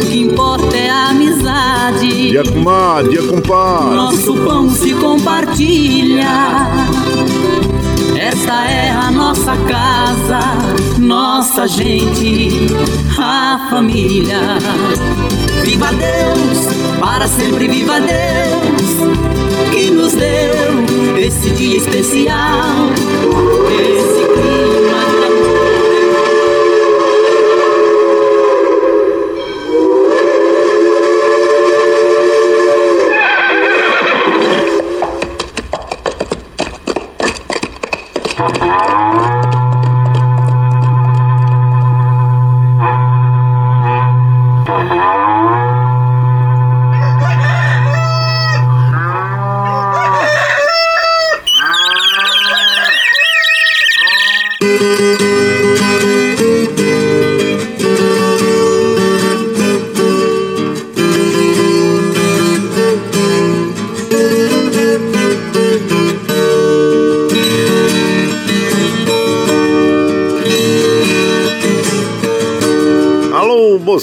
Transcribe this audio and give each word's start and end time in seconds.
o 0.00 0.06
que 0.06 0.20
importa 0.20 0.76
é 0.76 0.88
a 0.88 1.08
amizade. 1.10 2.30
Dia 2.30 2.42
com 2.44 3.08
dia 3.08 3.22
com 3.22 3.40
Nosso 3.94 4.34
pão 4.34 4.70
se 4.70 4.94
compartilha. 4.94 6.26
Esta 8.16 8.64
é 8.66 8.90
a 8.90 9.10
nossa 9.10 9.56
casa, 9.56 10.40
nossa 10.98 11.66
gente, 11.66 12.66
a 13.18 13.68
família. 13.70 14.58
Viva 15.64 15.88
Deus, 15.92 16.98
para 16.98 17.26
sempre 17.26 17.68
viva 17.68 18.00
Deus, 18.00 19.70
que 19.72 19.90
nos 19.90 20.12
deu 20.12 21.18
esse 21.18 21.50
dia 21.50 21.76
especial, 21.76 22.90
esse 23.70 24.09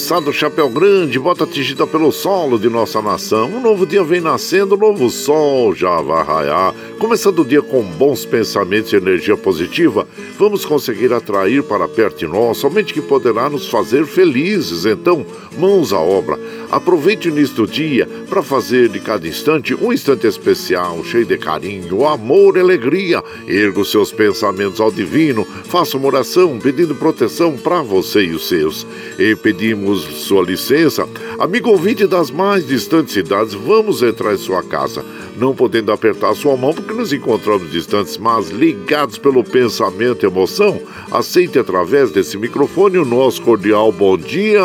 moçada 0.08 0.32
chapéu 0.32 0.70
grande, 0.70 1.20
bota 1.20 1.44
atingida 1.44 1.86
pelo 1.86 2.14
solo 2.14 2.58
de 2.58 2.70
nossa 2.70 3.02
nação. 3.02 3.50
Um 3.50 3.60
novo 3.60 3.86
dia 3.86 4.06
vem 4.06 4.22
nascendo, 4.22 4.76
um 4.76 4.78
novo 4.78 5.10
sol 5.10 5.76
já 5.76 6.00
vai 6.00 6.24
raiar. 6.24 6.74
Começando 6.98 7.40
o 7.40 7.46
dia 7.46 7.62
com 7.62 7.84
bons 7.84 8.24
pensamentos 8.24 8.94
e 8.94 8.96
energia 8.96 9.36
positiva, 9.36 10.08
vamos 10.40 10.64
conseguir 10.64 11.12
atrair 11.12 11.62
para 11.62 11.90
perto 11.90 12.20
de 12.20 12.26
nós 12.26 12.58
somente 12.58 12.94
que 12.94 13.02
poderá 13.02 13.50
nos 13.50 13.68
fazer 13.68 14.06
felizes. 14.06 14.86
Então, 14.86 15.26
mãos 15.58 15.92
à 15.92 16.00
obra. 16.00 16.40
Aproveite 16.72 17.28
o 17.28 17.32
início 17.32 17.58
do 17.58 17.68
dia 17.68 18.07
para 18.38 18.44
fazer 18.44 18.88
de 18.88 19.00
cada 19.00 19.28
instante 19.28 19.74
um 19.74 19.92
instante 19.92 20.28
especial, 20.28 21.04
cheio 21.04 21.26
de 21.26 21.40
carinho, 21.40 22.06
amor 22.06 22.56
e 22.56 22.60
alegria. 22.60 23.24
Erga 23.48 23.80
os 23.80 23.90
seus 23.90 24.12
pensamentos 24.12 24.80
ao 24.80 24.92
divino, 24.92 25.44
faça 25.44 25.98
uma 25.98 26.06
oração 26.06 26.60
pedindo 26.60 26.94
proteção 26.94 27.58
para 27.58 27.82
você 27.82 28.26
e 28.26 28.34
os 28.34 28.48
seus. 28.48 28.86
E 29.18 29.36
pedimos 29.36 30.04
sua 30.04 30.44
licença, 30.44 31.10
amigo 31.40 31.72
ouvinte 31.72 32.06
das 32.06 32.30
mais 32.30 32.68
distantes 32.68 33.16
cidades, 33.16 33.56
vamos 33.56 34.04
entrar 34.04 34.36
em 34.36 34.38
sua 34.38 34.62
casa 34.62 35.04
não 35.36 35.56
podendo 35.56 35.92
apertar 35.92 36.36
sua 36.36 36.58
mão 36.58 36.74
porque 36.74 36.94
nos 36.94 37.14
encontramos 37.14 37.72
distantes, 37.72 38.18
mas 38.18 38.50
ligados 38.50 39.20
pelo 39.20 39.44
pensamento 39.44 40.26
e 40.26 40.28
emoção, 40.28 40.82
aceite 41.12 41.60
através 41.60 42.12
desse 42.12 42.38
microfone 42.38 42.98
o 42.98 43.06
nosso 43.06 43.42
cordial 43.42 43.92
bom 43.92 44.18
dia. 44.18 44.62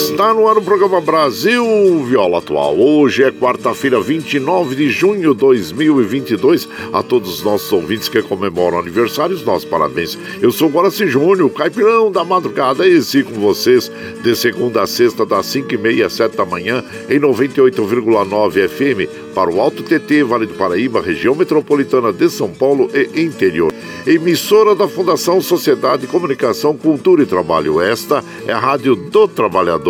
Está 0.00 0.32
no 0.32 0.48
ar 0.48 0.56
o 0.56 0.62
programa 0.62 0.98
Brasil 0.98 1.62
Viola 2.06 2.38
Atual. 2.38 2.74
Hoje 2.74 3.22
é 3.22 3.30
quarta-feira, 3.30 4.00
29 4.00 4.74
de 4.74 4.88
junho 4.88 5.34
de 5.34 5.40
2022. 5.40 6.66
A 6.90 7.02
todos 7.02 7.34
os 7.34 7.42
nossos 7.42 7.70
ouvintes 7.70 8.08
que 8.08 8.22
comemoram 8.22 8.78
aniversários, 8.78 9.44
nossos 9.44 9.68
parabéns. 9.68 10.18
Eu 10.40 10.50
sou 10.50 10.70
Guaraci 10.70 11.06
Júnior, 11.06 11.50
caipirão 11.50 12.10
da 12.10 12.24
madrugada, 12.24 12.88
e 12.88 12.96
esse 12.96 13.22
com 13.22 13.34
vocês 13.34 13.92
de 14.22 14.34
segunda 14.34 14.82
a 14.82 14.86
sexta, 14.86 15.26
das 15.26 15.46
5h30 15.54 16.06
às 16.06 16.14
7 16.14 16.34
da 16.34 16.46
manhã, 16.46 16.82
em 17.10 17.20
98,9 17.20 18.68
FM, 18.68 19.34
para 19.34 19.50
o 19.50 19.60
Alto 19.60 19.82
TT, 19.82 20.24
Vale 20.24 20.46
do 20.46 20.54
Paraíba, 20.54 21.02
região 21.02 21.34
metropolitana 21.34 22.10
de 22.10 22.30
São 22.30 22.48
Paulo 22.48 22.88
e 22.94 23.20
interior 23.20 23.70
emissora 24.06 24.74
da 24.74 24.88
Fundação 24.88 25.40
Sociedade, 25.40 26.06
Comunicação, 26.06 26.76
Cultura 26.76 27.22
e 27.22 27.26
Trabalho. 27.26 27.80
Esta 27.80 28.24
é 28.46 28.52
a 28.52 28.58
Rádio 28.58 28.96
do 28.96 29.28
Trabalhador. 29.28 29.89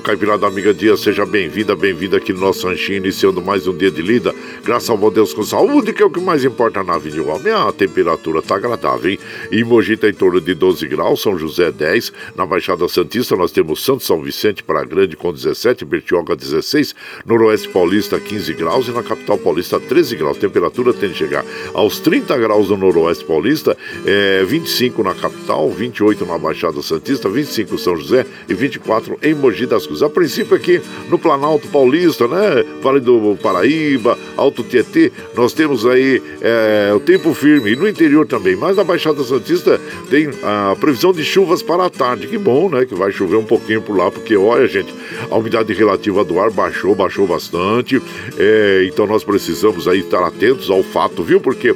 Caipirada 0.00 0.46
Amiga 0.46 0.72
Dia, 0.72 0.96
seja 0.96 1.26
bem-vinda, 1.26 1.74
bem-vinda 1.74 2.16
aqui 2.16 2.32
no 2.32 2.40
nosso 2.40 2.66
ranchinho, 2.66 2.98
iniciando 2.98 3.42
mais 3.42 3.66
um 3.66 3.76
dia 3.76 3.90
de 3.90 4.00
lida. 4.00 4.34
Graças 4.64 4.88
ao 4.88 4.96
bom 4.96 5.10
Deus 5.10 5.34
com 5.34 5.42
saúde, 5.42 5.92
que 5.92 6.02
é 6.02 6.06
o 6.06 6.10
que 6.10 6.20
mais 6.20 6.44
importa 6.44 6.82
na 6.82 6.96
vida 6.96 7.16
igual. 7.16 7.38
Minha 7.38 7.70
temperatura 7.72 8.40
tá 8.40 8.56
agradável, 8.56 9.10
hein? 9.10 9.18
Em 9.52 9.64
Mogi 9.64 9.96
tá 9.96 10.08
em 10.08 10.12
torno 10.12 10.40
de 10.40 10.54
12 10.54 10.86
graus, 10.86 11.20
São 11.20 11.38
José 11.38 11.70
10. 11.70 12.12
Na 12.36 12.46
Baixada 12.46 12.88
Santista 12.88 13.36
nós 13.36 13.50
temos 13.52 13.84
Santo 13.84 14.02
São 14.02 14.22
Vicente 14.22 14.62
para 14.62 14.84
Grande 14.84 15.16
com 15.16 15.32
17, 15.32 15.84
Bertioga 15.84 16.34
16, 16.34 16.94
Noroeste 17.26 17.68
Paulista 17.68 18.18
15 18.18 18.54
graus 18.54 18.88
e 18.88 18.90
na 18.90 19.02
Capital 19.02 19.38
Paulista 19.38 19.78
13 19.78 20.16
graus. 20.16 20.38
Temperatura 20.38 20.92
tende 20.92 21.12
a 21.12 21.16
chegar 21.16 21.44
aos 21.74 22.00
30 22.00 22.36
graus 22.38 22.70
no 22.70 22.76
Noroeste 22.76 23.24
Paulista, 23.24 23.76
é, 24.06 24.44
25 24.44 25.02
na 25.02 25.14
capital, 25.14 25.70
28 25.70 26.24
na 26.24 26.38
Baixada 26.38 26.80
Santista, 26.82 27.28
25 27.28 27.76
São 27.78 27.96
José 27.96 28.24
e 28.48 28.54
24 28.54 29.18
em 29.22 29.34
Mogi 29.34 29.66
das 29.66 29.86
Cruzes. 29.86 29.97
Temos. 29.98 30.02
A 30.02 30.08
princípio 30.08 30.56
aqui 30.56 30.80
no 31.08 31.18
Planalto 31.18 31.68
Paulista, 31.68 32.26
né? 32.28 32.64
Vale 32.80 33.00
do 33.00 33.36
Paraíba, 33.42 34.16
Alto 34.36 34.62
Tietê, 34.62 35.12
nós 35.34 35.52
temos 35.52 35.84
aí 35.84 36.22
é, 36.40 36.92
o 36.94 37.00
tempo 37.00 37.34
firme. 37.34 37.72
E 37.72 37.76
no 37.76 37.88
interior 37.88 38.26
também. 38.26 38.56
Mas 38.56 38.76
na 38.76 38.84
Baixada 38.84 39.22
Santista 39.24 39.80
tem 40.08 40.30
a 40.42 40.76
previsão 40.78 41.12
de 41.12 41.24
chuvas 41.24 41.62
para 41.62 41.86
a 41.86 41.90
tarde. 41.90 42.26
Que 42.26 42.38
bom, 42.38 42.68
né? 42.68 42.84
Que 42.84 42.94
vai 42.94 43.10
chover 43.10 43.36
um 43.36 43.44
pouquinho 43.44 43.82
por 43.82 43.96
lá, 43.96 44.10
porque 44.10 44.36
olha, 44.36 44.66
gente, 44.66 44.94
a 45.30 45.36
umidade 45.36 45.72
relativa 45.72 46.24
do 46.24 46.38
ar 46.38 46.50
baixou, 46.50 46.94
baixou 46.94 47.26
bastante. 47.26 48.00
É, 48.36 48.86
então 48.88 49.06
nós 49.06 49.24
precisamos 49.24 49.88
aí 49.88 50.00
estar 50.00 50.24
atentos 50.24 50.70
ao 50.70 50.82
fato, 50.82 51.22
viu? 51.22 51.40
Porque 51.40 51.74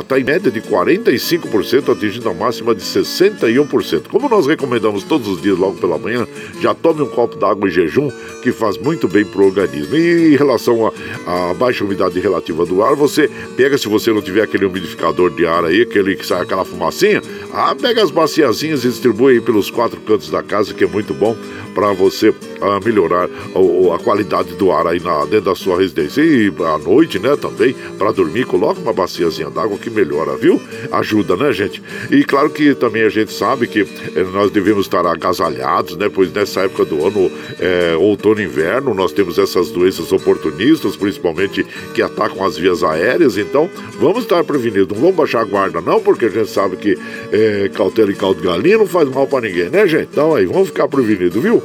está 0.00 0.18
em 0.18 0.24
média 0.24 0.50
de 0.50 0.60
45%, 0.60 1.92
atingindo 1.92 2.28
a 2.28 2.34
máxima 2.34 2.74
de 2.74 2.82
61%. 2.82 4.08
Como 4.08 4.28
nós 4.28 4.46
recomendamos 4.46 5.04
todos 5.04 5.28
os 5.28 5.40
dias 5.40 5.58
logo 5.58 5.76
pela 5.76 5.98
manhã, 5.98 6.26
já 6.60 6.74
tome 6.74 7.02
um 7.02 7.08
copo 7.08 7.36
d'água 7.50 7.68
em 7.68 7.72
jejum, 7.72 8.10
que 8.42 8.52
faz 8.52 8.78
muito 8.78 9.08
bem 9.08 9.24
para 9.24 9.40
o 9.40 9.46
organismo. 9.46 9.96
E 9.96 10.34
em 10.34 10.36
relação 10.36 10.92
à 11.26 11.54
baixa 11.54 11.84
umidade 11.84 12.18
relativa 12.20 12.64
do 12.64 12.82
ar, 12.82 12.94
você 12.94 13.28
pega, 13.56 13.76
se 13.76 13.88
você 13.88 14.12
não 14.12 14.22
tiver 14.22 14.42
aquele 14.42 14.64
umidificador 14.64 15.30
de 15.30 15.46
ar 15.46 15.64
aí, 15.64 15.82
aquele 15.82 16.16
que 16.16 16.26
sai 16.26 16.42
aquela 16.42 16.64
fumacinha, 16.64 17.20
ah, 17.52 17.74
pega 17.74 18.02
as 18.02 18.10
baciazinhas 18.10 18.84
e 18.84 18.88
distribui 18.88 19.40
pelos 19.40 19.70
quatro 19.70 20.00
cantos 20.00 20.30
da 20.30 20.42
casa, 20.42 20.72
que 20.72 20.84
é 20.84 20.86
muito 20.86 21.12
bom 21.12 21.36
para 21.74 21.92
você 21.92 22.34
ah, 22.60 22.80
melhorar 22.84 23.28
a, 23.28 23.94
a, 23.94 23.98
qualidade 23.98 24.54
do 24.54 24.70
ar 24.72 24.86
aí 24.86 25.00
na, 25.00 25.24
dentro 25.24 25.46
da 25.46 25.54
sua 25.54 25.78
residência. 25.78 26.22
E 26.22 26.52
à 26.64 26.78
noite, 26.78 27.18
né, 27.18 27.36
também, 27.36 27.74
para 27.98 28.12
dormir, 28.12 28.44
coloca 28.46 28.80
uma 28.80 28.92
baciazinha 28.92 29.50
d'água 29.50 29.78
que 29.78 29.90
melhora, 29.90 30.36
viu? 30.36 30.60
Ajuda, 30.92 31.36
né, 31.36 31.52
gente? 31.52 31.82
E 32.10 32.24
claro 32.24 32.50
que 32.50 32.74
também 32.74 33.02
a 33.02 33.08
gente 33.08 33.32
sabe 33.32 33.66
que 33.66 33.80
eh, 33.80 34.24
nós 34.32 34.50
devemos 34.50 34.86
estar 34.86 35.06
agasalhados, 35.06 35.96
né? 35.96 36.08
Pois 36.12 36.32
nessa 36.32 36.62
época 36.62 36.84
do 36.84 37.06
ano, 37.06 37.30
é, 37.58 37.96
outono 37.96 38.40
e 38.40 38.44
inverno, 38.44 38.94
nós 38.94 39.12
temos 39.12 39.38
essas 39.38 39.70
doenças 39.70 40.12
oportunistas, 40.12 40.96
principalmente 40.96 41.64
que 41.94 42.02
atacam 42.02 42.44
as 42.44 42.56
vias 42.56 42.82
aéreas. 42.82 43.36
Então, 43.36 43.68
vamos 43.98 44.22
estar 44.22 44.42
prevenidos. 44.44 44.96
Não 44.96 45.02
vamos 45.02 45.16
baixar 45.16 45.40
a 45.40 45.44
guarda, 45.44 45.80
não, 45.80 46.00
porque 46.00 46.26
a 46.26 46.28
gente 46.28 46.50
sabe 46.50 46.76
que 46.76 46.98
é, 47.32 47.70
cautela 47.74 48.10
e 48.10 48.14
caldo 48.14 48.40
de 48.40 48.46
galinha 48.46 48.78
não 48.78 48.86
faz 48.86 49.08
mal 49.08 49.26
para 49.26 49.48
ninguém, 49.48 49.68
né, 49.70 49.86
gente? 49.86 50.08
Então 50.12 50.34
aí, 50.34 50.46
vamos 50.46 50.68
ficar 50.68 50.88
prevenidos, 50.88 51.42
viu? 51.42 51.62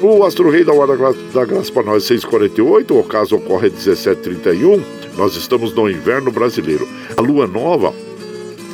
O 0.00 0.24
Astro 0.24 0.48
Rei 0.48 0.64
da 0.64 0.72
Hora 0.72 0.96
da 1.34 1.44
Graça 1.44 1.70
para 1.72 1.82
nós 1.82 2.04
648, 2.04 2.98
o 2.98 3.04
caso 3.04 3.36
ocorre 3.36 3.68
1731. 3.68 4.82
Nós 5.16 5.36
estamos 5.36 5.74
no 5.74 5.90
inverno 5.90 6.30
brasileiro. 6.30 6.88
A 7.16 7.20
lua 7.20 7.46
nova 7.46 7.92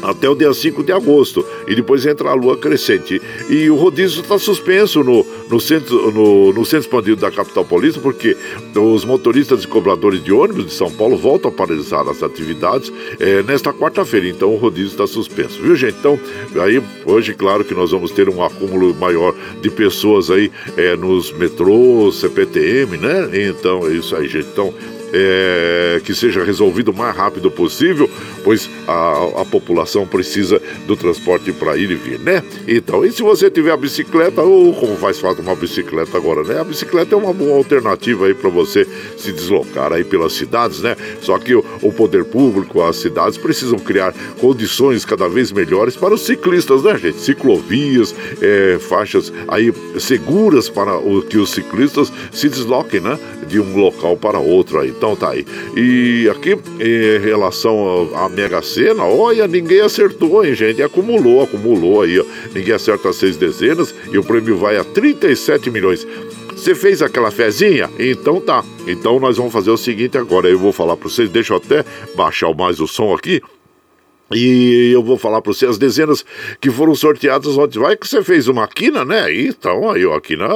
até 0.03 0.29
o 0.29 0.35
dia 0.35 0.53
5 0.53 0.85
de 0.85 0.93
agosto. 0.93 1.45
E 1.67 1.75
depois 1.75 2.07
entra 2.07 2.31
a 2.31 2.35
lua 2.35 2.57
crescente. 2.57 3.21
E 3.49 3.69
o 3.69 3.77
rodízio 3.77 4.23
está 4.23 4.39
suspenso 4.39 5.03
no, 5.03 5.27
no, 5.51 5.61
centro, 5.61 6.11
no, 6.11 6.53
no 6.53 6.65
centro 6.65 6.87
expandido 6.87 7.21
da 7.21 7.31
capital 7.31 7.65
paulista, 7.65 8.01
porque 8.01 8.37
os 8.75 9.05
motoristas 9.05 9.65
e 9.65 9.69
cobradores 9.69 10.23
de 10.23 10.33
ônibus 10.33 10.67
de 10.67 10.73
São 10.73 10.91
Paulo 10.91 11.17
voltam 11.17 11.51
a 11.51 11.55
paralisar 11.55 12.09
as 12.09 12.23
atividades 12.23 12.93
é, 13.19 13.43
nesta 13.43 13.73
quarta-feira. 13.73 14.29
Então 14.29 14.53
o 14.53 14.57
rodízio 14.57 14.91
está 14.91 15.07
suspenso. 15.07 15.61
Viu, 15.61 15.75
gente? 15.77 15.97
Então, 15.99 16.19
aí, 16.61 16.83
hoje, 17.05 17.35
claro 17.35 17.65
que 17.65 17.75
nós 17.75 17.91
vamos 17.91 18.11
ter 18.11 18.29
um 18.29 18.43
acúmulo 18.43 18.95
maior 18.95 19.35
de 19.61 19.71
pessoas 19.71 20.31
aí 20.31 20.51
é, 20.77 20.97
nos 20.97 21.33
metrôs, 21.33 22.17
CPTM, 22.17 22.97
né? 22.99 23.31
Então, 23.49 23.87
é 23.87 23.93
isso 23.93 24.15
aí, 24.15 24.29
gente. 24.29 24.49
Então, 24.49 24.73
é, 25.17 26.01
que 26.05 26.15
seja 26.15 26.45
resolvido 26.45 26.91
o 26.91 26.95
mais 26.95 27.17
rápido 27.17 27.51
possível, 27.51 28.09
pois 28.45 28.69
a, 28.87 29.41
a 29.41 29.45
população 29.45 30.07
precisa 30.07 30.61
do 30.87 30.97
transporte 30.97 31.53
para 31.53 31.77
ir 31.77 31.91
e 31.91 31.95
vir, 31.95 32.19
né? 32.19 32.43
Então, 32.69 33.05
e 33.05 33.11
se 33.11 33.23
você 33.23 33.51
tiver 33.51 33.73
a 33.73 33.77
bicicleta, 33.77 34.43
ou 34.43 34.75
como 34.75 34.97
faz 34.97 35.19
falta 35.19 35.41
uma 35.41 35.55
bicicleta 35.55 36.17
agora, 36.17 36.43
né? 36.43 36.61
A 36.61 36.65
bicicleta 36.65 37.15
é 37.15 37.19
uma 37.19 37.33
boa 37.33 37.57
alternativa 37.57 38.27
aí 38.27 38.35
para 38.35 38.51
você 38.51 38.87
se 39.17 39.33
deslocar 39.33 39.93
aí 39.93 40.05
pelas 40.05 40.35
cidades, 40.35 40.83
né? 40.83 40.97
Só 41.23 41.39
que 41.39 41.55
o, 41.55 41.65
o 41.83 41.93
poder 41.93 42.25
público, 42.25 42.83
as 42.83 42.97
cidades 42.97 43.39
precisam 43.39 43.79
criar 43.79 44.15
condições 44.39 45.05
cada 45.05 45.29
vez 45.29 45.51
melhores 45.53 45.97
para 45.97 46.15
os 46.15 46.23
ciclistas, 46.27 46.83
né, 46.83 46.99
gente? 46.99 47.21
Ciclovias, 47.21 48.15
é, 48.43 48.79
faixas 48.79 49.33
aí 49.49 49.73
seguras 49.99 50.69
para 50.69 50.97
o, 50.99 51.23
que 51.23 51.39
os 51.39 51.51
ciclistas 51.51 52.13
se 52.33 52.49
desloquem, 52.49 53.01
né? 53.01 53.19
De 53.49 53.61
um 53.61 53.77
local 53.77 54.17
para 54.17 54.39
outro 54.39 54.81
aí. 54.81 54.89
Então 54.89 55.06
tá 55.15 55.31
aí. 55.31 55.47
E 55.77 56.29
aqui, 56.29 56.57
em 56.81 57.21
relação 57.23 58.11
à 58.15 58.29
Mega 58.29 58.63
Sena, 58.63 59.05
olha, 59.05 59.47
ninguém 59.47 59.81
acertou, 59.81 60.45
hein, 60.45 60.55
gente? 60.55 60.83
Acumulou, 60.83 61.43
acumulou 61.43 62.03
aí, 62.03 62.19
ó. 62.19 62.25
Ninguém 62.55 62.75
acerta 62.75 63.13
seis 63.13 63.37
dezenas 63.37 63.95
e 64.11 64.19
o 64.19 64.25
prêmio 64.25 64.57
vai 64.57 64.77
a 64.77 64.85
37 64.85 65.71
milhões. 65.71 66.07
Você 66.57 66.75
fez 66.75 67.03
aquela 67.03 67.31
fezinha? 67.31 67.91
Então 67.99 68.41
tá. 68.41 68.65
Então 68.89 69.21
nós 69.21 69.37
vamos 69.37 69.53
fazer 69.53 69.71
o 69.71 69.77
seguinte 69.77 70.17
agora. 70.17 70.49
Eu 70.49 70.59
vou 70.59 70.73
falar 70.73 70.97
para 70.97 71.09
vocês, 71.09 71.29
deixa 71.29 71.53
eu 71.53 71.59
até 71.59 71.85
baixar 72.17 72.53
mais 72.55 72.81
o 72.81 72.87
som 72.87 73.15
aqui 73.15 73.43
e 74.33 74.91
eu 74.93 75.05
vou 75.05 75.17
falar 75.17 75.41
para 75.41 75.53
você 75.53 75.67
as 75.67 75.79
dezenas 75.79 76.25
que 76.61 76.71
foram 76.71 76.95
sorteadas 76.95 77.57
ontem. 77.57 77.79
Vai 77.79 77.97
que 77.97 78.09
você 78.09 78.23
fez 78.25 78.49
uma 78.49 78.67
quina, 78.67 79.05
né? 79.05 79.33
Então, 79.33 79.91
aí, 79.91 80.05
a 80.05 80.21
quina 80.21 80.47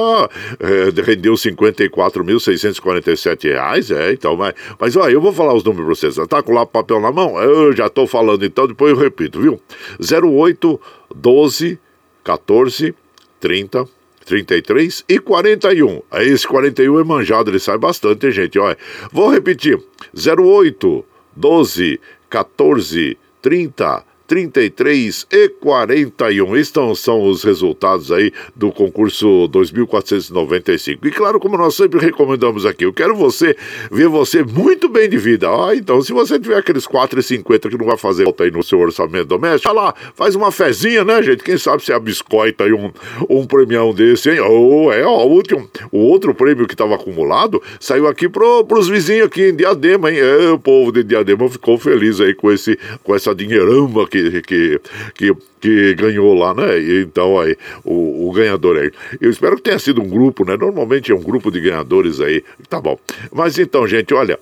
é, 0.59 1.01
rendeu 1.01 1.33
54.647 1.33 3.43
reais, 3.43 3.89
é, 3.89 4.11
então, 4.11 4.35
mas, 4.35 4.53
mas, 4.77 4.95
ó, 4.97 5.09
eu 5.09 5.21
vou 5.21 5.31
falar 5.31 5.53
os 5.53 5.63
números 5.63 5.99
para 5.99 6.09
vocês. 6.09 6.27
Tá 6.27 6.43
com 6.43 6.53
lá 6.53 6.65
papel 6.65 6.99
na 6.99 7.11
mão? 7.11 7.41
Eu 7.41 7.73
já 7.73 7.87
tô 7.87 8.05
falando, 8.05 8.43
então, 8.43 8.67
depois 8.67 8.91
eu 8.91 8.97
repito, 8.97 9.39
viu? 9.39 9.59
08, 9.99 10.79
12, 11.15 11.79
14, 12.23 12.93
30, 13.39 13.87
33 14.25 15.05
e 15.07 15.17
41. 15.17 16.01
Esse 16.13 16.45
41 16.45 16.99
é 16.99 17.03
manjado, 17.03 17.49
ele 17.49 17.59
sai 17.59 17.77
bastante, 17.77 18.25
hein, 18.25 18.33
gente? 18.33 18.59
Olha, 18.59 18.77
vou 19.11 19.29
repetir: 19.29 19.81
08, 20.13 21.05
12, 21.35 21.99
14, 22.29 23.09
30, 23.09 23.30
30 23.41 24.10
33 24.31 25.27
e 25.29 25.49
41. 25.49 26.55
Estes 26.55 26.99
são 26.99 27.21
os 27.27 27.43
resultados 27.43 28.13
aí 28.13 28.31
do 28.55 28.71
concurso 28.71 29.49
2495. 29.49 31.05
E 31.05 31.11
claro, 31.11 31.37
como 31.37 31.57
nós 31.57 31.75
sempre 31.75 31.99
recomendamos 31.99 32.65
aqui, 32.65 32.85
eu 32.85 32.93
quero 32.93 33.13
você 33.13 33.57
ver 33.91 34.07
você 34.07 34.41
muito 34.41 34.87
bem 34.87 35.09
de 35.09 35.17
vida. 35.17 35.49
Ah, 35.49 35.75
então, 35.75 36.01
se 36.01 36.13
você 36.13 36.39
tiver 36.39 36.55
aqueles 36.55 36.87
4,50 36.87 37.69
que 37.69 37.77
não 37.77 37.85
vai 37.85 37.97
fazer 37.97 38.23
falta 38.23 38.45
aí 38.45 38.51
no 38.51 38.63
seu 38.63 38.79
orçamento 38.79 39.25
doméstico, 39.25 39.73
vai 39.73 39.83
lá, 39.83 39.93
faz 40.15 40.33
uma 40.33 40.49
fezinha, 40.49 41.03
né, 41.03 41.21
gente? 41.21 41.43
Quem 41.43 41.57
sabe 41.57 41.83
se 41.83 41.91
a 41.91 41.99
biscoita 41.99 42.63
aí 42.63 42.71
um, 42.71 42.89
um 43.29 43.45
premião 43.45 43.93
desse, 43.93 44.29
hein? 44.29 44.39
Oh, 44.39 44.93
é, 44.93 45.05
ó, 45.05 45.25
o 45.25 45.29
último, 45.29 45.69
o 45.91 45.97
outro 45.97 46.33
prêmio 46.33 46.65
que 46.65 46.73
estava 46.73 46.95
acumulado 46.95 47.61
saiu 47.81 48.07
aqui 48.07 48.29
pro, 48.29 48.63
pros 48.63 48.87
vizinhos 48.87 49.27
aqui 49.27 49.49
em 49.49 49.55
Diadema, 49.57 50.09
hein? 50.09 50.19
É, 50.19 50.51
o 50.51 50.57
povo 50.57 50.93
de 50.93 51.03
Diadema 51.03 51.49
ficou 51.49 51.77
feliz 51.77 52.21
aí 52.21 52.33
com, 52.33 52.49
esse, 52.49 52.79
com 53.03 53.13
essa 53.13 53.35
dinheiramba 53.35 54.07
que 54.07 54.20
que, 54.41 54.79
que, 55.15 55.33
que, 55.59 55.95
ganhou 55.95 56.33
lá, 56.33 56.53
né? 56.53 56.79
Então 57.01 57.39
aí, 57.39 57.57
o, 57.83 58.29
o 58.29 58.31
ganhador 58.31 58.77
aí. 58.77 58.91
Eu 59.19 59.29
espero 59.29 59.55
que 59.55 59.63
tenha 59.63 59.79
sido 59.79 60.01
um 60.01 60.09
grupo, 60.09 60.45
né? 60.45 60.57
Normalmente 60.57 61.11
é 61.11 61.15
um 61.15 61.21
grupo 61.21 61.51
de 61.51 61.59
ganhadores 61.61 62.19
aí. 62.19 62.43
Tá 62.69 62.79
bom. 62.79 62.97
Mas 63.31 63.57
então, 63.57 63.87
gente, 63.87 64.13
olha. 64.13 64.39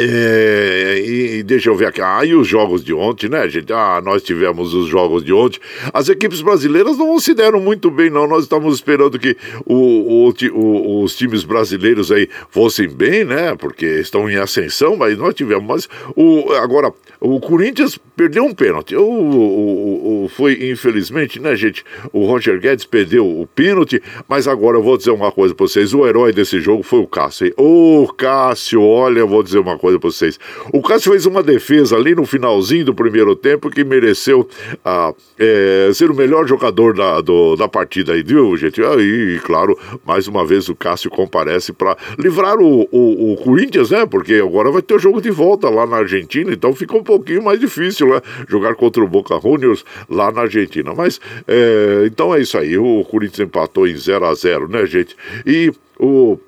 É, 0.00 1.02
e, 1.04 1.38
e, 1.38 1.42
deixa 1.42 1.70
eu 1.70 1.76
ver 1.76 1.86
aqui. 1.86 2.00
Ah, 2.00 2.24
e 2.24 2.34
os 2.34 2.48
jogos 2.48 2.82
de 2.82 2.92
ontem, 2.92 3.28
né, 3.28 3.48
gente? 3.48 3.72
Ah, 3.72 4.00
nós 4.04 4.22
tivemos 4.22 4.74
os 4.74 4.88
jogos 4.88 5.24
de 5.24 5.32
ontem. 5.32 5.60
As 5.92 6.08
equipes 6.08 6.40
brasileiras 6.40 6.98
não 6.98 7.18
se 7.20 7.32
deram 7.34 7.60
muito 7.60 7.90
bem, 7.90 8.10
não. 8.10 8.26
Nós 8.26 8.44
estamos 8.44 8.74
esperando 8.74 9.18
que 9.18 9.36
o, 9.64 10.28
o, 10.28 10.34
o, 10.52 11.02
os 11.04 11.16
times 11.16 11.44
brasileiros 11.44 12.10
aí 12.10 12.28
fossem 12.50 12.88
bem, 12.88 13.24
né? 13.24 13.54
Porque 13.54 13.86
estão 13.86 14.28
em 14.28 14.36
ascensão, 14.36 14.96
mas 14.96 15.16
nós 15.16 15.34
tivemos. 15.34 15.64
Mas 15.64 15.88
o, 16.16 16.52
agora, 16.54 16.92
o 17.20 17.38
Corinthians 17.38 17.98
perdeu 18.16 18.44
um 18.44 18.54
pênalti. 18.54 18.96
O, 18.96 20.28
foi, 20.34 20.70
infelizmente, 20.70 21.40
né, 21.40 21.54
gente? 21.54 21.84
O 22.12 22.26
Roger 22.26 22.58
Guedes 22.60 22.84
perdeu 22.84 23.26
o 23.26 23.46
pênalti, 23.46 24.02
mas 24.28 24.48
agora 24.48 24.76
eu 24.76 24.82
vou 24.82 24.96
dizer 24.96 25.10
uma 25.10 25.30
coisa 25.30 25.54
pra 25.54 25.66
vocês: 25.66 25.94
o 25.94 26.06
herói 26.06 26.32
desse 26.32 26.60
jogo 26.60 26.82
foi 26.82 27.00
o 27.00 27.06
Cássio. 27.06 27.52
Ô, 27.56 28.12
Cássio, 28.16 28.82
olha, 28.82 29.20
eu 29.20 29.28
vou 29.28 29.42
dizer 29.42 29.58
uma 29.58 29.78
coisa 29.78 29.83
pra 29.92 30.10
vocês. 30.10 30.38
O 30.72 30.82
Cássio 30.82 31.12
fez 31.12 31.26
uma 31.26 31.42
defesa 31.42 31.96
ali 31.96 32.14
no 32.14 32.24
finalzinho 32.24 32.86
do 32.86 32.94
primeiro 32.94 33.36
tempo 33.36 33.70
que 33.70 33.84
mereceu 33.84 34.48
ah, 34.84 35.12
é, 35.38 35.90
ser 35.92 36.10
o 36.10 36.14
melhor 36.14 36.48
jogador 36.48 36.94
da, 36.94 37.20
do, 37.20 37.56
da 37.56 37.68
partida 37.68 38.12
aí, 38.12 38.22
viu, 38.22 38.56
gente? 38.56 38.82
Aí, 38.82 39.38
claro, 39.44 39.78
mais 40.04 40.26
uma 40.26 40.44
vez 40.44 40.68
o 40.68 40.74
Cássio 40.74 41.10
comparece 41.10 41.72
para 41.72 41.96
livrar 42.18 42.58
o, 42.58 42.88
o, 42.90 43.32
o 43.32 43.36
Corinthians, 43.36 43.90
né? 43.90 44.06
Porque 44.06 44.34
agora 44.34 44.70
vai 44.70 44.82
ter 44.82 44.94
o 44.94 44.98
jogo 44.98 45.20
de 45.20 45.30
volta 45.30 45.68
lá 45.68 45.86
na 45.86 45.98
Argentina, 45.98 46.52
então 46.52 46.74
fica 46.74 46.96
um 46.96 47.02
pouquinho 47.02 47.42
mais 47.42 47.60
difícil 47.60 47.74
difícil, 47.74 48.08
né? 48.08 48.20
Jogar 48.48 48.74
contra 48.74 49.02
o 49.02 49.08
Boca 49.08 49.38
Juniors 49.40 49.84
lá 50.08 50.30
na 50.30 50.42
Argentina. 50.42 50.94
Mas, 50.94 51.20
é, 51.46 52.04
então 52.06 52.34
é 52.34 52.40
isso 52.40 52.56
aí. 52.56 52.78
O 52.78 53.04
Corinthians 53.04 53.48
empatou 53.48 53.86
em 53.86 53.96
0 53.96 54.24
a 54.24 54.34
0 54.34 54.68
né, 54.68 54.86
gente? 54.86 55.16
E 55.46 55.72
o 55.98 56.38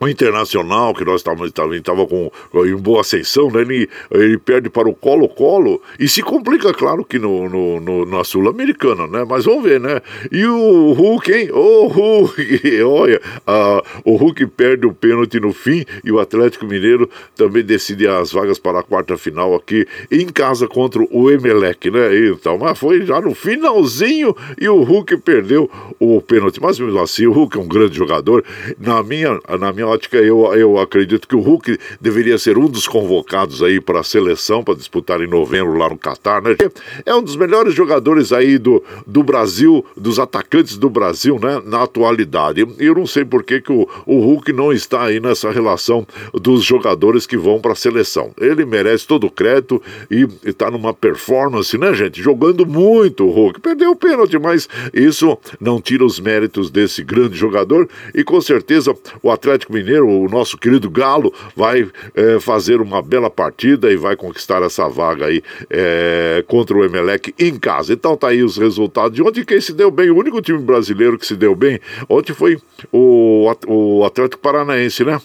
o 0.00 0.08
Internacional, 0.08 0.94
que 0.94 1.04
nós 1.04 1.20
estávamos 1.20 1.50
também 1.50 1.78
estava 1.78 2.06
com 2.06 2.30
em 2.64 2.76
boa 2.76 3.00
ascensão, 3.00 3.50
né? 3.50 3.62
ele, 3.62 3.88
ele 4.12 4.38
perde 4.38 4.70
para 4.70 4.88
o 4.88 4.94
Colo-Colo 4.94 5.82
e 5.98 6.08
se 6.08 6.22
complica, 6.22 6.72
claro, 6.72 7.04
que 7.04 7.18
no, 7.18 7.48
no, 7.48 7.80
no 7.80 8.04
na 8.04 8.22
Sul-Americana, 8.22 9.06
né? 9.06 9.24
Mas 9.28 9.44
vamos 9.44 9.64
ver, 9.64 9.80
né? 9.80 10.00
E 10.30 10.44
o 10.46 10.92
Hulk, 10.92 11.32
hein? 11.32 11.50
O 11.52 11.86
Hulk! 11.88 12.82
Olha, 12.84 13.20
a, 13.46 13.82
o 14.04 14.16
Hulk 14.16 14.46
perde 14.46 14.86
o 14.86 14.92
pênalti 14.92 15.40
no 15.40 15.52
fim 15.52 15.84
e 16.04 16.12
o 16.12 16.20
Atlético 16.20 16.66
Mineiro 16.66 17.10
também 17.34 17.64
decide 17.64 18.06
as 18.06 18.32
vagas 18.32 18.58
para 18.58 18.80
a 18.80 18.82
quarta 18.82 19.16
final 19.16 19.54
aqui 19.54 19.86
em 20.10 20.26
casa 20.26 20.68
contra 20.68 21.02
o 21.10 21.30
Emelec, 21.30 21.90
né? 21.90 22.16
Então, 22.28 22.56
mas 22.56 22.78
foi 22.78 23.04
já 23.04 23.20
no 23.20 23.34
finalzinho 23.34 24.34
e 24.60 24.68
o 24.68 24.82
Hulk 24.82 25.16
perdeu 25.18 25.68
o 25.98 26.20
pênalti. 26.20 26.60
Mas 26.60 26.78
mesmo 26.78 27.00
assim, 27.00 27.26
o 27.26 27.32
Hulk 27.32 27.56
é 27.56 27.60
um 27.60 27.68
grande 27.68 27.96
jogador. 27.96 28.44
Na 28.78 29.02
minha, 29.02 29.40
na 29.58 29.72
minha 29.72 29.87
ótica, 29.88 30.16
eu, 30.18 30.54
eu 30.54 30.78
acredito 30.78 31.26
que 31.26 31.34
o 31.34 31.40
Hulk 31.40 31.78
deveria 32.00 32.38
ser 32.38 32.58
um 32.58 32.68
dos 32.68 32.86
convocados 32.86 33.62
aí 33.62 33.80
para 33.80 34.00
a 34.00 34.04
seleção, 34.04 34.62
para 34.62 34.74
disputar 34.74 35.20
em 35.20 35.26
novembro 35.26 35.76
lá 35.76 35.88
no 35.88 35.98
Catar, 35.98 36.42
né? 36.42 36.56
É 37.04 37.14
um 37.14 37.22
dos 37.22 37.36
melhores 37.36 37.74
jogadores 37.74 38.32
aí 38.32 38.58
do, 38.58 38.82
do 39.06 39.22
Brasil, 39.22 39.84
dos 39.96 40.18
atacantes 40.18 40.76
do 40.76 40.90
Brasil, 40.90 41.38
né? 41.40 41.60
Na 41.64 41.82
atualidade. 41.82 42.66
Eu 42.78 42.94
não 42.94 43.06
sei 43.06 43.24
por 43.24 43.42
que, 43.42 43.60
que 43.60 43.72
o, 43.72 43.88
o 44.06 44.20
Hulk 44.20 44.52
não 44.52 44.72
está 44.72 45.04
aí 45.04 45.20
nessa 45.20 45.50
relação 45.50 46.06
dos 46.32 46.62
jogadores 46.64 47.26
que 47.26 47.36
vão 47.36 47.60
para 47.60 47.72
a 47.72 47.76
seleção. 47.76 48.32
Ele 48.40 48.64
merece 48.64 49.06
todo 49.06 49.26
o 49.26 49.30
crédito 49.30 49.82
e 50.10 50.26
está 50.44 50.70
numa 50.70 50.92
performance, 50.92 51.76
né, 51.78 51.94
gente? 51.94 52.22
Jogando 52.22 52.66
muito 52.66 53.24
o 53.24 53.30
Hulk. 53.30 53.60
Perdeu 53.60 53.90
o 53.90 53.96
pênalti, 53.96 54.38
mas 54.38 54.68
isso 54.92 55.38
não 55.60 55.80
tira 55.80 56.04
os 56.04 56.20
méritos 56.20 56.70
desse 56.70 57.02
grande 57.02 57.36
jogador 57.36 57.88
e 58.14 58.22
com 58.24 58.40
certeza 58.40 58.94
o 59.22 59.30
Atlético 59.30 59.72
Mineiro, 59.78 60.08
o 60.08 60.28
nosso 60.28 60.58
querido 60.58 60.90
Galo, 60.90 61.32
vai 61.56 61.88
é, 62.14 62.40
fazer 62.40 62.80
uma 62.80 63.02
bela 63.02 63.30
partida 63.30 63.90
e 63.90 63.96
vai 63.96 64.16
conquistar 64.16 64.62
essa 64.62 64.88
vaga 64.88 65.26
aí 65.26 65.42
é, 65.70 66.44
contra 66.46 66.76
o 66.76 66.84
Emelec 66.84 67.34
em 67.38 67.58
casa. 67.58 67.92
Então 67.92 68.16
tá 68.16 68.28
aí 68.28 68.42
os 68.42 68.56
resultados 68.56 69.14
de 69.14 69.22
ontem. 69.22 69.44
Quem 69.44 69.60
se 69.60 69.72
deu 69.72 69.90
bem, 69.90 70.10
o 70.10 70.16
único 70.16 70.40
time 70.42 70.58
brasileiro 70.58 71.18
que 71.18 71.26
se 71.26 71.36
deu 71.36 71.54
bem 71.54 71.80
ontem 72.08 72.32
foi 72.32 72.58
o, 72.92 73.52
o 73.66 74.04
Atlético 74.04 74.42
Paranaense, 74.42 75.04
né? 75.04 75.20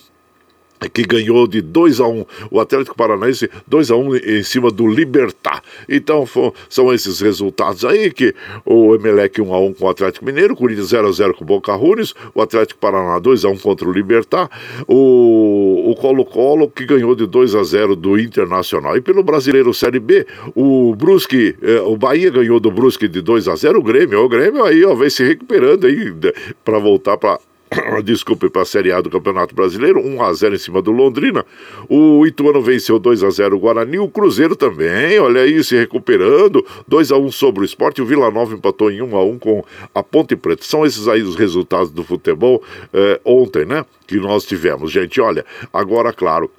Que 0.89 1.03
ganhou 1.03 1.47
de 1.47 1.61
2 1.61 1.99
a 1.99 2.07
1 2.07 2.19
um, 2.19 2.25
o 2.51 2.59
Atlético 2.59 2.95
Paranaense 2.95 3.49
2 3.67 3.91
a 3.91 3.95
1 3.95 3.99
um 3.99 4.15
em 4.15 4.43
cima 4.43 4.71
do 4.71 4.87
Libertar. 4.87 5.61
Então 5.87 6.25
são 6.69 6.93
esses 6.93 7.19
resultados 7.19 7.85
aí 7.85 8.11
que 8.11 8.33
o 8.65 8.95
Emelec 8.95 9.41
1 9.41 9.53
a 9.53 9.59
1 9.59 9.73
com 9.73 9.85
o 9.85 9.89
Atlético 9.89 10.25
Mineiro, 10.25 10.55
Corinthians 10.55 10.89
0 10.89 11.07
a 11.07 11.11
0 11.11 11.33
com 11.35 11.43
o 11.43 11.47
Boca 11.47 11.77
Juniors, 11.77 12.13
o 12.33 12.41
Atlético 12.41 12.79
Paraná 12.79 13.19
2 13.19 13.45
a 13.45 13.49
1 13.49 13.57
contra 13.57 13.87
o 13.87 13.91
Libertar, 13.91 14.49
o 14.87 15.95
Colo-Colo 15.99 16.69
que 16.69 16.85
ganhou 16.85 17.15
de 17.15 17.25
2 17.25 17.55
a 17.55 17.63
0 17.63 17.95
do 17.95 18.19
Internacional. 18.19 18.97
E 18.97 19.01
pelo 19.01 19.23
Brasileiro 19.23 19.73
Série 19.73 19.99
B, 19.99 20.25
o 20.55 20.95
Brusque, 20.95 21.55
eh, 21.61 21.79
o 21.81 21.95
Bahia 21.95 22.29
ganhou 22.29 22.59
do 22.59 22.69
Brusque 22.69 23.07
de 23.07 23.21
2 23.21 23.47
a 23.47 23.55
0, 23.55 23.79
o 23.79 23.83
Grêmio, 23.83 24.19
o 24.19 24.29
Grêmio 24.29 24.63
aí 24.63 24.83
ó, 24.83 24.93
vem 24.93 25.09
se 25.09 25.23
recuperando 25.23 25.87
aí 25.87 26.13
para 26.63 26.79
voltar 26.79 27.17
para 27.17 27.39
desculpe, 28.03 28.49
para 28.49 28.61
a 28.61 28.65
Série 28.65 28.91
A 28.91 29.01
do 29.01 29.09
Campeonato 29.09 29.53
Brasileiro, 29.55 29.99
1 29.99 30.21
a 30.21 30.33
0 30.33 30.55
em 30.55 30.57
cima 30.57 30.81
do 30.81 30.91
Londrina. 30.91 31.45
O 31.89 32.25
Ituano 32.25 32.61
venceu 32.61 32.99
2 32.99 33.23
a 33.23 33.29
0 33.29 33.55
o 33.55 33.59
Guarani, 33.59 33.99
o 33.99 34.07
Cruzeiro 34.07 34.55
também, 34.55 35.19
olha 35.19 35.41
aí, 35.41 35.63
se 35.63 35.75
recuperando, 35.75 36.65
2 36.87 37.11
a 37.11 37.17
1 37.17 37.31
sobre 37.31 37.61
o 37.61 37.65
esporte, 37.65 38.01
o 38.01 38.05
Vila 38.05 38.29
Nova 38.31 38.53
empatou 38.53 38.91
em 38.91 39.01
1 39.01 39.15
a 39.15 39.23
1 39.23 39.39
com 39.39 39.63
a 39.93 40.03
Ponte 40.03 40.35
Preta. 40.35 40.63
São 40.63 40.85
esses 40.85 41.07
aí 41.07 41.21
os 41.21 41.35
resultados 41.35 41.91
do 41.91 42.03
futebol 42.03 42.63
eh, 42.93 43.19
ontem, 43.25 43.65
né? 43.65 43.85
Que 44.07 44.17
nós 44.17 44.45
tivemos. 44.45 44.91
Gente, 44.91 45.19
olha, 45.19 45.45
agora, 45.71 46.11
claro, 46.13 46.49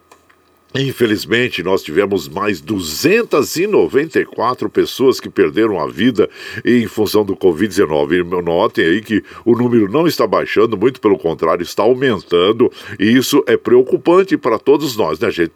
Infelizmente, 0.77 1.63
nós 1.63 1.85
tivemos 1.85 2.29
mais 2.29 2.61
294 2.61 4.69
pessoas 4.69 5.21
que 5.21 5.31
perderam 5.31 5.81
a 5.81 5.87
vida 5.87 6.29
em 6.65 6.85
função 6.89 7.25
do 7.25 7.37
Covid-19. 7.37 8.43
Notem 8.43 8.85
aí 8.85 9.01
que 9.01 9.23
o 9.45 9.57
número 9.57 9.89
não 9.89 10.05
está 10.05 10.27
baixando, 10.27 10.77
muito 10.77 11.01
pelo 11.01 11.17
contrário, 11.17 11.63
está 11.63 11.85
aumentando. 11.85 12.73
E 12.99 13.05
isso 13.05 13.45
é 13.47 13.57
preocupante 13.57 14.37
para 14.37 14.59
todos 14.59 14.97
nós, 14.97 15.21
né, 15.21 15.31
gente? 15.31 15.53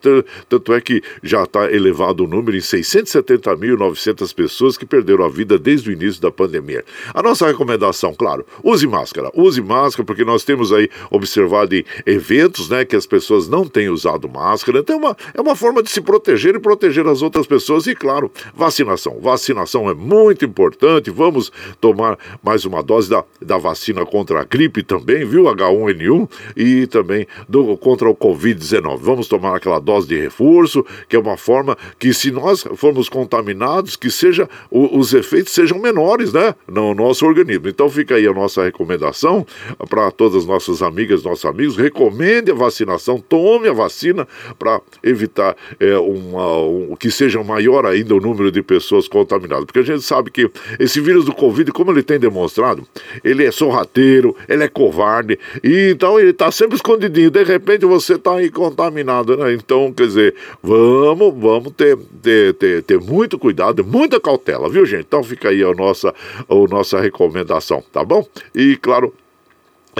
Tanto 0.48 0.72
é 0.72 0.80
que 0.80 1.02
já 1.20 1.42
está 1.42 1.68
elevado 1.68 2.22
o 2.22 2.28
número 2.28 2.56
em 2.56 2.60
670.900 2.60 4.32
pessoas 4.32 4.78
que 4.78 4.86
perderam 4.86 5.24
a 5.24 5.28
vida 5.28 5.58
desde 5.58 5.90
o 5.90 5.92
início 5.92 6.22
da 6.22 6.30
pandemia. 6.30 6.84
A 7.12 7.20
nossa 7.20 7.44
recomendação, 7.44 8.14
claro, 8.14 8.46
use 8.62 8.86
máscara. 8.86 9.32
Use 9.34 9.60
máscara, 9.60 10.06
porque 10.06 10.24
nós 10.24 10.44
temos 10.44 10.72
aí 10.72 10.88
observado 11.10 11.74
em 11.74 11.84
eventos, 12.06 12.68
né, 12.68 12.84
que 12.84 12.94
as 12.94 13.04
pessoas 13.04 13.48
não 13.48 13.66
têm 13.66 13.88
usado 13.88 14.28
máscara. 14.28 14.78
Então, 14.78 15.07
uma, 15.08 15.16
é 15.34 15.40
uma 15.40 15.56
forma 15.56 15.82
de 15.82 15.90
se 15.90 16.00
proteger 16.00 16.54
e 16.54 16.58
proteger 16.58 17.06
as 17.06 17.22
outras 17.22 17.46
pessoas. 17.46 17.86
E, 17.86 17.94
claro, 17.94 18.30
vacinação. 18.54 19.18
Vacinação 19.20 19.88
é 19.88 19.94
muito 19.94 20.44
importante. 20.44 21.10
Vamos 21.10 21.50
tomar 21.80 22.18
mais 22.42 22.64
uma 22.64 22.82
dose 22.82 23.08
da, 23.08 23.24
da 23.40 23.56
vacina 23.56 24.04
contra 24.04 24.40
a 24.40 24.44
gripe 24.44 24.82
também, 24.82 25.24
viu? 25.24 25.44
H1N1 25.44 26.28
e 26.56 26.86
também 26.86 27.26
do, 27.48 27.76
contra 27.76 28.08
o 28.08 28.14
Covid-19. 28.14 28.98
Vamos 29.00 29.28
tomar 29.28 29.56
aquela 29.56 29.78
dose 29.78 30.08
de 30.08 30.18
reforço, 30.18 30.84
que 31.08 31.16
é 31.16 31.18
uma 31.18 31.36
forma 31.36 31.76
que, 31.98 32.12
se 32.12 32.30
nós 32.30 32.64
formos 32.76 33.08
contaminados, 33.08 33.96
que 33.96 34.10
seja 34.10 34.48
o, 34.70 34.98
os 34.98 35.14
efeitos 35.14 35.52
sejam 35.52 35.78
menores, 35.78 36.32
né? 36.32 36.54
No 36.66 36.94
nosso 36.94 37.26
organismo. 37.26 37.68
Então 37.68 37.88
fica 37.88 38.16
aí 38.16 38.26
a 38.26 38.32
nossa 38.32 38.62
recomendação 38.64 39.46
para 39.88 40.10
todas 40.10 40.42
as 40.42 40.46
nossas 40.46 40.82
amigas, 40.82 41.22
nossos 41.22 41.44
amigos. 41.44 41.76
Recomende 41.76 42.50
a 42.50 42.54
vacinação, 42.54 43.18
tome 43.18 43.68
a 43.68 43.72
vacina 43.72 44.26
para 44.58 44.80
evitar 45.02 45.56
é, 45.78 45.96
uma, 45.98 46.58
um, 46.62 46.96
que 46.96 47.10
seja 47.10 47.42
maior 47.42 47.86
ainda 47.86 48.14
o 48.14 48.20
número 48.20 48.50
de 48.50 48.62
pessoas 48.62 49.08
contaminadas. 49.08 49.64
Porque 49.64 49.78
a 49.78 49.82
gente 49.82 50.02
sabe 50.02 50.30
que 50.30 50.50
esse 50.78 51.00
vírus 51.00 51.24
do 51.24 51.34
Covid, 51.34 51.70
como 51.72 51.90
ele 51.90 52.02
tem 52.02 52.18
demonstrado, 52.18 52.86
ele 53.22 53.44
é 53.44 53.50
sorrateiro, 53.50 54.36
ele 54.48 54.64
é 54.64 54.68
covarde, 54.68 55.38
e 55.62 55.90
então 55.90 56.18
ele 56.18 56.30
está 56.30 56.50
sempre 56.50 56.76
escondidinho. 56.76 57.30
De 57.30 57.42
repente 57.42 57.84
você 57.84 58.14
está 58.14 58.34
aí 58.36 58.50
contaminado, 58.50 59.36
né? 59.36 59.52
Então, 59.52 59.92
quer 59.92 60.06
dizer, 60.06 60.34
vamos, 60.62 61.34
vamos 61.36 61.72
ter, 61.72 61.96
ter, 62.22 62.54
ter, 62.54 62.82
ter 62.82 63.00
muito 63.00 63.38
cuidado, 63.38 63.84
muita 63.84 64.20
cautela, 64.20 64.68
viu, 64.68 64.84
gente? 64.84 65.04
Então 65.06 65.22
fica 65.22 65.48
aí 65.48 65.62
a 65.62 65.72
nossa, 65.72 66.14
a 66.48 66.54
nossa 66.68 67.00
recomendação, 67.00 67.82
tá 67.92 68.04
bom? 68.04 68.26
E 68.54 68.76
claro, 68.76 69.12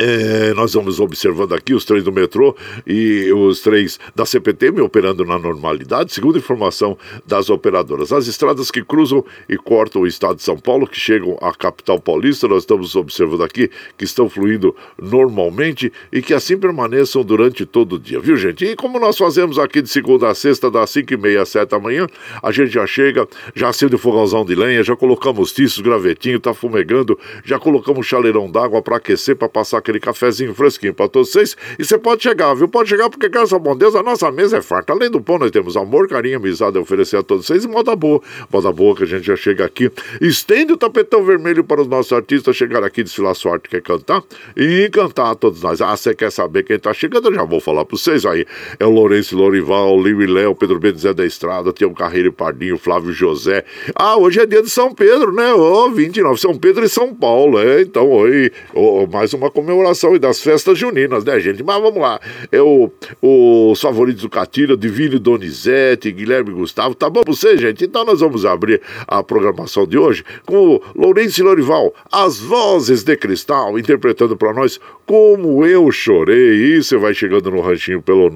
é, 0.01 0.55
nós 0.55 0.75
vamos 0.75 1.01
observando 1.01 1.55
aqui 1.55 1.75
os 1.75 1.85
trens 1.85 2.05
do 2.05 2.13
metrô 2.13 2.55
e 2.87 3.33
os 3.33 3.61
trens 3.61 3.99
da 4.15 4.25
CPTM 4.25 4.81
operando 4.81 5.25
na 5.25 5.39
normalidade, 5.39 6.13
segundo 6.13 6.39
informação 6.39 6.97
das 7.27 7.51
operadoras. 7.51 8.13
As 8.13 8.27
estradas 8.27 8.71
que 8.71 8.83
cruzam 8.83 9.25
e 9.49 9.57
cortam 9.57 10.03
o 10.03 10.07
estado 10.07 10.37
de 10.37 10.43
São 10.43 10.57
Paulo, 10.57 10.87
que 10.87 10.99
chegam 10.99 11.37
à 11.41 11.53
capital 11.53 12.01
paulista, 12.01 12.49
nós 12.49 12.63
estamos 12.63 12.95
observando 12.97 13.43
aqui 13.43 13.71
que 13.97 14.05
estão 14.05 14.29
fluindo 14.29 14.75
normalmente 15.01 15.93
e 16.13 16.23
que 16.23 16.35
assim 16.35 16.57
permaneçam 16.57 17.23
durante 17.23 17.67
todo 17.67 17.97
o 17.97 17.99
dia, 17.99 18.21
viu 18.21 18.37
gente? 18.37 18.65
E 18.65 18.77
como 18.77 18.99
nós 18.99 19.17
fazemos 19.17 19.59
aqui 19.59 19.83
de 19.83 19.89
segunda 19.89 20.29
a 20.29 20.35
sexta, 20.35 20.71
das 20.71 20.91
5 20.91 21.13
e 21.13 21.17
meia 21.17 21.43
às 21.43 21.49
7 21.49 21.71
da 21.71 21.79
manhã, 21.79 22.07
a 22.43 22.53
gente 22.53 22.71
já 22.71 22.87
chega, 22.87 23.27
já 23.55 23.69
acende 23.69 23.95
o 23.95 23.99
fogãozão 23.99 24.45
de 24.45 24.55
lenha, 24.55 24.83
já 24.83 24.97
colocamos 24.97 25.53
tiços, 25.53 25.81
gravetinho, 25.81 26.41
tá 26.41 26.55
fumegando, 26.55 27.19
já 27.45 27.59
colocamos 27.59 28.07
chaleirão 28.07 28.51
d'água 28.51 28.83
para 28.83 28.97
aquecer, 28.97 29.37
para 29.37 29.49
passar 29.49 29.81
aquele 29.89 30.01
cafezinho 30.01 30.55
fresquinho 30.55 30.93
para 30.93 31.09
todos 31.09 31.31
vocês. 31.31 31.57
E 31.79 31.85
você 31.85 31.97
pode 31.97 32.23
chegar, 32.23 32.55
viu? 32.55 32.69
Pode 32.69 32.91
chegar, 32.91 33.09
porque 33.09 33.29
graças 33.29 33.53
ao 33.53 33.59
bom 33.59 33.75
Deus, 33.75 33.95
a 33.95 34.03
nossa 34.03 34.31
mesa 34.31 34.59
é 34.59 34.63
farta. 34.63 34.93
Além 34.93 35.11
do 35.11 35.21
pão, 35.21 35.39
nós 35.39 35.51
temos 35.51 35.77
amor, 35.77 36.07
carinho, 36.09 36.37
amizade 36.37 36.77
a 36.77 36.81
oferecer 36.81 37.17
a 37.17 37.23
todos 37.23 37.47
vocês 37.47 37.65
e 37.65 37.69
moda 37.69 37.97
boa. 37.97 38.21
Moda 38.53 38.71
boa 38.71 38.95
que 38.95 39.05
a 39.05 39.07
gente 39.07 39.27
já 39.27 39.37
chega 39.37 39.65
aqui. 39.65 39.91
Estende 40.21 40.73
o 40.73 40.77
tapetão 40.77 41.25
vermelho 41.25 41.65
para 41.65 41.81
os 41.81 41.89
nossos 41.89 42.13
artistas 42.13 42.55
chegar 42.55 42.85
aqui, 42.85 43.03
desfilar 43.03 43.35
sorte, 43.35 43.69
quer 43.69 43.81
cantar 43.81 44.23
e 44.57 44.87
encantar 44.87 45.33
a 45.33 45.35
todos 45.35 45.63
nós. 45.63 45.81
Ah, 45.81 45.97
você 45.97 46.15
quer 46.15 46.31
saber 46.31 46.65
quem 46.65 46.79
tá 46.79 46.93
chegando? 46.93 47.29
Eu 47.29 47.35
já 47.35 47.45
vou 47.45 47.61
falar 47.61 47.85
para 47.85 47.97
vocês 47.97 48.27
aí. 48.27 48.45
É 48.79 48.87
o 48.87 48.91
Lourenço 48.91 49.37
Lorival, 49.37 50.01
Liu 50.01 50.21
e 50.21 50.27
Léo, 50.27 50.55
Pedro 50.55 50.79
B. 50.79 50.93
Zé 50.93 51.15
da 51.15 51.25
Estrada, 51.25 51.73
Tião 51.73 51.93
Carreiro 51.95 52.29
e 52.29 52.33
Pardinho, 52.33 52.77
Flávio 52.79 53.13
José. 53.13 53.65
Ah, 53.95 54.17
hoje 54.17 54.41
é 54.41 54.47
dia 54.47 54.63
de 54.63 54.71
São 54.71 54.93
Pedro, 54.93 55.33
né? 55.33 55.53
Ô, 55.55 55.87
oh, 55.87 55.91
29, 55.91 56.41
São 56.41 56.57
Pedro 56.57 56.85
e 56.85 56.89
São 56.89 57.15
Paulo, 57.15 57.59
é. 57.59 57.83
Então, 57.83 58.09
oi, 58.09 58.51
oh, 58.75 59.07
mais 59.07 59.33
uma 59.33 59.51
comemoração 59.51 59.78
e 60.15 60.19
das 60.19 60.43
festas 60.43 60.79
juninas, 60.79 61.25
né, 61.25 61.39
gente? 61.41 61.63
Mas 61.63 61.81
vamos 61.81 62.01
lá. 62.01 62.21
É 62.51 62.61
o, 62.61 62.91
os 63.23 63.81
favoritos 63.81 64.23
do 64.23 64.31
Catira, 64.31 64.77
Divino 64.77 65.19
Donizete, 65.19 66.13
Guilherme 66.13 66.53
Gustavo. 66.53 66.95
Tá 66.95 67.09
bom 67.09 67.23
pra 67.23 67.33
você, 67.33 67.57
gente? 67.57 67.85
Então 67.85 68.05
nós 68.05 68.21
vamos 68.21 68.45
abrir 68.45 68.81
a 69.07 69.23
programação 69.23 69.87
de 69.87 69.99
hoje 69.99 70.25
com 70.45 70.77
o 70.77 70.83
Lourenço 70.95 71.45
Lorival, 71.45 71.95
as 72.11 72.39
vozes 72.39 73.03
de 73.03 73.17
cristal, 73.17 73.79
interpretando 73.79 74.37
para 74.37 74.53
nós 74.53 74.81
como 75.07 75.65
eu 75.65 75.91
chorei. 75.91 76.77
E 76.77 76.83
você 76.83 76.97
vai 76.97 77.15
chegando 77.15 77.51
no 77.51 77.61
ranchinho 77.61 78.03
pelo 78.03 78.31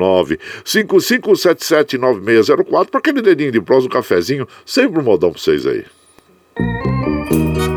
955779604 0.64 2.90
para 2.90 2.98
aquele 2.98 3.22
dedinho 3.22 3.52
de 3.52 3.60
prosa, 3.60 3.86
um 3.86 3.90
cafezinho, 3.90 4.48
sempre 4.64 5.00
um 5.00 5.02
modão 5.02 5.30
pra 5.30 5.40
vocês 5.40 5.66
aí. 5.66 5.84
Eu 6.56 7.71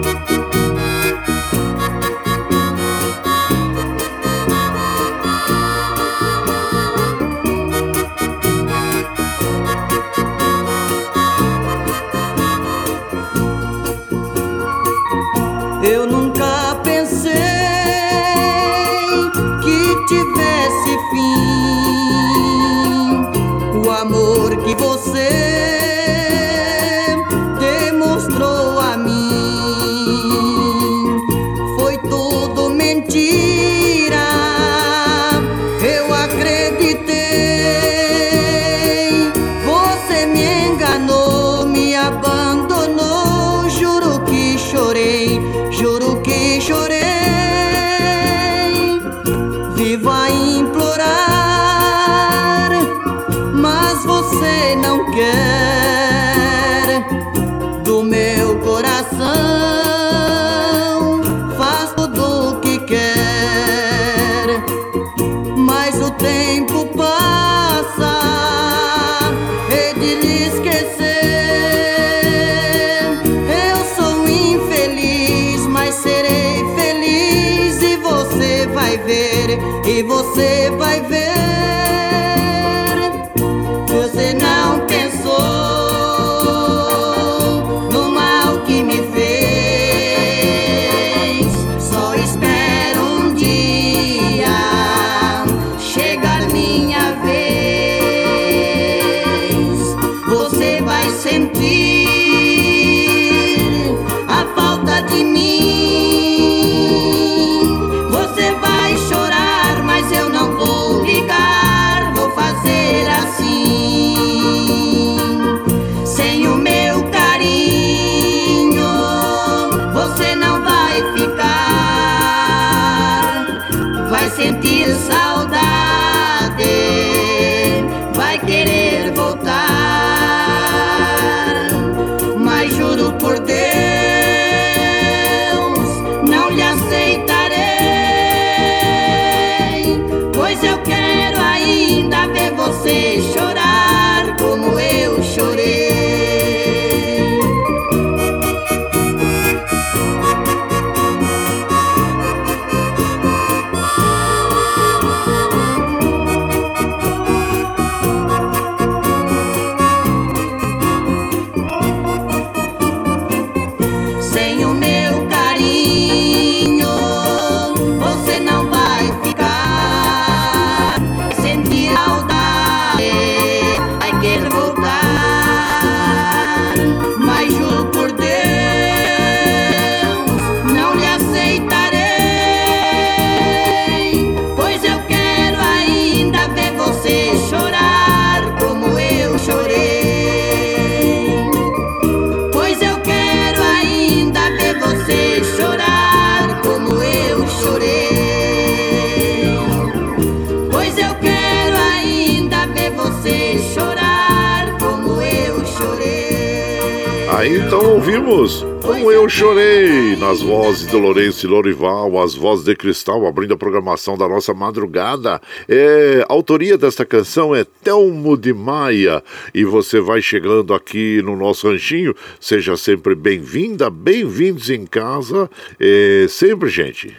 então 207.66 207.94
ouvimos 207.94 208.64
Como 208.82 209.12
Eu 209.12 209.28
Chorei, 209.28 210.16
nas 210.18 210.40
vozes 210.40 210.86
do 210.86 211.00
Lourenço 211.00 211.46
e 211.46 211.50
Lorival, 211.50 212.22
as 212.22 212.36
vozes 212.36 212.64
de 212.64 212.76
cristal, 212.76 213.26
abrindo 213.26 213.56
a 213.56 213.58
programação 213.58 214.16
da 214.16 214.28
nossa 214.28 214.54
madrugada. 214.54 215.42
É, 215.68 216.24
a 216.30 216.32
autoria 216.32 216.78
desta 216.78 217.04
canção 217.04 217.56
é 217.56 217.66
Telmo 217.84 218.38
de 218.38 218.54
Maia. 218.54 219.24
E 219.54 219.66
você 219.66 220.00
vai 220.00 220.22
chegando 220.22 220.76
aqui 220.76 221.22
no 221.24 221.36
nosso 221.36 221.68
ranchinho, 221.68 222.16
seja 222.40 222.78
sempre 222.78 223.16
bem-vinda, 223.16 223.90
bem-vindos 223.90 224.70
em 224.70 224.86
casa, 224.86 225.50
é, 225.80 226.28
sempre, 226.30 226.70
gente. 226.70 227.16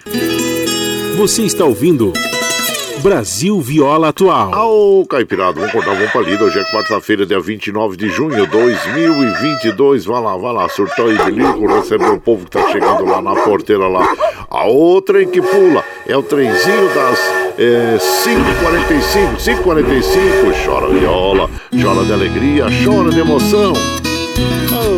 Você 1.16 1.42
está 1.42 1.64
ouvindo. 1.64 2.12
Brasil 3.06 3.60
Viola 3.60 4.08
Atual. 4.08 4.52
Ao 4.52 5.06
Caipirado, 5.06 5.60
vamos 5.60 5.70
cortar 5.70 5.92
uma 5.92 6.08
palida. 6.08 6.42
Hoje 6.42 6.58
é 6.58 6.64
quarta-feira, 6.64 7.24
dia 7.24 7.38
29 7.38 7.96
de 7.96 8.08
junho 8.08 8.34
de 8.34 8.50
2022. 8.50 10.04
Vai 10.04 10.20
lá, 10.20 10.36
vai 10.36 10.52
lá, 10.52 10.68
surtou 10.68 11.12
e 11.12 11.16
bilico, 11.16 11.68
receber 11.68 12.10
o 12.10 12.18
povo 12.18 12.46
que 12.46 12.50
tá 12.50 12.68
chegando 12.72 13.04
lá 13.04 13.22
na 13.22 13.36
porteira 13.36 13.86
lá. 13.86 14.12
A 14.50 14.64
outra 14.64 15.22
em 15.22 15.28
que 15.28 15.40
pula 15.40 15.84
é 16.04 16.16
o 16.16 16.22
trenzinho 16.24 16.92
das 16.96 17.20
é, 17.56 17.96
5h45, 17.96 19.62
5h45. 19.62 20.66
Chora 20.66 20.88
viola, 20.88 21.48
chora 21.80 22.04
de 22.04 22.12
alegria, 22.12 22.66
chora 22.84 23.10
de 23.10 23.20
emoção. 23.20 23.72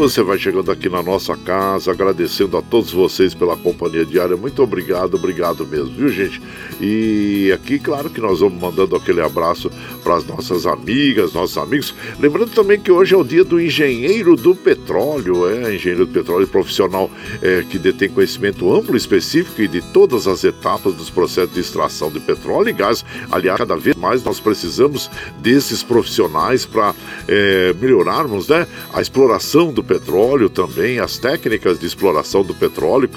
Você 0.01 0.23
vai 0.23 0.39
chegando 0.39 0.73
aqui 0.73 0.89
na 0.89 1.03
nossa 1.03 1.37
casa, 1.37 1.93
agradecendo 1.93 2.57
a 2.57 2.63
todos 2.63 2.91
vocês 2.91 3.35
pela 3.35 3.57
companhia 3.57 4.05
diária. 4.05 4.37
Muito 4.37 4.61
obrigado, 4.63 5.15
obrigado 5.15 5.67
mesmo, 5.67 5.95
viu, 5.95 6.09
gente? 6.09 6.41
E 6.81 7.53
aqui, 7.53 7.79
claro 7.79 8.11
que 8.11 8.21
nós 8.21 8.41
vamos 8.41 8.61
mandando 8.61 8.97
aquele 8.97 9.21
abraço 9.21 9.71
para 10.03 10.17
as 10.17 10.27
nossas 10.27 10.67
amigas, 10.67 11.33
nossos 11.33 11.57
amigos. 11.59 11.95
Lembrando 12.19 12.51
também 12.51 12.81
que 12.81 12.91
hoje 12.91 13.15
é 13.15 13.17
o 13.17 13.23
dia 13.23 13.45
do 13.45 13.61
engenheiro 13.61 14.35
do 14.35 14.55
petróleo, 14.55 15.49
é 15.49 15.75
engenheiro 15.75 16.07
do 16.07 16.13
petróleo 16.13 16.49
profissional 16.49 17.11
é, 17.41 17.65
que 17.69 17.79
detém 17.79 18.09
conhecimento 18.09 18.73
amplo 18.75 18.97
específico 18.97 19.63
e 19.63 19.69
de 19.69 19.81
todas 19.93 20.27
as 20.27 20.43
etapas 20.43 20.95
dos 20.95 21.11
processos 21.11 21.55
de 21.55 21.61
extração 21.61 22.11
de 22.11 22.19
petróleo 22.19 22.71
e 22.71 22.73
gás. 22.73 23.05
Aliás, 23.31 23.59
cada 23.59 23.77
vez 23.77 23.95
mais 23.95 24.25
nós 24.25 24.41
precisamos 24.41 25.11
desses 25.41 25.83
profissionais 25.83 26.65
para 26.65 26.95
é, 27.29 27.75
melhorarmos 27.81 28.49
né, 28.49 28.67
a 28.93 29.01
exploração 29.01 29.28
do 29.73 29.85
petróleo 29.85 30.49
também, 30.49 30.99
as 30.99 31.19
técnicas 31.19 31.79
de 31.79 31.87
exploração 31.87 32.43
do 32.43 32.55
petróleo, 32.55 33.09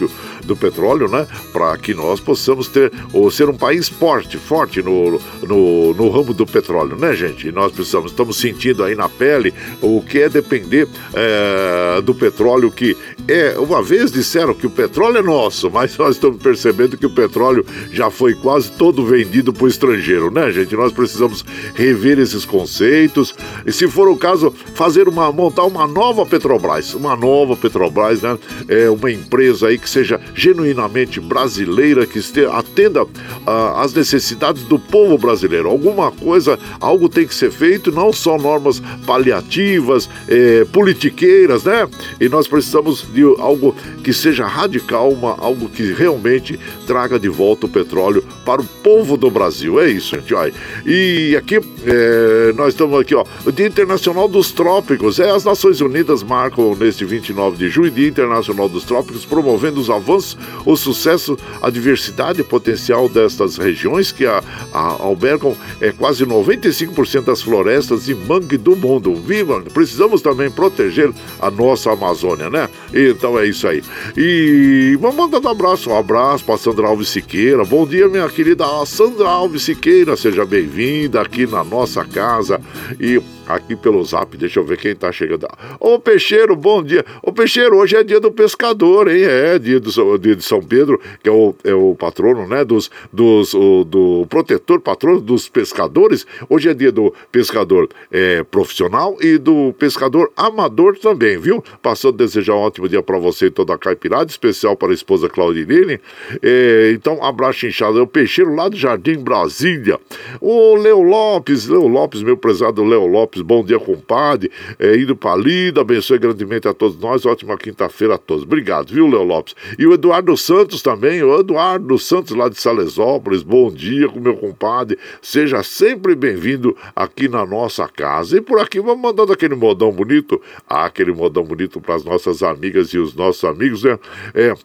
do 0.43 0.55
petróleo, 0.55 1.07
né? 1.07 1.27
Para 1.53 1.77
que 1.77 1.93
nós 1.93 2.19
possamos 2.19 2.67
ter 2.67 2.91
ou 3.13 3.29
ser 3.31 3.49
um 3.49 3.55
país 3.55 3.87
forte, 3.87 4.37
forte 4.37 4.81
no, 4.81 5.19
no, 5.41 5.93
no, 5.93 6.09
ramo 6.09 6.33
do 6.33 6.45
petróleo, 6.45 6.97
né, 6.97 7.13
gente? 7.13 7.47
E 7.47 7.51
nós 7.51 7.71
precisamos, 7.71 8.11
estamos 8.11 8.37
sentindo 8.37 8.83
aí 8.83 8.95
na 8.95 9.07
pele 9.07 9.53
o 9.81 10.01
que 10.01 10.19
é 10.19 10.29
depender 10.29 10.87
é, 11.13 12.01
do 12.01 12.13
petróleo 12.13 12.71
que 12.71 12.97
é, 13.27 13.57
uma 13.57 13.81
vez 13.81 14.11
disseram 14.11 14.53
que 14.53 14.67
o 14.67 14.69
petróleo 14.69 15.17
é 15.17 15.21
nosso, 15.21 15.69
mas 15.69 15.97
nós 15.97 16.15
estamos 16.15 16.41
percebendo 16.41 16.97
que 16.97 17.05
o 17.05 17.09
petróleo 17.09 17.65
já 17.91 18.09
foi 18.09 18.33
quase 18.33 18.71
todo 18.71 19.05
vendido 19.05 19.53
para 19.53 19.65
o 19.65 19.67
estrangeiro, 19.67 20.31
né, 20.31 20.51
gente? 20.51 20.75
Nós 20.75 20.91
precisamos 20.91 21.45
rever 21.73 22.19
esses 22.19 22.45
conceitos 22.45 23.33
e, 23.65 23.71
se 23.71 23.87
for 23.87 24.07
o 24.07 24.17
caso, 24.17 24.53
fazer 24.73 25.07
uma 25.07 25.31
montar 25.31 25.63
uma 25.63 25.87
nova 25.87 26.25
Petrobras, 26.25 26.93
uma 26.93 27.15
nova 27.15 27.55
Petrobras, 27.55 28.21
né? 28.21 28.37
É 28.67 28.89
uma 28.89 29.11
empresa 29.11 29.67
aí 29.67 29.77
que 29.77 29.89
seja 29.89 30.19
genuinamente 30.33 31.19
brasileira, 31.19 32.05
que 32.05 32.19
atenda 32.51 33.05
ah, 33.45 33.81
às 33.81 33.93
necessidades 33.93 34.63
do 34.63 34.79
povo 34.79 35.17
brasileiro. 35.17 35.69
Alguma 35.69 36.11
coisa, 36.11 36.57
algo 36.79 37.09
tem 37.09 37.27
que 37.27 37.35
ser 37.35 37.51
feito, 37.51 37.91
não 37.91 38.11
só 38.11 38.37
normas 38.37 38.81
paliativas, 39.05 40.09
eh, 40.27 40.65
politiqueiras, 40.71 41.63
né? 41.63 41.87
E 42.19 42.29
nós 42.29 42.47
precisamos 42.47 43.01
de 43.11 43.23
algo 43.39 43.75
que 44.03 44.13
seja 44.13 44.45
radical, 44.45 45.09
uma, 45.09 45.35
algo 45.37 45.69
que 45.69 45.93
realmente 45.93 46.59
traga 46.87 47.19
de 47.19 47.29
volta 47.29 47.65
o 47.65 47.69
petróleo 47.69 48.23
para 48.45 48.61
o 48.61 48.65
povo 48.65 49.17
do 49.17 49.29
Brasil. 49.29 49.79
É 49.79 49.89
isso, 49.89 50.15
gente. 50.15 50.33
Olha. 50.33 50.53
E 50.85 51.35
aqui 51.35 51.59
é, 51.85 52.53
nós 52.53 52.69
estamos 52.69 52.99
aqui, 52.99 53.15
ó, 53.15 53.23
o 53.45 53.51
Dia 53.51 53.67
Internacional 53.67 54.27
dos 54.27 54.51
Trópicos. 54.51 55.19
É, 55.19 55.29
as 55.29 55.43
Nações 55.43 55.81
Unidas 55.81 56.23
marcam 56.23 56.75
neste 56.75 57.05
29 57.05 57.57
de 57.57 57.69
julho, 57.69 57.91
Dia 57.91 58.07
Internacional 58.07 58.69
dos 58.69 58.83
Trópicos, 58.83 59.25
promovendo 59.25 59.79
os 59.79 59.89
avanços, 59.89 60.37
o 60.65 60.75
sucesso, 60.75 61.37
a 61.61 61.69
diversidade 61.69 62.43
potencial 62.43 63.09
destas 63.09 63.57
regiões 63.57 64.11
que 64.11 64.25
a, 64.25 64.43
a, 64.73 64.79
albergam 65.01 65.55
é, 65.79 65.91
quase 65.91 66.25
95% 66.25 67.21
das 67.21 67.41
florestas 67.41 68.07
e 68.07 68.15
mangue 68.15 68.57
do 68.57 68.75
mundo. 68.75 69.15
Viva! 69.15 69.61
Precisamos 69.73 70.21
também 70.21 70.49
proteger 70.49 71.11
a 71.39 71.49
nossa 71.49 71.91
Amazônia, 71.91 72.49
né? 72.49 72.69
Então 73.09 73.37
é 73.39 73.47
isso 73.47 73.67
aí. 73.67 73.81
E 74.15 74.97
vamos 74.99 75.15
mandar 75.15 75.39
um 75.39 75.51
abraço, 75.51 75.89
um 75.89 75.97
abraço 75.97 76.43
para 76.43 76.57
Sandra 76.57 76.87
Alves 76.87 77.09
Siqueira. 77.09 77.63
Bom 77.65 77.85
dia, 77.85 78.07
minha 78.07 78.29
querida 78.29 78.65
Sandra 78.85 79.27
Alves 79.27 79.63
Siqueira. 79.63 80.15
Seja 80.15 80.45
bem-vinda 80.45 81.21
aqui 81.21 81.47
na 81.47 81.63
nossa 81.63 82.05
casa. 82.05 82.61
E 82.99 83.21
aqui 83.47 83.75
pelo 83.75 84.03
zap, 84.03 84.35
deixa 84.37 84.59
eu 84.59 84.63
ver 84.63 84.77
quem 84.77 84.95
tá 84.95 85.11
chegando. 85.11 85.47
Ô 85.79 85.99
Peixeiro, 85.99 86.55
bom 86.55 86.81
dia. 86.81 87.05
Ô 87.21 87.31
Peixeiro, 87.31 87.77
hoje 87.77 87.95
é 87.95 88.03
dia 88.03 88.19
do 88.19 88.31
pescador, 88.31 89.09
hein? 89.09 89.23
É, 89.23 89.59
dia, 89.59 89.79
do, 89.79 90.17
dia 90.17 90.35
de 90.35 90.43
São 90.43 90.61
Pedro, 90.61 90.99
que 91.21 91.29
é 91.29 91.31
o, 91.31 91.55
é 91.63 91.73
o 91.73 91.95
patrono, 91.95 92.47
né? 92.47 92.63
Dos, 92.63 92.89
dos, 93.11 93.53
o, 93.53 93.83
do 93.83 94.25
protetor, 94.29 94.79
patrono 94.79 95.19
dos 95.19 95.49
pescadores. 95.49 96.25
Hoje 96.49 96.69
é 96.69 96.73
dia 96.73 96.91
do 96.91 97.13
pescador 97.31 97.89
é, 98.11 98.43
profissional 98.43 99.17
e 99.19 99.37
do 99.37 99.73
pescador 99.73 100.31
amador 100.35 100.97
também, 100.97 101.37
viu? 101.37 101.63
Passando 101.81 102.15
a 102.15 102.25
desejar 102.25 102.53
um 102.53 102.59
ótimo 102.59 102.87
dia 102.91 103.01
para 103.01 103.17
você 103.17 103.47
e 103.47 103.51
toda 103.51 103.73
a 103.73 103.77
caipirada, 103.77 104.29
especial 104.29 104.75
para 104.75 104.91
a 104.91 104.93
esposa 104.93 105.27
Claudinene. 105.27 105.99
É, 106.41 106.91
então, 106.93 107.23
abraço 107.23 107.65
inchado. 107.65 107.97
É 107.97 108.01
o 108.01 108.07
Peixeiro 108.07 108.53
lá 108.53 108.69
do 108.69 108.75
Jardim 108.75 109.17
Brasília. 109.17 109.99
O 110.39 110.75
Leo 110.75 111.01
Lopes, 111.01 111.67
Leo 111.67 111.87
Lopes, 111.87 112.21
meu 112.21 112.37
prezado 112.37 112.83
Leo 112.83 113.07
Lopes, 113.07 113.41
bom 113.41 113.63
dia, 113.63 113.79
compadre. 113.79 114.51
É, 114.77 114.95
indo 114.97 115.15
pra 115.15 115.35
lida, 115.35 115.81
abençoe 115.81 116.19
grandemente 116.19 116.67
a 116.67 116.73
todos 116.73 116.99
nós. 116.99 117.25
Ótima 117.25 117.57
quinta-feira 117.57 118.15
a 118.15 118.17
todos. 118.17 118.43
Obrigado, 118.43 118.93
viu, 118.93 119.07
Leo 119.07 119.23
Lopes? 119.23 119.55
E 119.79 119.87
o 119.87 119.93
Eduardo 119.93 120.35
Santos 120.37 120.81
também, 120.81 121.23
o 121.23 121.39
Eduardo 121.39 121.97
Santos 121.97 122.35
lá 122.35 122.49
de 122.49 122.59
Salesópolis, 122.59 123.41
bom 123.41 123.71
dia 123.71 124.07
com 124.09 124.19
meu 124.19 124.35
compadre. 124.35 124.97
Seja 125.21 125.63
sempre 125.63 126.15
bem-vindo 126.15 126.75
aqui 126.95 127.27
na 127.27 127.45
nossa 127.45 127.87
casa. 127.87 128.37
E 128.37 128.41
por 128.41 128.59
aqui 128.59 128.79
vamos 128.79 129.01
mandando 129.01 129.31
aquele 129.31 129.55
modão 129.55 129.91
bonito, 129.91 130.41
ah, 130.67 130.85
aquele 130.85 131.11
modão 131.11 131.43
bonito 131.43 131.79
para 131.79 131.95
as 131.95 132.03
nossas 132.03 132.43
amigas 132.43 132.80
e 132.89 132.97
os 132.97 133.13
nossos 133.13 133.43
amigos, 133.43 133.83
né? 133.83 133.99
É, 134.33 134.55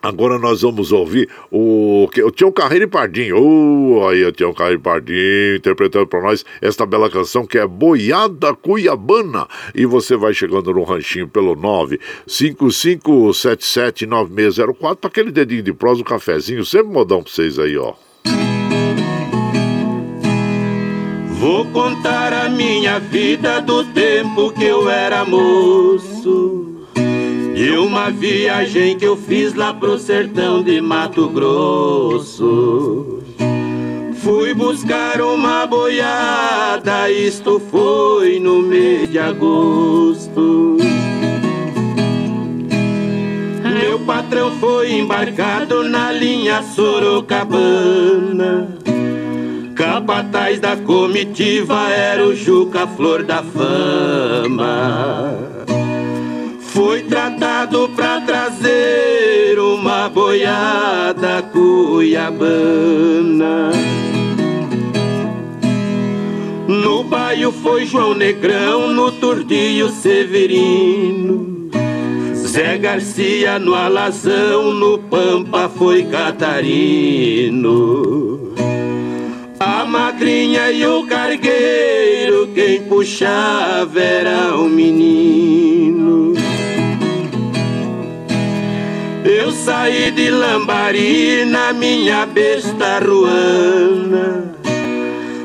Agora 0.00 0.38
nós 0.38 0.62
vamos 0.62 0.92
ouvir 0.92 1.28
o, 1.50 2.08
o 2.24 2.30
Tião 2.30 2.52
Carreiro 2.52 2.84
e 2.84 2.88
Pardinho. 2.88 3.36
Oh, 3.36 4.06
aí 4.06 4.24
o 4.24 4.30
Tião 4.30 4.54
Carreiro 4.54 4.78
e 4.78 4.82
Pardinho 4.82 5.56
interpretando 5.56 6.06
para 6.06 6.22
nós 6.22 6.44
esta 6.62 6.86
bela 6.86 7.10
canção 7.10 7.44
que 7.44 7.58
é 7.58 7.66
Boiada 7.66 8.54
Cuiabana. 8.54 9.48
E 9.74 9.84
você 9.86 10.16
vai 10.16 10.32
chegando 10.32 10.72
no 10.72 10.84
ranchinho 10.84 11.26
pelo 11.26 11.56
955779604 12.28 14.96
para 14.96 15.08
aquele 15.08 15.32
dedinho 15.32 15.64
de 15.64 15.72
prosa, 15.72 16.00
um 16.00 16.04
cafezinho, 16.04 16.64
sempre 16.64 16.92
modão 16.92 17.20
para 17.20 17.32
vocês 17.32 17.58
aí, 17.58 17.76
ó. 17.76 17.94
Vou 21.40 21.64
contar 21.66 22.32
a 22.32 22.48
minha 22.48 23.00
vida 23.00 23.60
do 23.60 23.82
tempo 23.92 24.52
que 24.52 24.64
eu 24.64 24.88
era 24.88 25.24
moço. 25.24 26.67
E 27.60 27.76
uma 27.76 28.08
viagem 28.08 28.96
que 28.96 29.04
eu 29.04 29.16
fiz 29.16 29.52
lá 29.52 29.74
pro 29.74 29.98
sertão 29.98 30.62
de 30.62 30.80
Mato 30.80 31.28
Grosso. 31.28 33.18
Fui 34.22 34.54
buscar 34.54 35.20
uma 35.20 35.66
boiada, 35.66 37.10
isto 37.10 37.60
foi 37.68 38.38
no 38.38 38.62
mês 38.62 39.10
de 39.10 39.18
agosto. 39.18 40.76
Meu 43.64 43.98
patrão 44.06 44.52
foi 44.60 44.92
embarcado 44.92 45.82
na 45.82 46.12
linha 46.12 46.62
Sorocabana. 46.62 48.68
Capataz 49.74 50.60
da 50.60 50.76
comitiva 50.76 51.90
era 51.90 52.24
o 52.24 52.36
Juca 52.36 52.86
Flor 52.86 53.24
da 53.24 53.42
Fama. 53.42 55.57
Foi 56.78 57.02
tratado 57.02 57.90
pra 57.96 58.20
trazer 58.20 59.58
uma 59.58 60.08
boiada 60.08 61.42
cuiabana. 61.42 62.52
No 66.68 67.02
baio 67.02 67.50
foi 67.50 67.84
João 67.84 68.14
Negrão, 68.14 68.92
no 68.92 69.10
tordilho 69.10 69.88
Severino. 69.88 71.68
Zé 72.32 72.78
Garcia 72.78 73.58
no 73.58 73.74
alazão, 73.74 74.72
no 74.72 74.98
Pampa 74.98 75.68
foi 75.68 76.04
Catarino. 76.04 77.58
A 79.58 79.84
madrinha 79.84 80.70
e 80.70 80.86
o 80.86 81.04
cargueiro, 81.08 82.46
quem 82.54 82.82
puxava 82.82 83.98
era 83.98 84.54
o 84.54 84.68
menino. 84.68 86.37
Eu 89.48 89.52
saí 89.52 90.10
de 90.10 90.28
Lambari 90.28 91.46
na 91.46 91.72
minha 91.72 92.26
besta 92.26 92.98
ruana. 92.98 94.52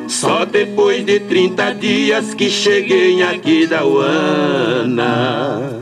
Só 0.10 0.44
depois 0.44 1.06
de 1.06 1.22
30 1.22 1.74
dias 1.76 2.34
que 2.34 2.50
cheguei 2.50 3.24
aqui 3.24 3.66
da 3.66 3.86
Uana. 3.86 5.80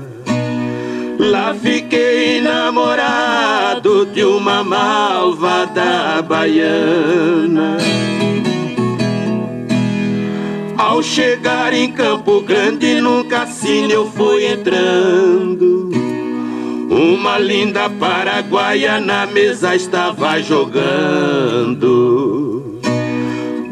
Lá 1.18 1.56
fiquei 1.56 2.42
namorado 2.42 4.06
de 4.06 4.24
uma 4.24 4.64
malvada 4.64 6.22
baiana. 6.22 7.78
Ao 10.78 11.02
chegar 11.02 11.74
em 11.74 11.92
Campo 11.92 12.42
Grande, 12.42 13.02
num 13.02 13.24
cassino 13.24 13.92
eu 13.92 14.12
fui 14.12 14.46
entrando. 14.46 16.01
Uma 17.02 17.40
linda 17.40 17.90
paraguaia 17.90 19.00
na 19.00 19.26
mesa 19.26 19.76
estava 19.76 20.40
jogando. 20.40 21.82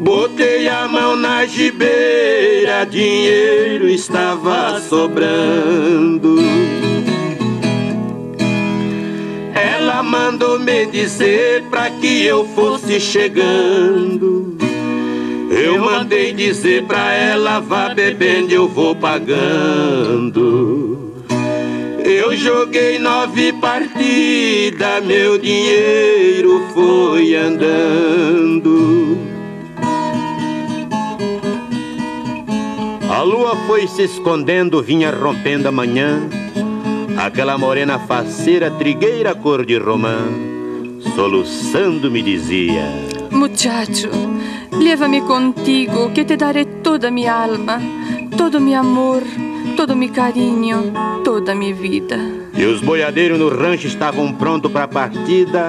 Botei 0.00 0.68
a 0.68 0.88
mão 0.88 1.14
na 1.14 1.46
gibeira, 1.46 2.84
dinheiro 2.84 3.88
estava 3.88 4.80
sobrando. 4.80 6.38
Ela 9.54 10.02
mandou 10.02 10.58
me 10.58 10.86
dizer 10.86 11.62
pra 11.70 11.88
que 11.88 12.24
eu 12.24 12.44
fosse 12.48 12.98
chegando. 12.98 14.58
Eu 15.52 15.78
mandei 15.78 16.32
dizer 16.32 16.82
pra 16.82 17.12
ela, 17.12 17.60
vá 17.60 17.94
bebendo, 17.94 18.52
eu 18.52 18.66
vou 18.66 18.96
pagando. 18.96 20.30
Eu 22.20 22.36
joguei 22.36 22.98
nove 22.98 23.50
partidas, 23.54 25.02
meu 25.02 25.38
dinheiro 25.38 26.68
foi 26.74 27.34
andando. 27.34 29.16
A 33.08 33.22
lua 33.22 33.56
foi 33.66 33.88
se 33.88 34.02
escondendo, 34.02 34.82
vinha 34.82 35.10
rompendo 35.10 35.68
a 35.68 35.72
manhã. 35.72 36.28
Aquela 37.16 37.56
morena 37.56 37.98
faceira, 37.98 38.70
trigueira 38.70 39.34
cor 39.34 39.64
de 39.64 39.78
romã, 39.78 40.18
soluçando 41.16 42.10
me 42.10 42.20
dizia: 42.20 42.84
Muchacho, 43.30 44.10
leva-me 44.72 45.22
contigo, 45.22 46.10
que 46.10 46.26
te 46.26 46.36
darei 46.36 46.66
toda 46.66 47.10
minha 47.10 47.32
alma, 47.32 47.80
todo 48.36 48.60
meu 48.60 48.78
amor 48.78 49.22
todo 49.76 49.96
meu 49.96 50.10
carinho, 50.10 50.92
toda 51.24 51.54
minha 51.54 51.74
vida. 51.74 52.18
E 52.54 52.64
os 52.64 52.80
boiadeiros 52.80 53.38
no 53.38 53.48
rancho 53.48 53.86
estavam 53.86 54.32
prontos 54.32 54.70
para 54.70 54.84
a 54.84 54.88
partida. 54.88 55.68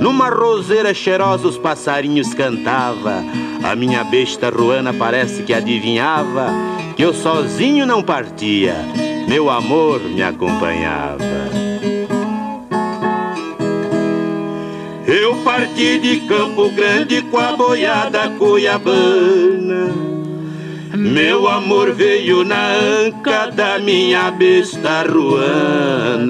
Numa 0.00 0.28
roseira 0.28 0.94
cheirosa 0.94 1.48
os 1.48 1.58
passarinhos 1.58 2.32
cantava. 2.34 3.24
A 3.62 3.74
minha 3.74 4.04
besta 4.04 4.50
ruana 4.50 4.92
parece 4.92 5.42
que 5.42 5.52
adivinhava 5.52 6.52
que 6.96 7.04
eu 7.04 7.14
sozinho 7.14 7.86
não 7.86 8.02
partia, 8.02 8.74
meu 9.28 9.48
amor 9.48 10.00
me 10.00 10.20
acompanhava. 10.20 11.18
Eu 15.06 15.36
parti 15.44 15.98
de 15.98 16.20
Campo 16.26 16.68
Grande 16.70 17.22
com 17.22 17.38
a 17.38 17.56
boiada 17.56 18.30
cuiabana. 18.30 20.07
Meu 20.98 21.46
amor 21.46 21.92
veio 21.92 22.42
na 22.42 22.72
anca 22.72 23.46
da 23.46 23.78
minha 23.78 24.32
besta 24.32 25.04
ruana. 25.04 26.28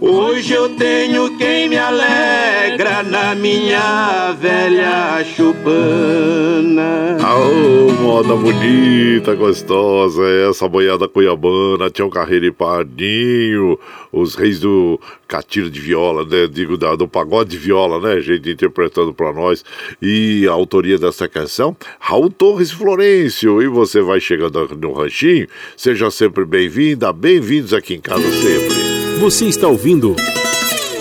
Hoje 0.00 0.52
eu 0.52 0.68
tenho 0.76 1.36
quem 1.36 1.68
me 1.68 1.76
alegra 1.76 3.02
na 3.02 3.34
minha 3.34 4.32
velha 4.32 5.24
chupana. 5.24 7.16
Aô, 7.20 7.90
moda 8.00 8.36
bonita, 8.36 9.34
gostosa, 9.34 10.22
essa 10.48 10.68
boiada 10.68 11.08
cuiabana, 11.08 11.90
Tião 11.90 12.08
Carreira 12.08 12.46
e 12.46 12.52
Pardinho, 12.52 13.76
os 14.12 14.36
reis 14.36 14.60
do 14.60 15.00
catiro 15.26 15.68
de 15.68 15.80
viola, 15.80 16.24
né? 16.24 16.46
Digo, 16.46 16.76
da, 16.76 16.94
do 16.94 17.08
pagode 17.08 17.50
de 17.50 17.58
viola, 17.58 18.00
né, 18.00 18.20
gente, 18.20 18.48
interpretando 18.50 19.12
para 19.12 19.32
nós. 19.32 19.64
E 20.00 20.46
a 20.48 20.52
autoria 20.52 20.96
dessa 20.96 21.28
canção, 21.28 21.76
Raul 21.98 22.30
Torres 22.30 22.70
Florencio. 22.70 23.60
E 23.60 23.66
você 23.66 24.00
vai 24.00 24.20
chegando 24.20 24.68
no 24.76 24.92
ranchinho, 24.92 25.48
seja 25.76 26.08
sempre 26.08 26.44
bem-vinda, 26.44 27.12
bem-vindos 27.12 27.74
aqui 27.74 27.94
em 27.94 28.00
casa 28.00 28.30
sempre. 28.30 28.87
Você 29.20 29.46
está 29.46 29.66
ouvindo 29.66 30.14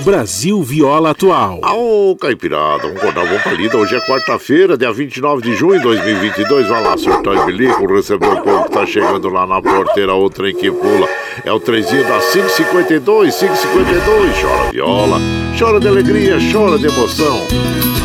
Brasil 0.03 0.63
Viola 0.63 1.11
Atual. 1.11 1.59
Aô, 1.61 2.17
Caipirada, 2.19 2.83
vamos 2.87 2.97
acordar, 2.97 3.25
vamos 3.25 3.43
pra 3.43 3.51
lida. 3.51 3.77
Hoje 3.77 3.95
é 3.95 3.99
quarta-feira, 3.99 4.75
dia 4.75 4.91
29 4.91 5.43
de 5.43 5.55
junho 5.55 5.77
de 5.77 5.83
2022. 5.83 6.67
Vai 6.67 6.81
lá, 6.81 6.97
surtar 6.97 7.35
e 7.35 7.45
bilico, 7.45 7.85
recebeu 7.85 8.31
o 8.31 8.41
povo 8.41 8.63
que 8.63 8.71
tá 8.71 8.87
chegando 8.87 9.29
lá 9.29 9.45
na 9.45 9.61
porteira, 9.61 10.15
o 10.15 10.29
trem 10.31 10.55
que 10.55 10.71
pula. 10.71 11.07
É 11.45 11.53
o 11.53 11.59
trenzinho 11.59 12.03
da 12.05 12.19
552, 12.19 13.35
552. 13.35 14.41
Chora 14.41 14.71
viola, 14.71 15.19
chora 15.57 15.79
de 15.79 15.87
alegria, 15.87 16.37
chora 16.51 16.77
de 16.77 16.85
emoção. 16.85 17.41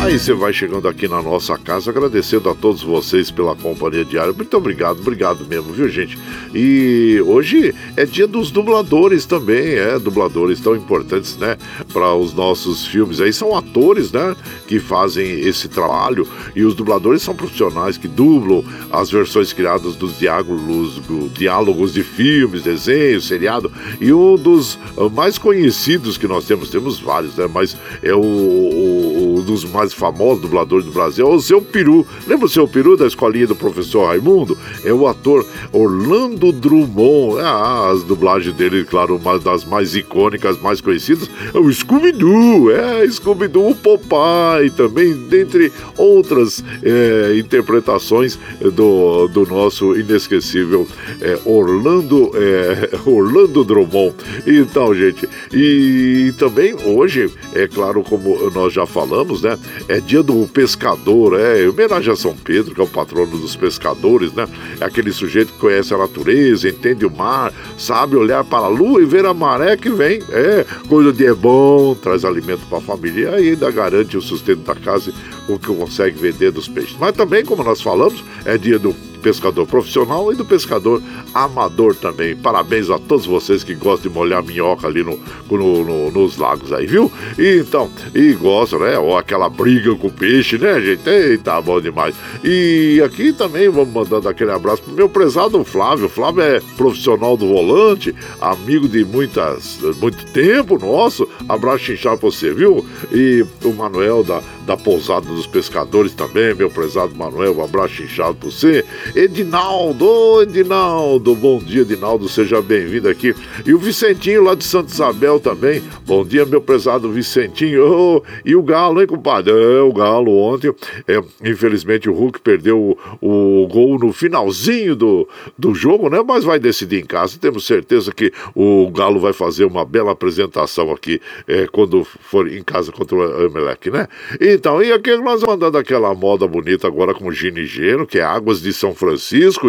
Aí 0.01 0.19
você 0.19 0.33
vai 0.33 0.51
chegando 0.51 0.85
aqui 0.87 1.07
na 1.07 1.21
nossa 1.21 1.57
casa, 1.57 1.89
agradecendo 1.89 2.49
a 2.49 2.55
todos 2.55 2.83
vocês 2.83 3.31
pela 3.31 3.55
companhia 3.55 4.03
diária. 4.03 4.33
Muito 4.33 4.57
obrigado, 4.57 4.99
obrigado 4.99 5.45
mesmo, 5.45 5.71
viu, 5.71 5.87
gente? 5.87 6.17
E 6.53 7.23
hoje 7.25 7.73
é 7.95 8.05
dia 8.05 8.27
dos 8.27 8.51
dubladores 8.51 9.25
também, 9.25 9.75
é, 9.75 9.97
dubladores 9.97 10.59
tão 10.59 10.75
importantes, 10.75 11.37
né, 11.37 11.57
para 11.93 12.13
os 12.15 12.33
nossos 12.33 12.85
filmes. 12.85 13.21
Aí 13.21 13.31
são 13.31 13.55
atores, 13.55 14.11
né, 14.11 14.35
que 14.67 14.77
fazem 14.77 15.39
esse 15.39 15.69
trabalho 15.69 16.27
e 16.53 16.65
os 16.65 16.75
dubladores 16.75 17.21
são 17.21 17.33
profissionais 17.33 17.97
que 17.97 18.07
dublam 18.09 18.65
as 18.91 19.09
versões 19.09 19.53
criadas 19.53 19.95
dos 19.95 20.19
diálogos, 20.19 21.01
diálogos 21.33 21.93
de 21.93 22.03
filmes, 22.03 22.63
desenhos, 22.63 23.25
seriado. 23.25 23.71
E 24.01 24.11
um 24.11 24.35
dos 24.35 24.77
mais 25.13 25.37
conhecidos 25.37 26.17
que 26.17 26.27
nós 26.27 26.43
temos, 26.43 26.69
temos 26.69 26.99
vários, 26.99 27.37
né, 27.37 27.42
mas 27.47 27.77
é 28.01 28.13
o, 28.13 28.21
o, 28.21 29.22
o 29.33 29.41
dos 29.41 29.63
mais 29.65 29.93
famosos 29.93 30.41
dubladores 30.41 30.85
do 30.85 30.91
Brasil, 30.91 31.27
é 31.27 31.29
o 31.29 31.41
seu 31.41 31.61
Peru. 31.61 32.05
Lembra 32.27 32.45
o 32.45 32.49
seu 32.49 32.67
Peru 32.67 32.95
da 32.97 33.07
escolinha 33.07 33.47
do 33.47 33.55
professor 33.55 34.07
Raimundo? 34.07 34.57
É 34.83 34.93
o 34.93 35.07
ator 35.07 35.45
Orlando 35.71 36.51
Drummond. 36.51 37.39
Ah, 37.41 37.91
as 37.91 38.03
dublagens 38.03 38.55
dele, 38.55 38.83
claro, 38.83 39.15
uma 39.15 39.39
das 39.39 39.65
mais 39.65 39.95
icônicas, 39.95 40.59
mais 40.61 40.81
conhecidas, 40.81 41.29
é 41.53 41.57
o 41.57 41.71
Scooby-Doo. 41.71 42.71
É, 42.71 43.07
Scooby-Doo, 43.07 43.71
o 43.71 43.75
Popeye 43.75 44.69
também, 44.75 45.13
dentre 45.13 45.71
outras 45.97 46.63
é, 46.83 47.37
interpretações 47.37 48.37
do, 48.59 49.27
do 49.27 49.45
nosso 49.45 49.95
inesquecível 49.95 50.87
é, 51.21 51.39
Orlando, 51.45 52.31
é, 52.35 52.89
Orlando 53.09 53.63
Drummond. 53.63 54.15
Então, 54.45 54.93
gente, 54.93 55.27
e 55.53 56.33
também 56.37 56.73
hoje, 56.85 57.31
é 57.53 57.67
claro, 57.67 58.03
como 58.03 58.49
nós 58.51 58.73
já 58.73 58.85
falamos, 58.85 59.22
né? 59.41 59.57
É 59.87 59.99
dia 59.99 60.21
do 60.21 60.47
pescador, 60.47 61.39
é 61.39 61.67
homenagem 61.67 62.11
a 62.11 62.15
São 62.15 62.35
Pedro, 62.35 62.73
que 62.75 62.81
é 62.81 62.83
o 62.83 62.87
patrono 62.87 63.37
dos 63.37 63.55
pescadores, 63.55 64.33
né? 64.33 64.47
É 64.79 64.85
aquele 64.85 65.11
sujeito 65.11 65.53
que 65.53 65.59
conhece 65.59 65.93
a 65.93 65.97
natureza, 65.97 66.69
entende 66.69 67.05
o 67.05 67.11
mar, 67.11 67.53
sabe 67.77 68.15
olhar 68.15 68.43
para 68.43 68.65
a 68.65 68.69
lua 68.69 69.01
e 69.01 69.05
ver 69.05 69.25
a 69.25 69.33
maré 69.33 69.77
que 69.77 69.89
vem. 69.89 70.21
É, 70.29 70.65
coisa 70.87 71.11
de 71.11 71.25
é 71.25 71.33
bom, 71.33 71.95
traz 71.95 72.25
alimento 72.25 72.61
para 72.69 72.79
a 72.79 72.81
família 72.81 73.39
e 73.39 73.49
ainda 73.49 73.71
garante 73.71 74.17
o 74.17 74.21
sustento 74.21 74.59
da 74.59 74.75
casa 74.75 75.13
com 75.47 75.53
o 75.53 75.59
que 75.59 75.67
consegue 75.67 76.17
vender 76.17 76.51
dos 76.51 76.67
peixes. 76.67 76.95
Mas 76.99 77.13
também, 77.15 77.43
como 77.43 77.63
nós 77.63 77.81
falamos, 77.81 78.23
é 78.45 78.57
dia 78.57 78.79
do 78.79 78.93
pescador 79.23 79.65
profissional 79.65 80.31
e 80.31 80.35
do 80.35 80.43
pescador 80.43 81.01
amador 81.33 81.95
também. 81.95 82.35
Parabéns 82.35 82.89
a 82.89 82.99
todos 82.99 83.25
vocês 83.25 83.63
que 83.63 83.73
gostam 83.73 84.11
de 84.11 84.15
molhar 84.15 84.43
minhoca 84.43 84.85
ali 84.85 85.03
no, 85.03 85.17
no, 85.49 85.83
no 85.83 86.11
nos 86.11 86.37
lagos 86.37 86.71
aí, 86.73 86.85
viu? 86.85 87.11
E, 87.39 87.59
então, 87.59 87.89
e 88.13 88.33
gostam, 88.33 88.79
né? 88.79 88.99
Ou 88.99 89.17
aquela 89.17 89.49
briga 89.49 89.95
com 89.95 90.07
o 90.07 90.11
peixe, 90.11 90.57
né, 90.57 90.79
gente? 90.81 91.09
Eita, 91.09 91.61
bom 91.61 91.79
demais. 91.79 92.13
E 92.43 93.01
aqui 93.03 93.31
também 93.31 93.69
vamos 93.69 93.93
mandando 93.93 94.27
aquele 94.27 94.51
abraço 94.51 94.83
pro 94.83 94.93
meu 94.93 95.07
prezado 95.07 95.63
Flávio. 95.63 96.09
Flávio 96.09 96.41
é 96.41 96.59
profissional 96.75 97.37
do 97.37 97.47
volante, 97.47 98.13
amigo 98.41 98.87
de 98.87 99.05
muitas, 99.05 99.79
muito 100.01 100.25
tempo 100.31 100.77
nosso. 100.77 101.27
Abraço 101.47 101.93
inchado 101.93 102.17
pra 102.17 102.29
você, 102.29 102.53
viu? 102.53 102.85
E 103.11 103.45
o 103.63 103.73
Manuel 103.73 104.23
da, 104.23 104.41
da 104.65 104.75
Pousada 104.75 105.25
dos 105.27 105.47
Pescadores 105.47 106.13
também, 106.13 106.53
meu 106.53 106.69
prezado 106.69 107.15
Manuel, 107.15 107.57
um 107.57 107.63
abraço 107.63 108.03
inchado 108.03 108.35
pra 108.35 108.49
você. 108.49 108.83
Edinaldo, 109.15 110.41
Edinaldo, 110.41 111.35
bom 111.35 111.59
dia, 111.59 111.83
Edinaldo, 111.83 112.27
seja 112.27 112.59
bem-vindo 112.63 113.07
aqui. 113.07 113.35
E 113.63 113.71
o 113.71 113.77
Vicentinho 113.77 114.43
lá 114.43 114.55
de 114.55 114.63
Santa 114.63 114.91
Isabel 114.91 115.39
também, 115.39 115.83
bom 116.03 116.25
dia, 116.25 116.43
meu 116.47 116.59
prezado 116.59 117.11
Vicentinho. 117.11 117.83
Oh, 117.85 118.23
e 118.43 118.55
o 118.55 118.63
Galo, 118.63 118.99
hein, 118.99 119.05
compadre? 119.05 119.53
É, 119.53 119.81
o 119.81 119.93
Galo 119.93 120.35
ontem, 120.35 120.73
é, 121.07 121.21
infelizmente 121.47 122.09
o 122.09 122.13
Hulk 122.13 122.39
perdeu 122.39 122.97
o, 123.21 123.61
o, 123.61 123.67
gol 123.67 123.99
no 123.99 124.11
finalzinho 124.11 124.95
do, 124.95 125.29
do 125.55 125.75
jogo, 125.75 126.09
né? 126.09 126.23
Mas 126.25 126.43
vai 126.43 126.57
decidir 126.57 126.99
em 126.99 127.05
casa. 127.05 127.37
Temos 127.37 127.67
certeza 127.67 128.11
que 128.11 128.33
o 128.55 128.89
Galo 128.89 129.19
vai 129.19 129.31
fazer 129.31 129.65
uma 129.65 129.85
bela 129.85 130.13
apresentação 130.13 130.91
aqui 130.91 131.21
é, 131.47 131.67
quando 131.67 132.03
for 132.03 132.51
em 132.51 132.63
casa 132.63 132.91
contra 132.91 133.15
o 133.15 133.45
Emelec, 133.45 133.91
né? 133.91 134.07
Então, 134.41 134.81
e 134.81 134.91
aqui 134.91 135.15
nós 135.17 135.41
vamos 135.41 135.55
andando 135.55 135.77
aquela 135.77 136.15
moda 136.15 136.47
bonita 136.47 136.87
agora 136.87 137.13
com 137.13 137.31
Gini 137.31 137.67
Geno, 137.67 138.07
que 138.07 138.17
é 138.17 138.23
Águas 138.23 138.59
de 138.59 138.73
São 138.73 138.89
Francisco, 138.91 139.02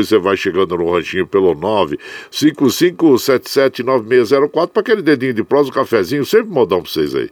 e 0.00 0.06
você 0.06 0.18
vai 0.18 0.36
chegando 0.36 0.76
no 0.76 0.92
ranchinho 0.92 1.26
pelo 1.26 1.54
955779604 2.30 4.68
para 4.68 4.80
aquele 4.80 5.02
dedinho 5.02 5.34
de 5.34 5.44
prosa, 5.44 5.70
um 5.70 5.72
cafezinho, 5.72 6.24
sempre 6.24 6.52
modão 6.52 6.82
para 6.82 6.90
vocês 6.90 7.14
aí. 7.14 7.30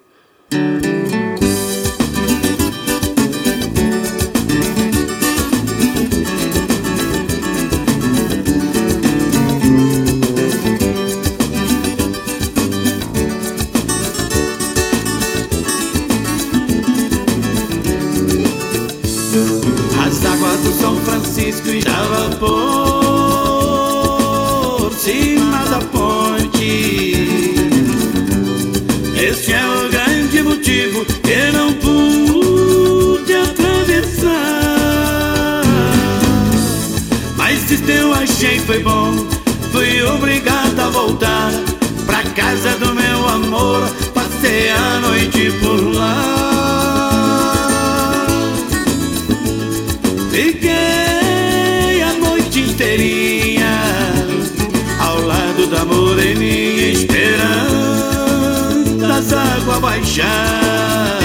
Baixar. 60.13 61.19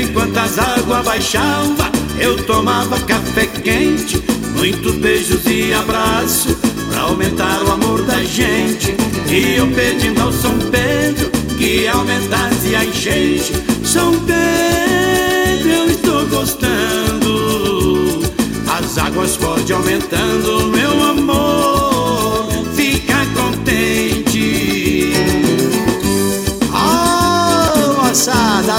Enquanto 0.00 0.36
as 0.38 0.58
águas 0.58 1.04
baixavam, 1.04 1.92
eu 2.18 2.36
tomava 2.44 2.98
café 3.00 3.46
quente, 3.46 4.22
muitos 4.56 4.94
beijos 4.96 5.46
e 5.46 5.72
abraços. 5.72 6.56
pra 6.90 7.02
aumentar 7.02 7.62
o 7.62 7.72
amor 7.72 8.02
da 8.02 8.22
gente. 8.22 8.94
E 9.28 9.56
eu 9.56 9.66
pedindo 9.68 10.20
ao 10.20 10.32
São 10.32 10.56
Pedro 10.70 11.30
que 11.56 11.86
aumentasse 11.86 12.74
a 12.74 12.84
enchente. 12.84 13.52
São 13.84 14.12
Pedro, 14.20 15.68
eu 15.68 15.90
estou 15.90 16.26
gostando. 16.26 18.22
As 18.68 18.98
águas 18.98 19.36
forte 19.36 19.72
aumentando, 19.72 20.68
meu 20.68 21.02
amor, 21.02 21.73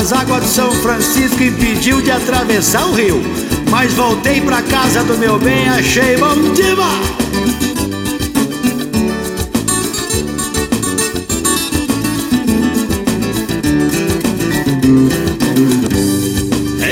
moçada, 0.05 0.11
as 0.11 0.13
águas 0.13 0.43
do 0.43 0.49
São 0.49 0.71
Francisco 0.71 1.41
impediu 1.41 2.01
de 2.01 2.11
atravessar 2.11 2.85
o 2.85 2.93
rio. 2.93 3.21
Mas 3.69 3.93
voltei 3.93 4.39
pra 4.39 4.61
casa 4.61 5.03
do 5.03 5.17
meu 5.17 5.39
bem, 5.39 5.67
achei 5.67 6.15
bom 6.17 6.35
demais. 6.53 7.15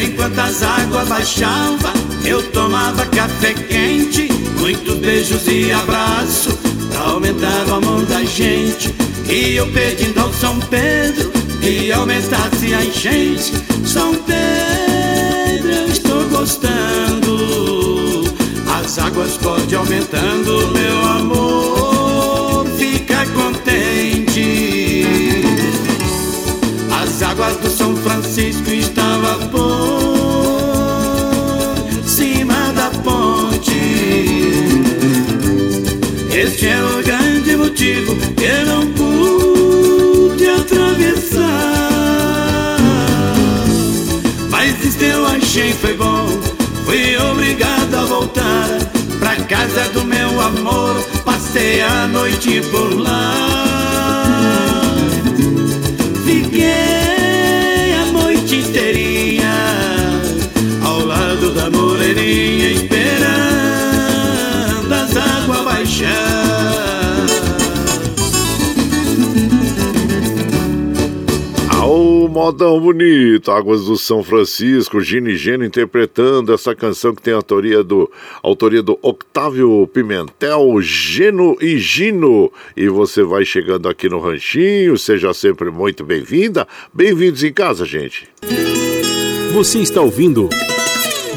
Enquanto 0.03 0.39
as 0.39 0.63
águas 0.63 1.07
baixavam, 1.07 1.93
eu 2.25 2.41
tomava 2.51 3.05
café 3.05 3.53
quente, 3.53 4.27
muitos 4.59 4.95
beijos 4.95 5.47
e 5.47 5.71
abraço, 5.71 6.57
pra 6.89 7.01
aumentar 7.11 7.67
o 7.67 7.75
amor 7.75 8.05
da 8.05 8.23
gente. 8.23 8.93
E 9.29 9.55
eu 9.55 9.67
pedindo 9.67 10.19
ao 10.19 10.33
São 10.33 10.59
Pedro 10.59 11.42
que 11.63 11.91
aumentasse 11.93 12.73
a 12.73 12.83
enchente. 12.83 13.53
São 13.85 14.13
Pedro, 14.15 15.71
eu 15.71 15.87
estou 15.87 16.25
gostando. 16.25 18.25
As 18.67 18.99
águas 18.99 19.37
podem 19.37 19.77
aumentando, 19.77 20.67
meu 20.73 21.05
amor, 21.05 22.65
fica 22.77 23.25
contente. 23.27 25.05
As 27.01 27.23
águas 27.23 27.55
do 27.57 27.69
São 27.69 27.95
Francisco 27.95 28.69
estavam 28.69 29.47
por 29.47 29.63
cima 32.05 32.73
da 32.75 32.89
ponte. 33.03 33.71
Este 36.29 36.67
é 36.67 36.83
o 36.83 37.01
grande 37.03 37.55
motivo 37.55 38.17
que 38.35 38.43
eu 38.43 38.65
não 38.65 38.85
pude 38.91 39.52
eu 45.03 45.25
achei 45.25 45.73
foi 45.73 45.93
bom, 45.95 46.27
fui 46.85 47.17
obrigado 47.17 47.95
a 47.95 48.05
voltar 48.05 48.67
pra 49.19 49.35
casa 49.45 49.89
do 49.89 50.03
meu 50.03 50.41
amor. 50.41 51.01
Passei 51.23 51.81
a 51.81 52.07
noite 52.07 52.61
por 52.71 52.99
lá. 52.99 53.82
Modão 72.33 72.81
bonito, 72.81 73.51
Águas 73.51 73.85
do 73.85 73.95
São 73.95 74.23
Francisco, 74.23 74.99
Gino 74.99 75.29
e 75.29 75.37
Geno 75.37 75.63
interpretando 75.63 76.51
essa 76.51 76.73
canção 76.73 77.13
que 77.13 77.21
tem 77.21 77.31
a 77.31 77.37
autoria 77.37 77.83
do, 77.83 78.11
autoria 78.41 78.81
do 78.81 78.97
Octávio 79.03 79.87
Pimentel, 79.93 80.81
Geno 80.81 81.55
e 81.61 81.77
Gino. 81.77 82.51
E 82.75 82.89
você 82.89 83.21
vai 83.21 83.45
chegando 83.45 83.87
aqui 83.87 84.09
no 84.09 84.19
Ranchinho, 84.19 84.97
seja 84.97 85.31
sempre 85.31 85.69
muito 85.69 86.03
bem-vinda. 86.03 86.67
Bem-vindos 86.91 87.43
em 87.43 87.53
casa, 87.53 87.85
gente. 87.85 88.27
Você 89.53 89.77
está 89.77 90.01
ouvindo 90.01 90.49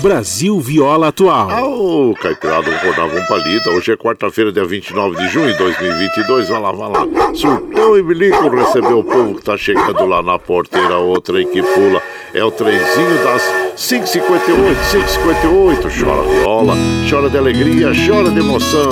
Brasil 0.06 0.60
Viola 0.60 1.08
Atual. 1.08 1.48
Ô, 1.68 2.14
Caipirada, 2.14 2.70
vou 2.70 2.92
rodar 2.92 3.06
um 3.06 3.26
palito. 3.26 3.70
Hoje 3.70 3.90
é 3.90 3.96
quarta-feira, 3.96 4.52
dia 4.52 4.64
29 4.64 5.16
de 5.16 5.28
junho 5.30 5.50
de 5.50 5.58
2022. 5.58 6.48
Vai 6.48 6.60
lá, 6.60 6.70
vai 6.70 6.88
lá. 6.88 7.34
Surtão 7.34 7.98
e 7.98 8.02
Bilico 8.04 8.48
recebeu 8.48 9.00
o 9.00 9.04
povo 9.04 9.34
que 9.34 9.42
tá 9.42 9.56
chegando 9.56 10.06
lá 10.06 10.22
na 10.22 10.38
porteira. 10.38 10.98
Outra 10.98 11.38
aí 11.38 11.44
que 11.46 11.60
pula. 11.60 12.00
É 12.32 12.44
o 12.44 12.52
trenzinho 12.52 13.24
das 13.24 13.42
558, 13.74 14.78
558. 14.92 15.88
Chora 15.98 16.22
viola, 16.22 16.74
chora 17.10 17.28
de 17.28 17.38
alegria, 17.38 17.90
chora 18.06 18.30
de 18.30 18.38
emoção. 18.38 18.90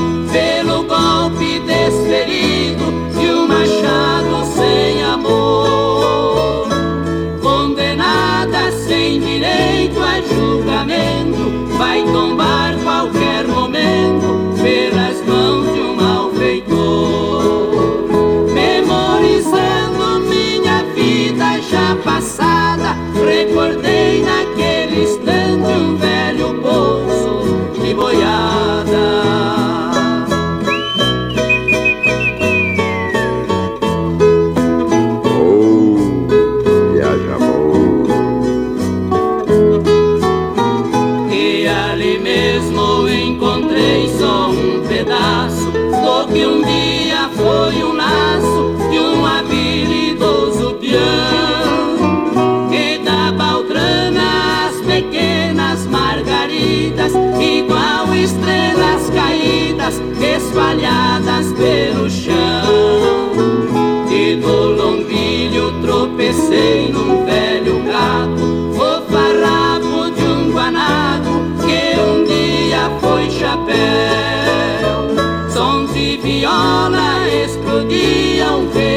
explodiam 77.91 78.67
pelo 78.71 78.81
ar 78.85 78.90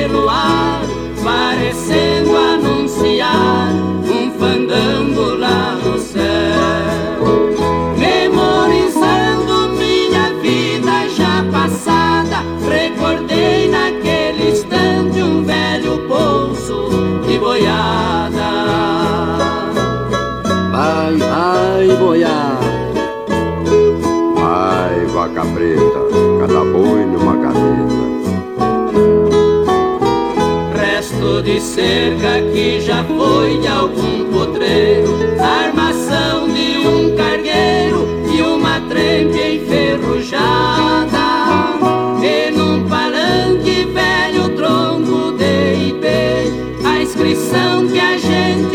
cerca 32.04 32.42
que 32.52 32.80
já 32.80 33.02
foi 33.04 33.58
de 33.58 33.66
algum 33.66 34.30
potreiro. 34.30 35.18
Armação 35.40 36.48
de 36.48 36.86
um 36.86 37.16
cargueiro 37.16 38.06
e 38.30 38.42
uma 38.42 38.80
trempe 38.80 39.56
enferrujada. 39.56 41.24
E 42.22 42.50
num 42.50 42.86
palanque 42.88 43.86
velho 43.86 44.50
tronco 44.50 45.32
de 45.32 45.88
ipê 45.88 46.52
A 46.84 47.02
inscrição 47.02 47.88
que 47.88 47.98
a 47.98 48.18
gente 48.18 48.73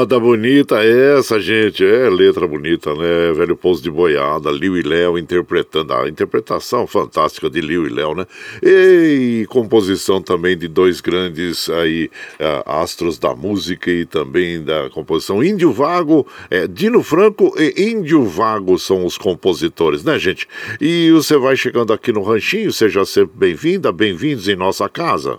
moda 0.00 0.18
bonita 0.18 0.82
essa, 0.82 1.38
gente. 1.38 1.84
É 1.84 2.08
letra 2.08 2.48
bonita, 2.48 2.94
né? 2.94 3.32
Velho 3.34 3.54
Pouso 3.54 3.82
de 3.82 3.90
Boiada, 3.90 4.50
Liu 4.50 4.78
e 4.78 4.82
Léo 4.82 5.18
interpretando. 5.18 5.92
A 5.92 6.08
interpretação 6.08 6.86
fantástica 6.86 7.50
de 7.50 7.60
Liu 7.60 7.86
e 7.86 7.90
Léo, 7.90 8.14
né? 8.14 8.26
E 8.62 9.46
composição 9.50 10.22
também 10.22 10.56
de 10.56 10.68
dois 10.68 11.02
grandes 11.02 11.68
aí 11.68 12.10
ah, 12.40 12.80
astros 12.82 13.18
da 13.18 13.34
música 13.34 13.90
e 13.90 14.06
também 14.06 14.64
da 14.64 14.88
composição. 14.88 15.44
Índio 15.44 15.70
Vago, 15.70 16.26
é, 16.50 16.66
Dino 16.66 17.02
Franco 17.02 17.54
e 17.58 17.90
Índio 17.90 18.24
Vago 18.24 18.78
são 18.78 19.04
os 19.04 19.18
compositores, 19.18 20.02
né, 20.02 20.18
gente? 20.18 20.48
E 20.80 21.10
você 21.10 21.36
vai 21.36 21.56
chegando 21.56 21.92
aqui 21.92 22.10
no 22.10 22.22
Ranchinho, 22.22 22.72
seja 22.72 23.04
sempre 23.04 23.32
bem-vinda, 23.34 23.92
bem-vindos 23.92 24.48
em 24.48 24.56
nossa 24.56 24.88
casa. 24.88 25.36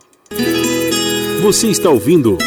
Você 1.41 1.68
está 1.68 1.89
ouvindo 1.89 2.38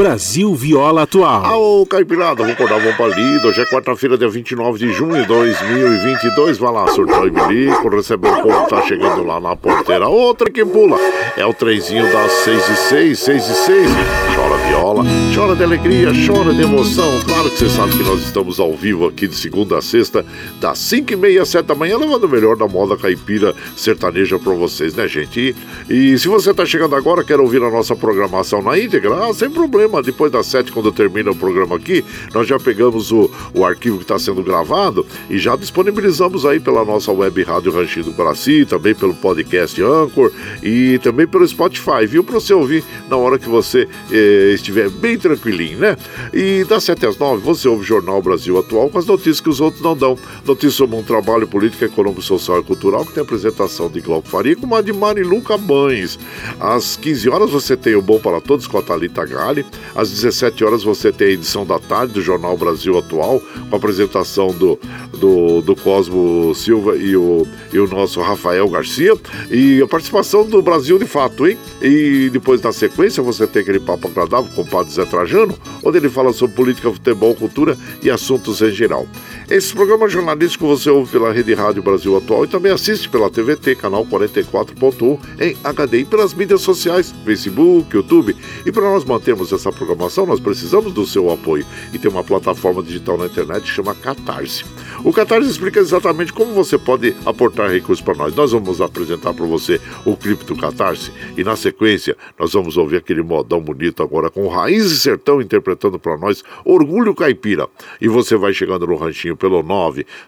Brasil 0.00 0.54
Viola 0.54 1.02
Atual. 1.02 1.60
Ô, 1.60 1.84
Caipirada, 1.84 2.36
vamos 2.36 2.52
acordar, 2.52 2.78
vamos 2.78 2.96
pra 2.96 3.08
lida. 3.08 3.48
Hoje 3.48 3.60
é 3.60 3.66
quarta-feira, 3.66 4.16
dia 4.16 4.30
29 4.30 4.78
de 4.78 4.90
junho 4.94 5.20
de 5.20 5.28
2022. 5.28 6.56
Vai 6.56 6.72
lá, 6.72 6.88
surtou 6.88 7.26
e 7.26 7.30
bilico, 7.30 7.86
recebeu 7.90 8.32
o 8.32 8.42
povo, 8.42 8.66
tá 8.66 8.80
chegando 8.80 9.22
lá 9.22 9.38
na 9.38 9.54
porteira. 9.54 10.08
Outra 10.08 10.50
que 10.50 10.64
pula 10.64 10.96
é 11.36 11.44
o 11.44 11.52
trenzinho 11.52 12.10
das 12.10 12.32
6 12.32 12.68
e 12.70 12.76
6, 12.76 13.18
6 13.18 13.44
e 13.44 13.54
6. 13.54 13.90
Chora 14.34 14.56
viola, 14.68 15.04
chora 15.34 15.54
de 15.54 15.64
alegria, 15.64 16.08
chora 16.26 16.54
de 16.54 16.62
emoção. 16.62 17.20
Claro 17.26 17.50
que 17.50 17.58
você 17.58 17.68
sabe 17.68 17.92
que 17.98 18.02
nós 18.02 18.20
estamos 18.22 18.58
ao 18.58 18.74
vivo 18.74 19.06
aqui 19.06 19.28
de 19.28 19.34
segunda 19.34 19.76
a 19.76 19.82
sexta, 19.82 20.24
das 20.58 20.78
5 20.78 21.12
e 21.12 21.16
meia, 21.16 21.44
7 21.44 21.66
da 21.66 21.74
manhã, 21.74 21.98
levando 21.98 22.24
o 22.24 22.28
melhor 22.28 22.56
da 22.56 22.66
moda 22.66 22.96
caipira 22.96 23.54
sertaneja 23.76 24.38
pra 24.38 24.54
vocês, 24.54 24.94
né, 24.94 25.06
gente? 25.06 25.54
E, 25.90 26.12
e 26.14 26.18
se 26.18 26.26
você 26.26 26.54
tá 26.54 26.64
chegando 26.64 26.96
agora, 26.96 27.22
quer 27.22 27.38
ouvir 27.38 27.62
a 27.62 27.70
nossa 27.70 27.94
programação 27.94 28.62
na 28.62 28.78
íntegra, 28.78 29.26
ah, 29.28 29.34
sem 29.34 29.50
problema. 29.50 29.89
Depois 30.02 30.30
das 30.30 30.46
7, 30.46 30.72
quando 30.72 30.92
termina 30.92 31.30
o 31.30 31.36
programa 31.36 31.76
aqui, 31.76 32.04
nós 32.32 32.46
já 32.46 32.58
pegamos 32.58 33.10
o, 33.12 33.30
o 33.52 33.64
arquivo 33.64 33.96
que 33.98 34.04
está 34.04 34.18
sendo 34.18 34.42
gravado 34.42 35.06
e 35.28 35.38
já 35.38 35.56
disponibilizamos 35.56 36.46
aí 36.46 36.60
pela 36.60 36.84
nossa 36.84 37.12
web 37.12 37.42
Rádio 37.42 37.72
Ranchinho 37.72 38.06
do 38.06 38.12
Guaraci, 38.12 38.64
também 38.64 38.94
pelo 38.94 39.14
podcast 39.14 39.80
Anchor 39.82 40.30
e 40.62 40.98
também 40.98 41.26
pelo 41.26 41.46
Spotify, 41.46 42.06
viu? 42.06 42.22
Para 42.22 42.34
você 42.34 42.54
ouvir 42.54 42.84
na 43.08 43.16
hora 43.16 43.38
que 43.38 43.48
você 43.48 43.88
eh, 44.10 44.52
estiver 44.54 44.88
bem 44.88 45.18
tranquilinho, 45.18 45.78
né? 45.78 45.96
E 46.32 46.64
das 46.64 46.84
7 46.84 47.06
às 47.06 47.18
9 47.18 47.42
você 47.42 47.68
ouve 47.68 47.82
o 47.82 47.86
Jornal 47.86 48.22
Brasil 48.22 48.58
Atual 48.58 48.88
com 48.88 48.98
as 48.98 49.06
notícias 49.06 49.40
que 49.40 49.48
os 49.48 49.60
outros 49.60 49.82
não 49.82 49.96
dão. 49.96 50.16
Notícias 50.44 50.74
sobre 50.74 50.96
um 50.96 51.02
trabalho 51.02 51.46
político, 51.46 51.84
econômico, 51.84 52.22
social 52.22 52.60
e 52.60 52.64
cultural 52.64 53.04
que 53.04 53.12
tem 53.12 53.22
apresentação 53.22 53.88
de 53.88 54.00
Glauco 54.00 54.28
Faria 54.28 54.56
com 54.56 54.74
a 54.74 54.82
de 54.82 54.92
Marilu 54.92 55.42
Cabanes. 55.42 56.18
Às 56.58 56.96
15 56.96 57.28
horas 57.28 57.50
você 57.50 57.76
tem 57.76 57.94
o 57.94 58.02
Bom 58.02 58.18
para 58.18 58.40
Todos 58.40 58.66
com 58.66 58.78
a 58.78 58.82
Thalita 58.82 59.24
Gale. 59.24 59.64
Às 59.94 60.10
17 60.10 60.64
horas 60.64 60.82
você 60.82 61.12
tem 61.12 61.28
a 61.28 61.30
edição 61.32 61.66
da 61.66 61.78
tarde 61.78 62.14
do 62.14 62.22
Jornal 62.22 62.56
Brasil 62.56 62.96
Atual 62.98 63.40
com 63.68 63.74
a 63.74 63.78
apresentação 63.78 64.48
do, 64.48 64.78
do, 65.18 65.60
do 65.60 65.76
Cosmo 65.76 66.54
Silva 66.54 66.96
e 66.96 67.16
o, 67.16 67.46
e 67.72 67.78
o 67.78 67.86
nosso 67.88 68.20
Rafael 68.20 68.68
Garcia. 68.68 69.14
E 69.50 69.82
a 69.82 69.86
participação 69.86 70.44
do 70.44 70.62
Brasil 70.62 70.98
de 70.98 71.06
fato, 71.06 71.46
hein? 71.46 71.58
E 71.82 72.30
depois 72.32 72.62
na 72.62 72.72
sequência 72.72 73.22
você 73.22 73.46
tem 73.46 73.62
aquele 73.62 73.80
papo 73.80 74.08
agradável 74.08 74.50
com 74.54 74.62
o 74.62 74.66
Padre 74.66 74.92
Zé 74.92 75.04
Trajano, 75.04 75.56
onde 75.82 75.98
ele 75.98 76.08
fala 76.08 76.32
sobre 76.32 76.54
política, 76.56 76.90
futebol, 76.90 77.34
cultura 77.34 77.76
e 78.02 78.10
assuntos 78.10 78.62
em 78.62 78.70
geral. 78.70 79.06
Esse 79.48 79.74
programa 79.74 80.08
jornalístico 80.08 80.66
você 80.66 80.88
ouve 80.88 81.10
pela 81.10 81.32
Rede 81.32 81.54
Rádio 81.54 81.82
Brasil 81.82 82.16
Atual 82.16 82.44
e 82.44 82.48
também 82.48 82.70
assiste 82.70 83.08
pela 83.08 83.28
TVT, 83.28 83.74
canal 83.74 84.06
44.1 84.06 85.18
em 85.40 85.56
HD 85.64 86.00
e 86.00 86.04
pelas 86.04 86.32
mídias 86.32 86.60
sociais, 86.60 87.12
Facebook, 87.24 87.94
YouTube. 87.94 88.36
E 88.64 88.70
para 88.70 88.82
nós 88.82 89.04
mantermos 89.04 89.52
essa 89.52 89.59
programação, 89.68 90.24
nós 90.24 90.40
precisamos 90.40 90.94
do 90.94 91.04
seu 91.04 91.30
apoio. 91.30 91.66
E 91.92 91.98
tem 91.98 92.10
uma 92.10 92.24
plataforma 92.24 92.82
digital 92.82 93.18
na 93.18 93.26
internet 93.26 93.64
que 93.64 93.68
chama 93.68 93.94
Catarse. 93.94 94.64
O 95.04 95.12
Catarse 95.12 95.50
explica 95.50 95.78
exatamente 95.78 96.32
como 96.32 96.54
você 96.54 96.78
pode 96.78 97.14
aportar 97.26 97.70
recursos 97.70 98.02
para 98.02 98.14
nós. 98.14 98.34
Nós 98.34 98.52
vamos 98.52 98.80
apresentar 98.80 99.34
para 99.34 99.44
você 99.44 99.78
o 100.06 100.16
clipe 100.16 100.44
do 100.44 100.56
Catarse 100.56 101.12
e 101.36 101.44
na 101.44 101.56
sequência 101.56 102.16
nós 102.38 102.52
vamos 102.52 102.76
ouvir 102.76 102.96
aquele 102.96 103.22
modão 103.22 103.60
bonito 103.60 104.02
agora 104.02 104.30
com 104.30 104.48
Raiz 104.48 104.86
e 104.86 104.98
Sertão 104.98 105.42
interpretando 105.42 105.98
para 105.98 106.16
nós 106.16 106.42
Orgulho 106.64 107.14
Caipira. 107.14 107.68
E 108.00 108.08
você 108.08 108.36
vai 108.36 108.52
chegando 108.52 108.86
no 108.86 108.96
ranchinho 108.96 109.36
pelo 109.36 109.62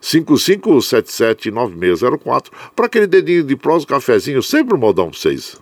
955779604 0.03 2.47
para 2.74 2.87
aquele 2.87 3.07
dedinho 3.07 3.45
de 3.45 3.55
prós, 3.57 3.85
cafezinho, 3.85 4.43
sempre 4.43 4.74
um 4.74 4.78
modão 4.78 5.11
para 5.11 5.18
vocês. 5.18 5.62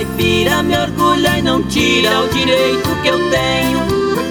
Caipira, 0.00 0.62
me 0.62 0.76
orgulha 0.76 1.38
e 1.38 1.42
não 1.42 1.62
tira 1.64 2.22
o 2.22 2.28
direito 2.28 2.88
que 3.02 3.08
eu 3.08 3.18
tenho 3.30 3.80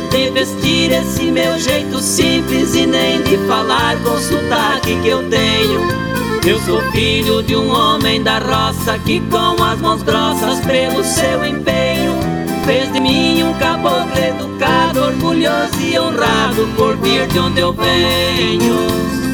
de 0.10 0.30
vestir 0.32 0.92
esse 0.92 1.32
meu 1.32 1.60
jeito 1.60 2.00
simples 2.00 2.74
e 2.74 2.88
nem 2.88 3.22
de 3.22 3.38
falar 3.48 3.96
com 3.98 4.10
o 4.10 4.20
sotaque 4.20 5.00
que 5.02 5.08
eu 5.08 5.30
tenho. 5.30 5.82
Eu 6.46 6.60
sou 6.62 6.82
filho 6.92 7.44
de 7.44 7.56
um 7.56 7.70
homem 7.70 8.24
da 8.24 8.40
roça 8.40 8.98
que 9.00 9.20
com 9.30 9.64
as 9.64 9.80
mãos 9.80 10.02
grossas 10.02 10.60
pelo 10.62 11.04
seu 11.04 11.46
empenho 11.46 12.14
fez 12.66 12.92
de 12.92 13.00
mim 13.00 13.44
um 13.44 13.54
caboclo 13.56 14.18
educado, 14.18 15.04
orgulhoso 15.04 15.80
e 15.82 16.00
honrado 16.00 16.68
por 16.76 16.98
vir 16.98 17.28
de 17.28 17.40
onde 17.40 17.60
eu 17.60 17.74
venho. 17.74 19.29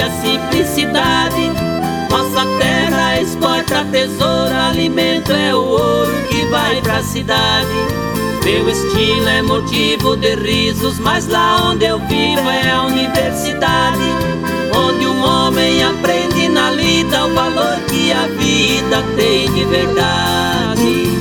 A 0.00 0.10
simplicidade. 0.10 1.52
Nossa 2.10 2.46
terra 2.58 3.20
exporta 3.20 3.84
tesouro, 3.90 4.54
alimento 4.54 5.32
é 5.32 5.54
o 5.54 5.62
ouro 5.62 6.12
que 6.28 6.44
vai 6.46 6.80
pra 6.82 7.02
cidade. 7.02 7.68
Meu 8.44 8.68
estilo 8.68 9.28
é 9.28 9.42
motivo 9.42 10.16
de 10.16 10.34
risos, 10.36 10.98
mas 10.98 11.26
lá 11.26 11.70
onde 11.70 11.84
eu 11.84 11.98
vivo 11.98 12.48
é 12.48 12.70
a 12.70 12.82
universidade. 12.82 14.04
Onde 14.74 15.06
um 15.06 15.24
homem 15.24 15.82
aprende 15.82 16.48
na 16.48 16.70
lida 16.70 17.26
o 17.26 17.34
valor 17.34 17.76
que 17.88 18.12
a 18.12 18.26
vida 18.26 19.02
tem 19.16 19.52
de 19.52 19.64
verdade. 19.64 21.15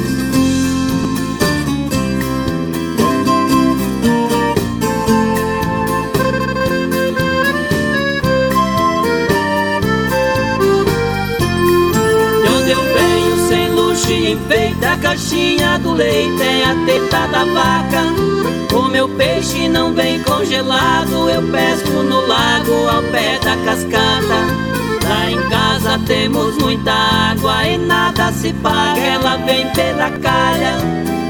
E 14.66 14.70
enfeita 14.70 14.93
a 14.93 14.97
caixinha 14.97 15.80
do 15.80 15.93
leite 15.93 16.41
é 16.41 16.66
a 16.66 16.76
teta 16.86 17.28
da 17.28 17.45
vaca. 17.45 18.76
O 18.76 18.88
meu 18.89 19.07
peixe 19.09 19.68
não 19.68 19.93
vem 19.93 20.22
congelado, 20.24 21.30
eu 21.30 21.41
pesco 21.51 22.03
no 22.03 22.26
lago 22.28 22.88
ao 22.89 23.03
pé 23.03 23.39
da 23.39 23.55
cascata. 23.57 24.66
Lá 25.07 25.30
em 25.30 25.49
casa 25.49 25.99
temos 26.05 26.57
muita 26.57 26.91
água 26.91 27.66
e 27.68 27.78
nada 27.78 28.32
se 28.32 28.51
paga, 28.53 28.99
ela 28.99 29.38
vem 29.38 29.70
pela 29.72 30.09
calha. 30.20 30.78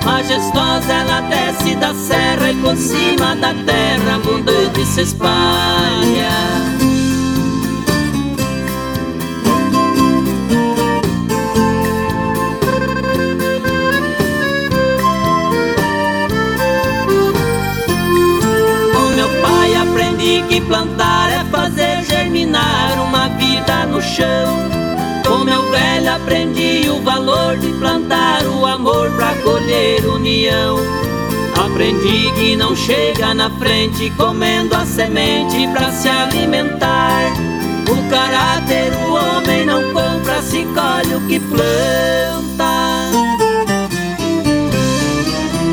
Majestosa 0.04 0.94
ela 0.94 1.22
desce 1.22 1.76
da 1.76 1.94
serra 1.94 2.52
e 2.52 2.56
por 2.56 2.76
cima 2.78 3.36
da 3.36 3.54
terra 3.54 4.16
abundante 4.16 4.86
se 4.86 5.02
espalha. 5.02 6.75
Que 20.48 20.60
plantar 20.62 21.32
é 21.32 21.44
fazer 21.46 22.04
germinar 22.04 23.00
uma 23.00 23.28
vida 23.30 23.86
no 23.86 24.02
chão. 24.02 24.58
Com 25.28 25.44
meu 25.44 25.70
velho 25.70 26.16
aprendi 26.16 26.90
o 26.90 27.02
valor 27.04 27.58
de 27.58 27.72
plantar 27.74 28.44
o 28.48 28.66
amor 28.66 29.12
pra 29.12 29.36
colher 29.36 30.04
união. 30.06 30.78
Aprendi 31.64 32.32
que 32.34 32.56
não 32.56 32.76
chega 32.76 33.34
na 33.36 33.50
frente 33.52 34.12
comendo 34.18 34.76
a 34.76 34.86
semente 34.86 35.68
pra 35.68 35.92
se 35.92 36.10
alimentar. 36.10 37.32
O 37.88 38.10
caráter 38.10 38.94
o 39.08 39.14
homem 39.14 39.66
não 39.66 39.84
compra, 39.94 40.42
se 40.42 40.66
colhe 40.74 41.16
o 41.16 41.28
que 41.28 41.40
planta. 41.40 42.66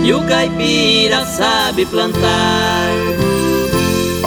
E 0.05 0.12
o 0.12 0.22
caipira 0.26 1.24
sabe 1.24 1.86
plantar. 1.86 3.32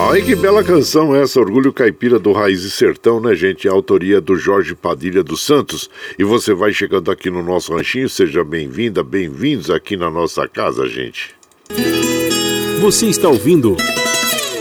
Ai, 0.07 0.21
que 0.21 0.35
bela 0.35 0.63
canção 0.63 1.15
essa, 1.15 1.39
Orgulho 1.39 1.73
Caipira 1.73 2.19
do 2.19 2.31
Raiz 2.31 2.63
e 2.63 2.69
Sertão, 2.69 3.19
né, 3.19 3.33
gente? 3.33 3.67
Autoria 3.67 4.21
do 4.21 4.37
Jorge 4.37 4.75
Padilha 4.75 5.23
dos 5.23 5.43
Santos. 5.43 5.89
E 6.17 6.23
você 6.23 6.53
vai 6.53 6.71
chegando 6.71 7.09
aqui 7.09 7.31
no 7.31 7.41
nosso 7.41 7.73
ranchinho, 7.73 8.07
seja 8.07 8.43
bem-vinda, 8.43 9.03
bem-vindos 9.03 9.71
aqui 9.71 9.97
na 9.97 10.11
nossa 10.11 10.47
casa, 10.47 10.87
gente. 10.87 11.33
Você 12.79 13.07
está 13.07 13.27
ouvindo 13.27 13.75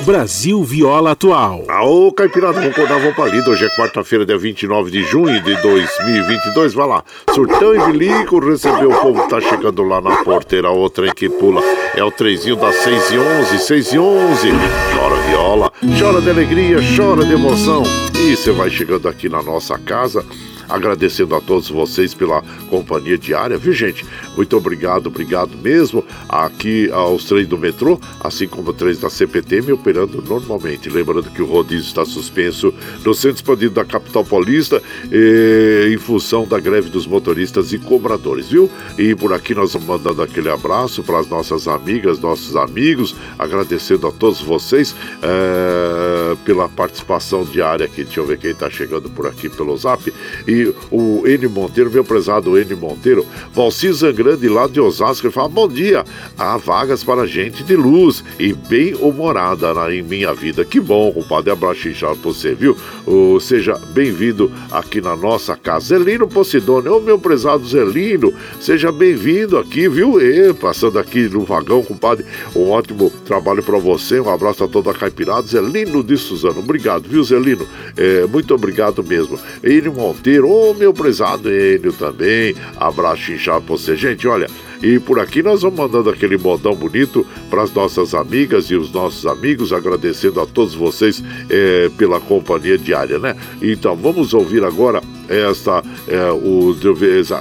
Brasil 0.04 0.62
Viola 0.62 1.12
Atual. 1.12 1.64
Ô, 1.82 2.12
Caipirada, 2.12 2.60
vamos 2.60 2.70
acordar, 2.72 2.98
vamos 2.98 3.14
pra 3.14 3.24
lida. 3.24 3.48
Hoje 3.48 3.64
é 3.64 3.68
quarta-feira, 3.70 4.26
dia 4.26 4.36
29 4.36 4.90
de 4.90 5.02
junho 5.02 5.42
de 5.42 5.56
2022. 5.62 6.74
Vai 6.74 6.86
lá, 6.86 7.04
Surtão 7.34 7.74
e 7.74 7.92
Bilico 7.92 8.38
recebeu 8.38 8.90
o 8.90 9.00
povo, 9.00 9.26
tá 9.28 9.40
chegando 9.40 9.82
lá 9.82 10.02
na 10.02 10.22
porteira. 10.22 10.70
Outra 10.70 11.06
em 11.06 11.14
que 11.14 11.28
pula 11.30 11.62
é 11.96 12.04
o 12.04 12.10
trezinho 12.10 12.56
das 12.56 12.74
6 12.76 13.12
e 13.12 13.18
11, 13.18 13.58
6 13.58 13.92
e 13.94 13.98
11. 13.98 14.48
Chora 14.94 15.16
viola, 15.28 15.72
chora 15.98 16.20
de 16.20 16.28
alegria, 16.28 16.78
chora 16.94 17.24
de 17.24 17.32
emoção. 17.32 17.82
E 18.14 18.36
você 18.36 18.52
vai 18.52 18.68
chegando 18.68 19.08
aqui 19.08 19.30
na 19.30 19.42
nossa 19.42 19.78
casa 19.78 20.24
agradecendo 20.68 21.34
a 21.34 21.40
todos 21.40 21.68
vocês 21.68 22.14
pela 22.14 22.42
companhia 22.68 23.18
diária, 23.18 23.56
viu 23.56 23.72
gente? 23.72 24.04
Muito 24.36 24.56
obrigado, 24.56 25.06
obrigado 25.06 25.56
mesmo 25.56 26.04
aqui 26.28 26.90
aos 26.90 27.24
três 27.24 27.46
do 27.46 27.58
metrô, 27.58 28.00
assim 28.20 28.46
como 28.46 28.72
três 28.72 28.98
da 28.98 29.10
CPTM 29.10 29.72
operando 29.72 30.22
normalmente. 30.22 30.88
Lembrando 30.88 31.30
que 31.30 31.42
o 31.42 31.46
rodízio 31.46 31.86
está 31.86 32.04
suspenso 32.04 32.72
no 33.04 33.14
centro 33.14 33.36
expandido 33.36 33.74
da 33.74 33.84
capital 33.84 34.24
paulista 34.24 34.82
eh, 35.10 35.88
em 35.92 35.98
função 35.98 36.46
da 36.46 36.58
greve 36.58 36.90
dos 36.90 37.06
motoristas 37.06 37.72
e 37.72 37.78
cobradores, 37.78 38.48
viu? 38.48 38.70
E 38.98 39.14
por 39.14 39.32
aqui 39.32 39.54
nós 39.54 39.72
vamos 39.72 39.88
mandando 39.88 40.22
aquele 40.22 40.48
abraço 40.48 41.02
para 41.02 41.18
as 41.18 41.28
nossas 41.28 41.68
amigas, 41.68 42.18
nossos 42.18 42.56
amigos, 42.56 43.14
agradecendo 43.38 44.06
a 44.06 44.12
todos 44.12 44.40
vocês 44.40 44.94
eh, 45.22 46.36
pela 46.44 46.68
participação 46.68 47.44
diária 47.44 47.86
aqui. 47.86 48.04
Deixa 48.04 48.20
eu 48.20 48.26
ver 48.26 48.38
quem 48.38 48.50
está 48.50 48.70
chegando 48.70 49.08
por 49.10 49.26
aqui 49.26 49.48
pelo 49.48 49.76
zap. 49.76 50.12
E 50.46 50.53
e 50.54 50.74
o 50.90 51.26
N 51.26 51.48
Monteiro, 51.48 51.90
meu 51.90 52.04
prezado 52.04 52.56
N 52.56 52.74
Monteiro, 52.74 53.26
Valci 53.52 53.92
Zangrande 53.92 54.48
lá 54.48 54.66
de 54.66 54.80
Osasco, 54.80 55.26
ele 55.26 55.34
fala: 55.34 55.48
Bom 55.48 55.68
dia, 55.68 56.04
há 56.38 56.56
vagas 56.56 57.02
para 57.02 57.26
gente 57.26 57.64
de 57.64 57.76
luz 57.76 58.24
e 58.38 58.52
bem 58.52 58.94
humorada 58.94 59.64
em 59.92 60.02
minha 60.02 60.32
vida. 60.32 60.64
Que 60.64 60.80
bom, 60.80 61.12
compadre, 61.12 61.50
abraço 61.50 61.74
pra 61.98 62.14
você, 62.14 62.54
viu? 62.54 62.76
Oh, 63.06 63.38
seja 63.40 63.78
bem-vindo 63.92 64.50
aqui 64.70 65.00
na 65.00 65.16
nossa 65.16 65.56
casa. 65.56 65.86
Zelino 65.86 66.28
Posidônio, 66.28 66.96
ô 66.96 67.00
meu 67.00 67.18
prezado 67.18 67.66
Zelino, 67.66 68.32
seja 68.60 68.92
bem-vindo 68.92 69.58
aqui, 69.58 69.88
viu? 69.88 70.20
E, 70.20 70.52
passando 70.54 70.98
aqui 70.98 71.28
no 71.28 71.44
vagão, 71.44 71.82
compadre, 71.82 72.24
um 72.54 72.70
ótimo 72.70 73.10
trabalho 73.26 73.62
para 73.62 73.78
você, 73.78 74.20
um 74.20 74.30
abraço 74.30 74.64
a 74.64 74.68
toda 74.68 74.90
a 74.90 74.94
Caipirada, 74.94 75.46
Zelino 75.46 76.02
de 76.02 76.16
Suzano, 76.16 76.60
obrigado, 76.60 77.08
viu, 77.08 77.22
Zelino? 77.22 77.66
É, 77.96 78.26
muito 78.26 78.54
obrigado 78.54 79.02
mesmo. 79.02 79.38
N 79.62 79.88
Monteiro, 79.90 80.43
Ô, 80.44 80.74
meu 80.74 80.92
prezado 80.92 81.50
Enio 81.50 81.92
também. 81.92 82.54
Abraço 82.76 83.32
inchado 83.32 83.64
pra 83.64 83.76
você. 83.76 83.96
Gente, 83.96 84.26
olha, 84.28 84.48
e 84.82 84.98
por 84.98 85.18
aqui 85.18 85.42
nós 85.42 85.62
vamos 85.62 85.78
mandando 85.78 86.10
aquele 86.10 86.36
modão 86.36 86.74
bonito 86.74 87.26
para 87.50 87.62
as 87.62 87.72
nossas 87.72 88.14
amigas 88.14 88.66
e 88.66 88.74
os 88.74 88.92
nossos 88.92 89.26
amigos, 89.26 89.72
agradecendo 89.72 90.40
a 90.40 90.46
todos 90.46 90.74
vocês 90.74 91.22
é, 91.48 91.90
pela 91.96 92.20
companhia 92.20 92.78
diária, 92.78 93.18
né? 93.18 93.36
Então 93.62 93.96
vamos 93.96 94.34
ouvir 94.34 94.64
agora 94.64 95.00
esta 95.28 95.82
é, 96.06 96.30
o 96.30 96.74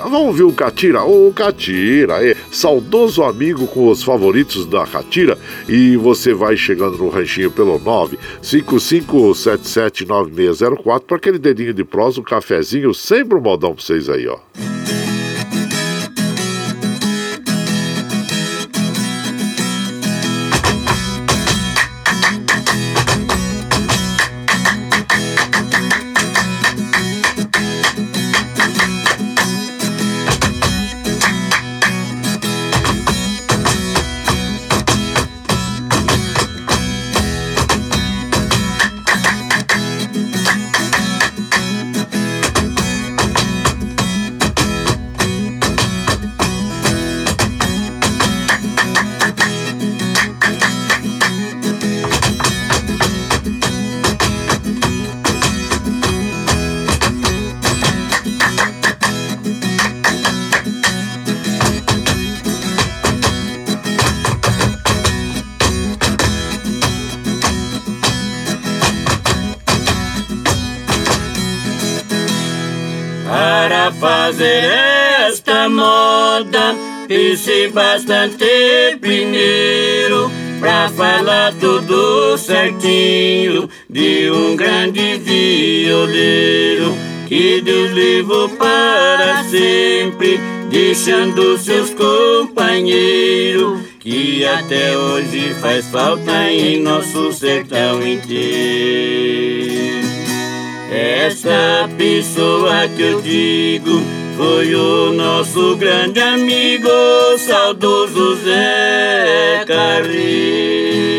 vamos 0.04 0.28
ouvir 0.28 0.44
o 0.44 0.54
Catira, 0.54 1.04
o 1.04 1.34
Catira, 1.34 2.26
é 2.26 2.36
saudoso 2.52 3.24
amigo 3.24 3.68
com 3.68 3.90
os 3.90 4.04
favoritos 4.04 4.66
da 4.66 4.86
Catira 4.86 5.38
e 5.68 5.98
você 5.98 6.34
vai 6.34 6.56
chegando 6.56 6.98
no 6.98 7.10
ranchinho 7.10 7.52
pelo 7.52 7.78
955779604 8.42 11.02
para 11.02 11.18
aquele 11.18 11.40
dedinho 11.40 11.74
de 11.74 11.84
prosa, 11.84 12.22
um 12.22 12.24
cafezinho, 12.24 12.94
sempre 12.94 13.38
um 13.38 13.42
modão 13.42 13.74
para 13.74 13.84
vocês 13.84 14.08
aí, 14.10 14.28
ó. 14.28 14.38
Disse 77.08 77.68
bastante 77.70 78.98
primeiro 79.02 80.32
pra 80.60 80.90
falar 80.90 81.54
tudo 81.60 82.38
certinho 82.38 83.70
de 83.90 84.32
um 84.32 84.56
grande 84.56 85.18
violeiro 85.18 86.96
que 87.28 87.62
Deus 87.62 87.92
levou 87.92 88.48
para 88.50 89.44
sempre, 89.44 90.40
deixando 90.70 91.58
seus 91.58 91.90
companheiros 91.92 93.82
que 94.00 94.46
até 94.46 94.98
hoje 94.98 95.54
faz 95.62 95.86
falta 95.88 96.50
em 96.50 96.82
nosso 96.82 97.32
sertão 97.34 98.06
inteiro. 98.06 99.44
Esta 100.92 101.90
pessoa 101.98 102.88
que 102.96 103.02
eu 103.02 103.22
digo 103.22 104.02
foi 104.36 104.76
o 104.76 105.14
nosso 105.14 105.76
grande 105.76 106.20
amigo, 106.20 106.90
saudoso 107.38 108.36
Zé 108.38 109.64
Carreiro. 109.68 111.13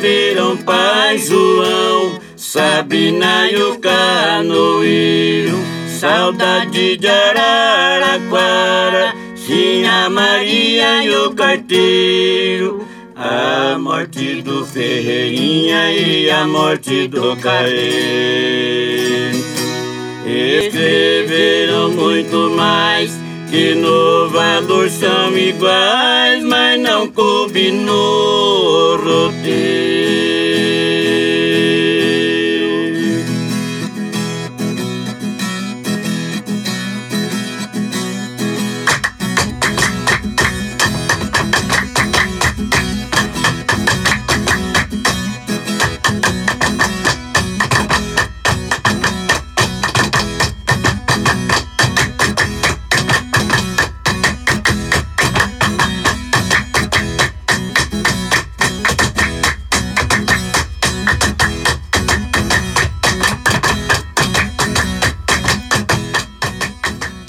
Escreveram 0.00 0.56
Pai 0.56 1.18
João, 1.18 2.18
Sabrina 2.34 3.50
e 3.50 3.62
o 3.62 3.78
Canoeiro. 3.78 5.58
saudade 5.86 6.96
de 6.96 7.06
Araraquara, 7.06 9.12
tinha 9.46 10.08
Maria 10.08 11.04
e 11.04 11.14
o 11.14 11.34
carteiro. 11.34 12.88
A 13.14 13.76
morte 13.78 14.40
do 14.40 14.64
Ferreirinha 14.64 15.92
e 15.92 16.30
a 16.30 16.46
morte 16.46 17.06
do 17.06 17.36
Carente 17.36 17.84
Escreveram 20.24 21.90
muito 21.90 22.48
mais 22.56 23.12
que 23.50 23.74
no 23.74 24.30
valor 24.30 24.88
são 24.88 25.36
iguais, 25.36 26.42
mas 26.44 26.80
não 26.80 27.08
coube 27.08 27.72
no 27.72 28.96
roteiro. 28.96 29.89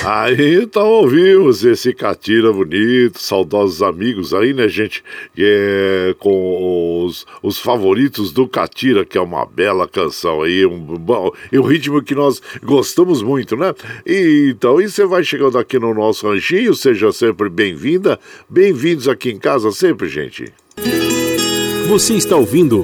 Aí 0.04 0.64
então 0.64 0.88
ouvimos 0.88 1.64
esse 1.64 1.93
catira 1.93 2.52
bonito, 2.52 3.20
saudosos 3.20 3.84
amigos 3.84 4.34
aí, 4.34 4.52
né, 4.52 4.68
gente? 4.68 5.04
É, 5.38 6.16
com 6.18 7.06
os, 7.06 7.28
os 7.43 7.60
favoritos 7.60 8.32
do 8.32 8.47
Catira, 8.47 9.06
que 9.06 9.16
é 9.16 9.22
uma 9.22 9.45
bela 9.45 9.88
canção 9.88 10.41
aí, 10.41 10.66
um, 10.66 10.80
bom, 10.80 11.32
um 11.54 11.62
ritmo 11.62 12.02
que 12.02 12.16
nós 12.16 12.41
gostamos 12.64 13.22
muito, 13.22 13.56
né? 13.56 13.76
E, 14.04 14.52
então, 14.56 14.82
e 14.82 14.89
você 14.89 15.06
vai 15.06 15.24
chegando 15.24 15.60
aqui 15.60 15.78
no 15.78 15.93
nosso 15.93 16.28
ranchinho, 16.28 16.74
seja 16.74 17.12
sempre 17.12 17.47
bem-vinda, 17.47 18.20
bem-vindos 18.49 19.08
aqui 19.08 19.30
em 19.30 19.38
casa 19.38 19.72
sempre, 19.72 20.10
gente. 20.10 20.52
Você 21.88 22.16
está 22.16 22.36
ouvindo. 22.36 22.84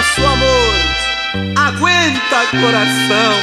Nosso 0.00 0.24
amor. 0.24 0.74
Aguenta, 1.56 2.46
coração. 2.58 3.34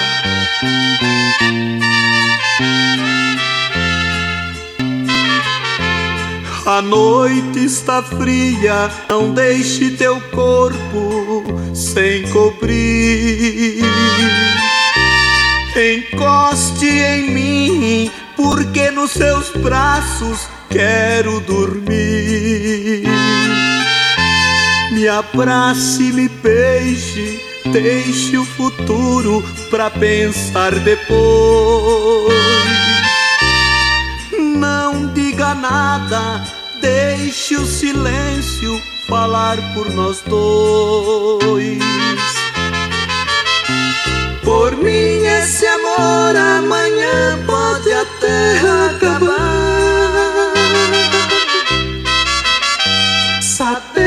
A 6.65 6.81
noite 6.81 7.63
está 7.63 8.01
fria, 8.01 8.89
não 9.07 9.33
deixe 9.33 9.91
teu 9.91 10.19
corpo 10.31 11.43
sem 11.75 12.27
cobrir. 12.29 13.83
Encoste 15.75 16.87
em 16.87 17.31
mim, 17.31 18.11
porque 18.35 18.89
nos 18.89 19.11
seus 19.11 19.51
braços 19.51 20.47
quero 20.69 21.39
dormir. 21.41 23.16
Me 24.97 25.07
abrace, 25.07 26.11
me 26.11 26.27
beije, 26.27 27.39
deixe 27.71 28.35
o 28.35 28.43
futuro 28.43 29.43
pra 29.69 29.91
pensar 29.91 30.73
depois. 30.79 32.33
Não 34.55 35.13
diga 35.13 35.53
nada, 35.53 36.43
deixe 36.81 37.55
o 37.57 37.67
silêncio 37.67 38.81
falar 39.07 39.57
por 39.75 39.87
nós 39.93 40.19
dois. 40.21 41.77
Por 44.43 44.77
mim, 44.77 45.27
esse 45.27 45.67
amor 45.67 46.35
amanhã 46.35 47.37
pode 47.45 47.93
até 47.93 48.57
acabar. 48.87 50.53
Sabendo 53.43 54.06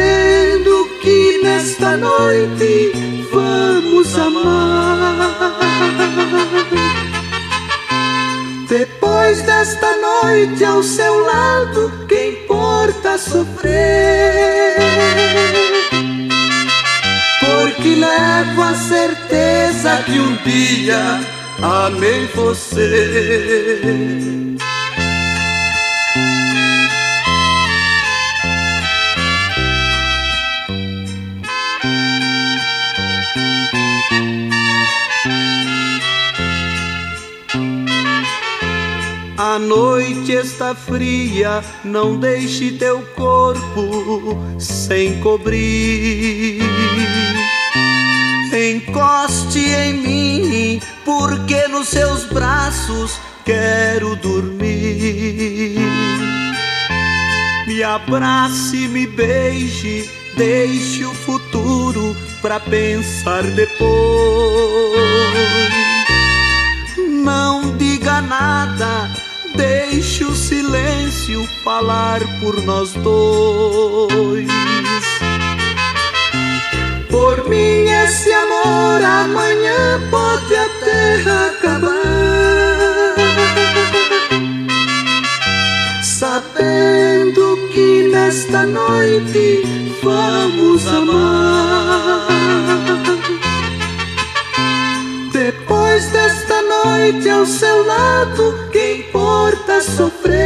que 1.61 1.67
nesta 1.67 1.97
noite 1.97 3.27
vamos 3.33 4.19
amar. 4.19 5.59
Depois 8.69 9.43
desta 9.43 9.97
noite 9.97 10.65
ao 10.65 10.83
seu 10.83 11.21
lado, 11.21 11.93
que 12.09 12.31
importa 12.31 13.19
sofrer? 13.19 14.77
Porque 17.41 17.95
levo 17.95 18.63
a 18.63 18.75
certeza 18.75 20.03
que 20.07 20.19
um 20.19 20.37
dia 20.45 21.21
amei 21.63 22.27
você. 22.35 23.81
A 39.51 39.59
noite 39.59 40.31
está 40.31 40.77
fria, 40.77 41.61
não 41.83 42.21
deixe 42.21 42.71
teu 42.71 43.03
corpo 43.17 44.39
sem 44.61 45.19
cobrir. 45.19 46.63
Encoste 48.55 49.59
em 49.59 49.93
mim, 49.95 50.81
porque 51.05 51.67
nos 51.67 51.89
seus 51.89 52.27
braços 52.27 53.19
quero 53.45 54.15
dormir. 54.15 55.81
Me 57.67 57.83
abrace, 57.83 58.87
me 58.87 59.05
beije, 59.05 60.09
deixe 60.37 61.05
o 61.05 61.13
futuro 61.13 62.17
pra 62.41 62.61
pensar 62.61 63.43
depois. 63.43 63.91
Não 67.25 67.77
diga 67.77 68.23
nada 68.23 69.11
Deixe 69.57 70.25
o 70.25 70.35
silêncio 70.35 71.47
falar 71.65 72.21
por 72.41 72.63
nós 72.63 72.93
dois. 72.95 74.49
Por 77.11 77.49
mim, 77.49 77.89
esse 77.89 78.33
amor 78.33 79.03
amanhã 79.03 80.01
pode 80.11 80.55
até 80.55 81.21
acabar. 81.49 82.01
Sabendo 86.03 87.69
que 87.73 88.09
nesta 88.13 88.67
noite 88.67 89.63
vamos 90.03 90.87
amar. 90.87 92.29
Depois 95.33 96.07
desta 96.07 96.50
noite 96.85 97.29
ao 97.29 97.45
seu 97.47 97.87
lado, 97.87 98.69
que 98.71 98.95
importa 98.95 99.81
sofrer? 99.81 100.41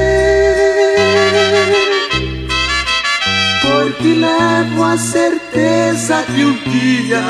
Porque 3.62 4.14
levo 4.14 4.82
a 4.82 4.97
certeza 4.97 6.22
que 6.35 6.45
um 6.45 6.55
dia 6.70 7.22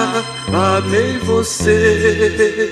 amei 0.52 1.18
você. 1.18 2.70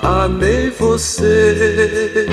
Amei 0.00 0.70
você. 0.70 2.26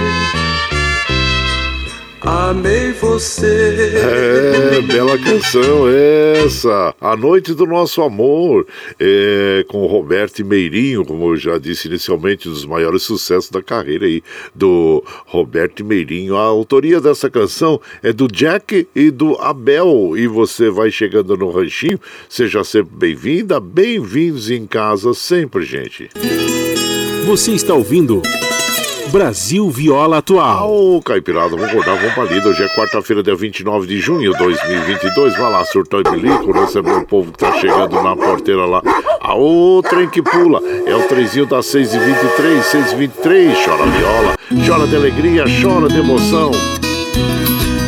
Amei 2.25 2.91
você. 2.93 3.93
É, 3.97 4.81
bela 4.81 5.15
canção 5.19 5.87
essa. 5.87 6.95
A 6.99 7.15
Noite 7.15 7.53
do 7.53 7.67
Nosso 7.67 8.01
Amor, 8.01 8.65
é, 8.99 9.63
com 9.67 9.85
Roberto 9.85 10.43
Meirinho, 10.43 11.05
como 11.05 11.33
eu 11.33 11.37
já 11.37 11.59
disse 11.59 11.87
inicialmente, 11.87 12.49
um 12.49 12.51
dos 12.51 12.65
maiores 12.65 13.03
sucessos 13.03 13.51
da 13.51 13.61
carreira 13.61 14.07
aí 14.07 14.23
do 14.55 15.03
Roberto 15.27 15.85
Meirinho. 15.85 16.35
A 16.35 16.41
autoria 16.41 16.99
dessa 16.99 17.29
canção 17.29 17.79
é 18.01 18.11
do 18.11 18.27
Jack 18.27 18.87
e 18.95 19.11
do 19.11 19.35
Abel. 19.35 20.17
E 20.17 20.25
você 20.25 20.71
vai 20.71 20.89
chegando 20.89 21.37
no 21.37 21.51
ranchinho, 21.51 21.99
seja 22.27 22.63
sempre 22.63 22.95
bem-vinda, 22.95 23.59
bem-vindos 23.59 24.49
em 24.49 24.65
casa 24.65 25.13
sempre, 25.13 25.63
gente. 25.63 26.09
Você 27.27 27.51
está 27.51 27.75
ouvindo. 27.75 28.23
Brasil 29.11 29.69
Viola 29.69 30.17
Atual. 30.17 30.69
Ô, 30.69 30.97
oh, 30.97 31.01
Caipirada, 31.01 31.49
vamos 31.49 31.69
acordar, 31.69 31.95
vamos 31.95 32.13
pra 32.13 32.23
lida. 32.25 32.49
Hoje 32.49 32.63
é 32.63 32.67
quarta-feira, 32.69 33.23
dia 33.23 33.35
29 33.35 33.87
de 33.87 33.99
junho 33.99 34.31
de 34.31 34.37
2022. 34.37 35.37
Vai 35.37 35.51
lá, 35.51 35.63
surtou 35.65 36.01
e 36.01 36.03
bilico, 36.03 36.51
receber 36.51 36.93
o 36.93 37.05
povo 37.05 37.31
que 37.31 37.39
tá 37.39 37.53
chegando 37.53 38.01
na 38.01 38.15
porteira 38.15 38.65
lá. 38.65 38.81
A 39.21 39.35
o 39.35 39.81
trem 39.81 40.09
que 40.09 40.21
pula 40.21 40.61
é 40.85 40.95
o 40.95 41.07
trenzinho 41.07 41.45
das 41.45 41.65
6h23, 41.67 42.61
6h23. 42.61 43.65
Chora 43.65 43.85
viola, 43.85 44.37
chora 44.67 44.87
de 44.87 44.95
alegria, 44.95 45.45
chora 45.61 45.87
de 45.87 45.99
emoção. 45.99 46.51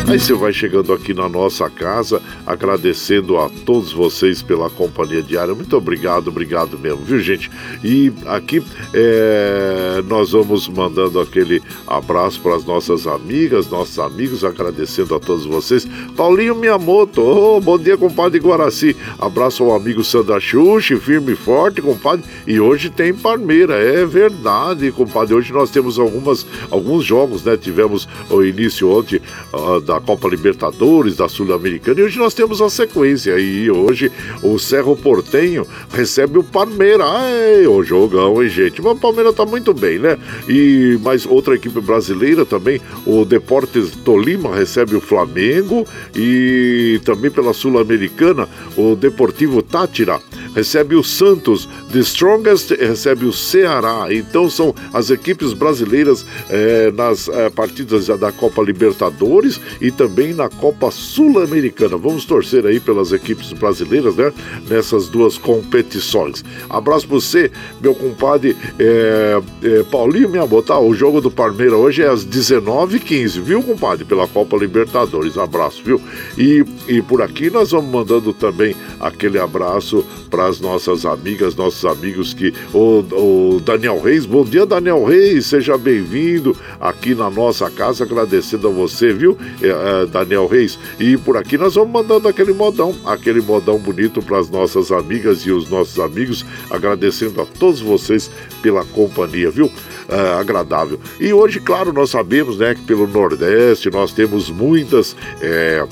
Aí 0.09 0.17
você 0.17 0.33
vai 0.33 0.53
chegando 0.53 0.93
aqui 0.93 1.13
na 1.13 1.27
nossa 1.27 1.69
casa, 1.69 2.21
agradecendo 2.45 3.37
a 3.37 3.49
todos 3.65 3.91
vocês 3.91 4.41
pela 4.41 4.69
companhia 4.69 5.21
diária. 5.21 5.53
Muito 5.53 5.75
obrigado, 5.75 6.29
obrigado 6.29 6.79
mesmo, 6.79 7.03
viu, 7.03 7.19
gente? 7.19 7.51
E 7.83 8.13
aqui 8.25 8.63
é, 8.93 10.01
nós 10.07 10.31
vamos 10.31 10.69
mandando 10.69 11.19
aquele 11.19 11.61
abraço 11.85 12.39
para 12.39 12.55
as 12.55 12.63
nossas 12.63 13.05
amigas, 13.05 13.69
nossos 13.69 13.99
amigos, 13.99 14.45
agradecendo 14.45 15.13
a 15.13 15.19
todos 15.19 15.45
vocês. 15.45 15.85
Paulinho 16.15 16.55
Miyamoto, 16.55 17.21
oh, 17.21 17.59
bom 17.59 17.77
dia, 17.77 17.97
compadre 17.97 18.39
Guaraci. 18.39 18.95
Abraço 19.19 19.61
ao 19.65 19.75
amigo 19.75 20.05
Sandra 20.05 20.39
Xuxi, 20.39 20.95
firme 20.95 21.33
e 21.33 21.35
forte, 21.35 21.81
compadre. 21.81 22.23
E 22.47 22.61
hoje 22.61 22.89
tem 22.89 23.13
Parmeira, 23.13 23.73
é 23.75 24.05
verdade, 24.05 24.89
compadre. 24.89 25.35
Hoje 25.35 25.51
nós 25.51 25.69
temos 25.69 25.99
algumas, 25.99 26.47
alguns 26.71 27.03
jogos, 27.03 27.43
né? 27.43 27.57
Tivemos 27.57 28.07
o 28.29 28.41
início 28.41 28.89
ontem 28.89 29.19
uh, 29.51 29.81
da 29.81 29.96
Copa 29.99 30.27
Libertadores, 30.27 31.17
da 31.17 31.27
Sul-Americana, 31.27 31.99
e 31.99 32.03
hoje 32.03 32.19
nós 32.19 32.33
temos 32.33 32.61
a 32.61 32.69
sequência. 32.69 33.37
E 33.39 33.69
hoje 33.69 34.11
o 34.41 34.57
Cerro 34.57 34.95
Portenho 34.95 35.65
recebe 35.91 36.37
o 36.37 36.43
Palmeiras. 36.43 37.07
Ai, 37.07 37.67
o 37.67 37.83
jogão, 37.83 38.41
hein, 38.41 38.49
gente? 38.49 38.81
Mas 38.81 38.93
o 38.93 38.99
Palmeiras 38.99 39.35
tá 39.35 39.45
muito 39.45 39.73
bem, 39.73 39.99
né? 39.99 40.17
E 40.47 40.97
mais 41.01 41.25
outra 41.25 41.55
equipe 41.55 41.79
brasileira 41.81 42.45
também, 42.45 42.81
o 43.05 43.25
Deportes 43.25 43.91
Tolima 44.03 44.55
recebe 44.55 44.95
o 44.95 45.01
Flamengo 45.01 45.85
e 46.15 46.99
também 47.03 47.31
pela 47.31 47.53
Sul-Americana, 47.53 48.47
o 48.75 48.95
Deportivo 48.95 49.61
Tátira 49.61 50.19
recebe 50.55 50.95
o 50.95 51.03
Santos, 51.03 51.69
The 51.91 51.99
Strongest 51.99 52.71
recebe 52.71 53.25
o 53.25 53.33
Ceará. 53.33 54.07
Então 54.09 54.49
são 54.49 54.73
as 54.93 55.09
equipes 55.09 55.53
brasileiras 55.53 56.25
eh, 56.49 56.91
nas 56.95 57.27
eh, 57.27 57.49
partidas 57.49 58.07
da 58.07 58.31
Copa 58.31 58.61
Libertadores 58.61 59.61
e 59.79 59.86
também 59.91 60.33
na 60.33 60.49
Copa 60.49 60.91
Sul-Americana. 60.91 61.97
Vamos 61.97 62.25
torcer 62.25 62.65
aí 62.65 62.79
pelas 62.79 63.11
equipes 63.11 63.53
brasileiras, 63.53 64.15
né? 64.15 64.33
Nessas 64.67 65.07
duas 65.07 65.37
competições. 65.37 66.43
Abraço 66.69 67.07
para 67.07 67.15
você, 67.15 67.51
meu 67.81 67.93
compadre 67.95 68.55
é, 68.79 69.41
é, 69.63 69.83
Paulinho, 69.83 70.29
minha 70.29 70.45
botar 70.45 70.79
o 70.79 70.93
jogo 70.93 71.21
do 71.21 71.29
Palmeiras 71.29 71.73
hoje 71.73 72.01
é 72.01 72.07
às 72.07 72.25
19h15, 72.25 73.41
viu, 73.41 73.61
compadre? 73.61 74.05
Pela 74.05 74.27
Copa 74.27 74.57
Libertadores. 74.57 75.37
Abraço, 75.37 75.81
viu? 75.83 76.01
E, 76.37 76.63
e 76.87 77.01
por 77.01 77.21
aqui 77.21 77.49
nós 77.49 77.71
vamos 77.71 77.91
mandando 77.91 78.33
também 78.33 78.75
aquele 78.99 79.39
abraço 79.39 80.05
para 80.29 80.47
as 80.47 80.59
nossas 80.59 81.05
amigas, 81.05 81.55
nossos 81.55 81.85
amigos 81.85 82.33
que. 82.33 82.53
O, 82.73 82.99
o 82.99 83.59
Daniel 83.59 83.99
Reis, 84.01 84.25
bom 84.25 84.43
dia, 84.43 84.65
Daniel 84.65 85.03
Reis, 85.03 85.45
seja 85.45 85.77
bem-vindo 85.77 86.55
aqui 86.79 87.15
na 87.15 87.29
nossa 87.29 87.69
casa, 87.69 88.03
agradecendo 88.03 88.67
a 88.67 88.71
você, 88.71 89.13
viu, 89.13 89.37
é, 89.61 89.69
é, 89.77 90.05
Daniel 90.05 90.47
Reis? 90.47 90.79
E 90.99 91.17
por 91.17 91.37
aqui 91.37 91.57
nós 91.57 91.75
vamos 91.75 91.91
mandando 91.91 92.27
aquele 92.27 92.53
modão, 92.53 92.95
aquele 93.05 93.41
modão 93.41 93.77
bonito 93.77 94.21
para 94.21 94.39
as 94.39 94.49
nossas 94.49 94.91
amigas 94.91 95.41
e 95.41 95.51
os 95.51 95.69
nossos 95.69 95.99
amigos, 95.99 96.45
agradecendo 96.69 97.41
a 97.41 97.45
todos 97.45 97.79
vocês 97.81 98.29
pela 98.61 98.83
companhia, 98.85 99.49
viu? 99.49 99.71
É, 100.09 100.39
agradável. 100.39 100.99
E 101.19 101.33
hoje, 101.33 101.59
claro, 101.59 101.91
nós 101.91 102.09
sabemos, 102.09 102.57
né, 102.57 102.75
que 102.75 102.81
pelo 102.81 103.07
Nordeste 103.07 103.89
nós 103.89 104.11
temos 104.11 104.49
muitas. 104.49 105.15
É, 105.41 105.85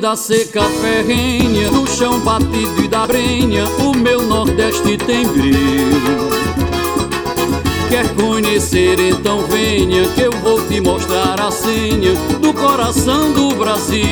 Da 0.00 0.14
seca 0.14 0.62
ferrenha, 0.62 1.70
do 1.70 1.86
chão 1.86 2.20
batido 2.20 2.84
e 2.84 2.86
da 2.86 3.06
brenha, 3.06 3.64
o 3.80 3.96
meu 3.96 4.22
Nordeste 4.22 4.98
tem 4.98 5.26
brilho. 5.26 6.28
Quer 7.88 8.06
conhecer, 8.14 9.00
então 9.00 9.40
venha, 9.46 10.06
que 10.08 10.20
eu 10.20 10.32
vou 10.32 10.60
te 10.68 10.82
mostrar 10.82 11.40
a 11.40 11.50
senha 11.50 12.14
do 12.40 12.52
coração 12.52 13.32
do 13.32 13.54
Brasil. 13.54 14.04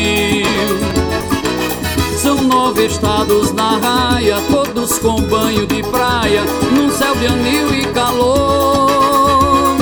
São 2.17 2.43
nove 2.43 2.87
estados 2.87 3.53
na 3.53 3.77
raia, 3.77 4.37
todos 4.51 4.99
com 4.99 5.21
banho 5.21 5.67
de 5.67 5.83
praia, 5.83 6.45
num 6.73 6.91
céu 6.91 7.15
de 7.15 7.27
anil 7.27 7.75
e 7.75 7.85
calor. 7.93 9.77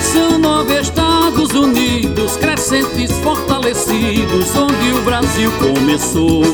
São 0.00 0.38
nove 0.38 0.80
estados 0.80 0.97
unidos, 1.58 2.36
crescentes, 2.36 3.10
fortalecidos, 3.18 4.56
onde 4.56 4.92
o 4.92 5.02
Brasil 5.02 5.50
começou. 5.58 6.44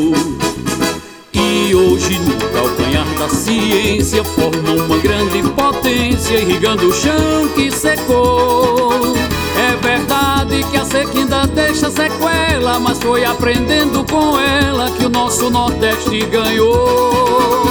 E 1.33 1.75
hoje, 1.75 2.19
no 2.19 2.37
calcanhar 2.53 3.07
da 3.19 3.29
ciência, 3.29 4.25
formam 4.25 4.77
uma 4.87 4.99
grande 4.99 5.43
potência, 5.51 6.39
irrigando 6.39 6.89
o 6.89 6.93
chão 6.93 7.49
que 7.55 7.71
secou. 7.71 9.15
É 9.57 9.77
verdade 9.77 10.65
que 10.71 10.77
a 10.77 10.85
seca 10.85 11.19
ainda 11.19 11.47
deixa 11.47 11.91
sequela, 11.91 12.79
mas 12.81 12.99
foi 12.99 13.25
aprendendo 13.25 14.05
com 14.05 14.39
ela 14.39 14.91
que 14.91 15.05
o 15.05 15.11
nosso 15.11 15.51
Nordeste 15.51 16.21
ganhou. 16.27 17.65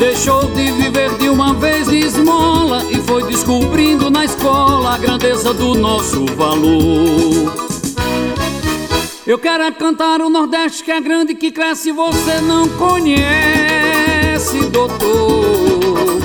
Deixou 0.00 0.46
de 0.52 0.72
viver 0.72 1.14
de 1.18 1.28
uma 1.28 1.52
vez 1.52 1.86
de 1.86 1.98
esmola 1.98 2.82
e 2.90 2.96
foi 3.02 3.22
descobrindo 3.24 4.10
na 4.10 4.24
escola 4.24 4.94
a 4.94 4.98
grandeza 4.98 5.52
do 5.52 5.74
nosso 5.74 6.24
valor. 6.36 7.52
Eu 9.26 9.38
quero 9.38 9.62
é 9.62 9.70
cantar 9.70 10.22
o 10.22 10.30
Nordeste 10.30 10.82
que 10.82 10.90
é 10.90 11.02
grande, 11.02 11.34
que 11.34 11.50
cresce, 11.50 11.92
você 11.92 12.40
não 12.40 12.66
conhece, 12.70 13.20
doutor. 14.70 16.18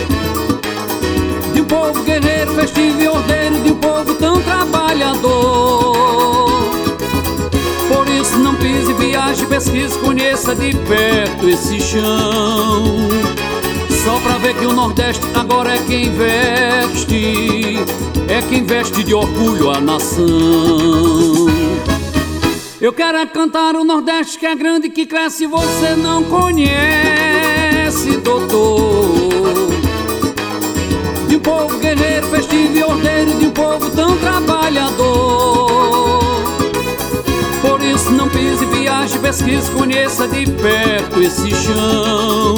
De 1.54 1.60
um 1.60 1.66
povo 1.66 2.02
guerreiro, 2.04 2.56
festivo 2.56 3.02
e 3.02 3.10
ordeiro, 3.10 3.60
de 3.60 3.72
um 3.74 3.76
povo 3.76 4.14
tão 4.16 4.42
trabalhador. 4.42 5.98
Por 7.90 8.08
isso 8.08 8.38
não 8.38 8.56
pise, 8.56 8.94
viaje, 8.94 9.46
pesquise, 9.46 10.00
conheça 10.00 10.56
de 10.56 10.74
perto 10.78 11.50
esse 11.50 11.82
chão. 11.82 12.86
Só 14.06 14.20
pra 14.20 14.38
ver 14.38 14.54
que 14.54 14.68
o 14.68 14.72
Nordeste 14.72 15.26
agora 15.34 15.74
é 15.74 15.80
quem 15.80 16.12
veste, 16.12 17.80
é 18.28 18.40
quem 18.48 18.64
veste 18.64 19.04
de 19.04 19.16
orgulho 19.16 19.72
a 19.72 19.82
nação. 19.82 20.28
Eu 22.80 22.94
quero 22.94 23.18
é 23.18 23.26
cantar 23.26 23.76
o 23.76 23.84
Nordeste 23.84 24.38
que 24.38 24.46
é 24.46 24.54
grande, 24.54 24.90
que 24.90 25.08
cresce, 25.08 25.48
você 25.48 25.96
não 25.96 26.24
conhece, 26.26 28.18
doutor. 28.18 29.72
De 31.28 31.38
um 31.38 31.40
povo 31.40 31.76
guerreiro, 31.80 32.28
festivo 32.28 32.78
e 32.78 32.84
ordeiro, 32.84 33.34
de 33.40 33.48
um 33.48 33.52
povo 33.52 33.90
tão 33.90 34.16
trabalhador. 34.18 36.44
Por 37.60 37.82
isso 37.82 38.12
não 38.12 38.30
pise, 38.30 38.68
viaje, 38.68 39.18
pesquise, 39.18 39.72
conheça 39.72 40.28
de 40.28 40.46
perto 40.52 41.24
esse 41.24 41.50
chão. 41.50 42.56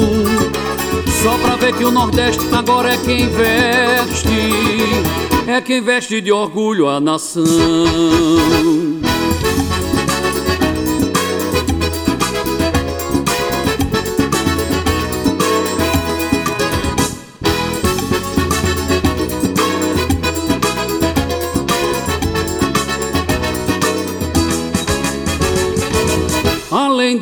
Só 1.22 1.36
pra 1.38 1.56
ver 1.56 1.74
que 1.74 1.84
o 1.84 1.90
Nordeste 1.90 2.44
agora 2.52 2.94
é 2.94 2.96
quem 2.96 3.28
veste, 3.28 4.28
é 5.48 5.60
quem 5.60 5.80
veste 5.80 6.20
de 6.20 6.30
orgulho 6.30 6.88
a 6.88 7.00
nação. 7.00 7.44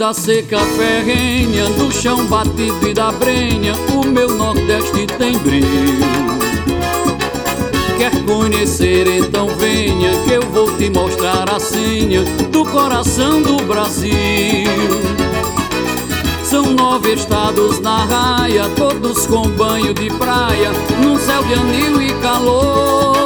Da 0.07 0.15
seca 0.15 0.61
ferrenha, 0.61 1.65
do 1.71 1.91
chão 1.91 2.27
batido 2.27 2.89
e 2.89 2.95
da 2.95 3.11
brenha, 3.11 3.75
o 3.93 4.07
meu 4.07 4.29
Nordeste 4.37 5.05
tem 5.19 5.37
brilho. 5.37 5.67
Quer 7.99 8.13
conhecer, 8.25 9.09
então 9.09 9.49
venha, 9.59 10.13
que 10.23 10.31
eu 10.31 10.43
vou 10.43 10.71
te 10.77 10.89
mostrar 10.91 11.51
a 11.51 11.59
senha 11.59 12.23
do 12.53 12.65
coração 12.67 13.43
do 13.43 13.57
Brasil. 13.65 14.15
São 16.45 16.67
nove 16.67 17.15
estados 17.15 17.81
na 17.81 18.05
raia, 18.05 18.69
todos 18.77 19.27
com 19.27 19.49
banho 19.49 19.93
de 19.93 20.09
praia, 20.11 20.71
num 21.03 21.19
céu 21.19 21.43
de 21.43 21.55
anil 21.55 22.01
e 22.01 22.15
calor. 22.21 23.26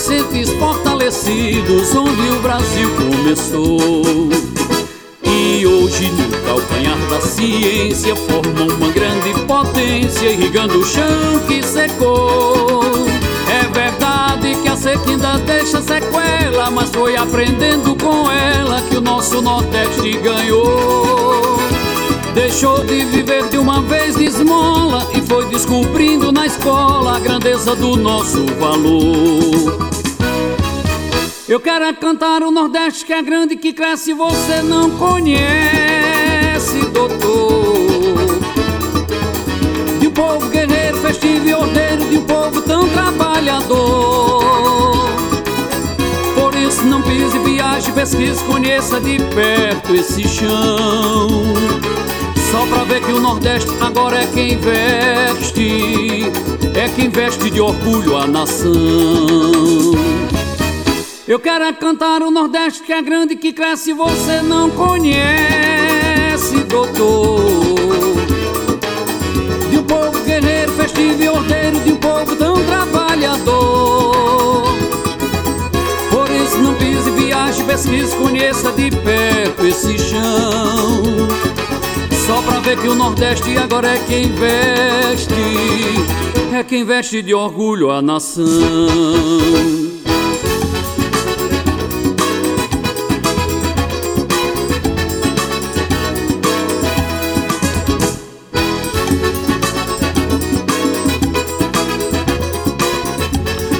Unidos, 0.00 0.06
crescentes, 0.06 0.50
fortalecidos, 0.54 1.94
onde 1.94 2.28
o 2.30 2.40
Brasil 2.40 2.88
começou. 2.96 4.28
E 5.22 5.66
hoje, 5.66 6.10
no 6.10 6.38
calcanhar 6.38 6.96
da 7.10 7.20
ciência, 7.20 8.16
formam 8.16 8.68
uma 8.76 8.90
grande 8.92 9.34
potência, 9.46 10.32
irrigando 10.32 10.78
o 10.78 10.84
chão 10.84 11.40
que 11.46 11.62
secou. 11.62 12.82
É 13.48 13.66
verdade 13.72 14.56
que 14.62 14.68
a 14.68 14.76
seca 14.76 15.10
ainda 15.10 15.38
deixa 15.38 15.82
sequela, 15.82 16.70
mas 16.70 16.90
foi 16.90 17.16
aprendendo 17.16 17.94
com 17.96 18.30
ela 18.30 18.80
que 18.82 18.96
o 18.96 19.00
nosso 19.00 19.42
Nordeste 19.42 20.12
ganhou. 20.18 21.29
Deixou 22.34 22.84
de 22.84 23.04
viver 23.06 23.48
de 23.48 23.58
uma 23.58 23.82
vez 23.82 24.16
de 24.16 24.24
esmola 24.24 25.06
e 25.14 25.20
foi 25.20 25.46
descobrindo 25.46 26.30
na 26.30 26.46
escola 26.46 27.16
a 27.16 27.18
grandeza 27.18 27.74
do 27.74 27.96
nosso 27.96 28.46
valor. 28.58 29.90
Eu 31.48 31.58
quero 31.58 31.84
é 31.84 31.92
cantar 31.92 32.44
o 32.44 32.50
Nordeste 32.52 33.04
que 33.04 33.12
é 33.12 33.20
grande, 33.20 33.56
que 33.56 33.72
cresce, 33.72 34.12
você 34.12 34.62
não 34.62 34.90
conhece, 34.90 36.78
doutor. 36.92 38.40
De 39.98 40.06
um 40.06 40.12
povo 40.12 40.48
guerreiro, 40.48 40.98
festivo 40.98 41.48
e 41.48 41.54
ordeiro, 41.54 42.04
de 42.08 42.18
um 42.18 42.24
povo 42.24 42.62
tão 42.62 42.88
trabalhador. 42.88 44.40
Por 46.36 46.54
isso 46.54 46.84
não 46.84 47.02
pise, 47.02 47.36
viaje, 47.40 47.90
pesquise, 47.90 48.44
conheça 48.44 49.00
de 49.00 49.18
perto 49.34 49.92
esse 49.92 50.28
chão. 50.28 51.42
Só 52.50 52.66
pra 52.66 52.82
ver 52.82 53.00
que 53.00 53.12
o 53.12 53.20
Nordeste 53.20 53.70
agora 53.80 54.22
é 54.22 54.26
quem 54.26 54.58
veste, 54.58 56.24
é 56.74 56.88
quem 56.88 57.08
veste 57.08 57.48
de 57.48 57.60
orgulho 57.60 58.16
a 58.16 58.26
nação. 58.26 58.72
Eu 61.28 61.38
quero 61.38 61.62
é 61.62 61.72
cantar 61.72 62.22
o 62.22 62.30
Nordeste 62.32 62.82
que 62.82 62.92
é 62.92 63.00
grande, 63.00 63.36
que 63.36 63.52
cresce, 63.52 63.92
você 63.92 64.42
não 64.42 64.68
conhece, 64.70 66.64
doutor. 66.64 67.38
De 69.70 69.78
um 69.78 69.84
povo 69.84 70.18
guerreiro, 70.24 70.72
festivo 70.72 71.22
e 71.22 71.28
ordeiro, 71.28 71.78
de 71.78 71.92
um 71.92 71.96
povo 71.98 72.34
tão 72.34 72.54
trabalhador. 72.64 74.64
Por 76.10 76.28
isso 76.32 76.58
não 76.58 76.74
pise, 76.74 77.12
viaje, 77.12 77.62
pesquise, 77.62 78.16
conheça 78.16 78.72
de 78.72 78.90
perto 78.90 79.64
esse 79.64 79.96
chão. 80.00 81.28
Só 82.30 82.40
pra 82.42 82.60
ver 82.60 82.78
que 82.80 82.86
o 82.86 82.94
Nordeste 82.94 83.58
agora 83.58 83.88
é 83.88 83.98
quem 84.06 84.30
veste, 84.30 85.34
é 86.54 86.62
quem 86.62 86.84
veste 86.84 87.22
de 87.22 87.34
orgulho 87.34 87.90
a 87.90 88.00
nação. 88.00 88.46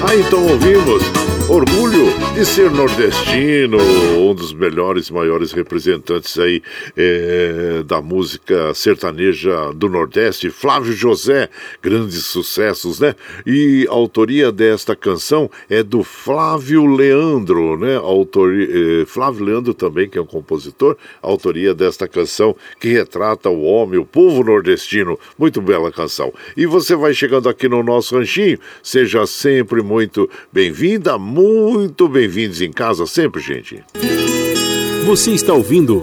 Ah, 0.03 0.13
então 0.13 0.45
ouvimos 0.45 1.03
Orgulho 1.51 2.05
de 2.33 2.45
ser 2.45 2.71
nordestino, 2.71 3.77
um 3.77 4.33
dos 4.33 4.53
melhores, 4.53 5.11
maiores 5.11 5.51
representantes 5.51 6.39
aí 6.39 6.63
é, 6.95 7.83
da 7.85 8.01
música 8.01 8.73
sertaneja 8.73 9.73
do 9.73 9.89
Nordeste, 9.89 10.49
Flávio 10.49 10.93
José, 10.93 11.49
grandes 11.81 12.25
sucessos, 12.25 13.01
né? 13.01 13.15
E 13.45 13.85
a 13.89 13.91
autoria 13.91 14.49
desta 14.49 14.95
canção 14.95 15.51
é 15.69 15.83
do 15.83 16.03
Flávio 16.03 16.85
Leandro, 16.85 17.77
né? 17.77 17.97
Autoria, 17.97 19.01
eh, 19.01 19.05
Flávio 19.05 19.43
Leandro 19.43 19.73
também, 19.73 20.07
que 20.07 20.17
é 20.17 20.21
um 20.21 20.25
compositor, 20.25 20.95
autoria 21.21 21.73
desta 21.73 22.07
canção 22.07 22.55
que 22.79 22.87
retrata 22.87 23.49
o 23.49 23.63
homem, 23.63 23.99
o 23.99 24.05
povo 24.05 24.41
nordestino. 24.41 25.19
Muito 25.37 25.61
bela 25.61 25.91
canção. 25.91 26.33
E 26.55 26.65
você 26.65 26.95
vai 26.95 27.13
chegando 27.13 27.49
aqui 27.49 27.67
no 27.67 27.83
nosso 27.83 28.15
ranchinho, 28.15 28.57
seja 28.81 29.27
sempre 29.27 29.81
muito 29.81 30.29
bem-vinda, 30.53 31.17
bem-vindos 32.11 32.61
em 32.61 32.71
casa 32.71 33.07
sempre, 33.07 33.41
gente. 33.41 33.83
Você 35.05 35.31
está 35.31 35.53
ouvindo 35.53 36.01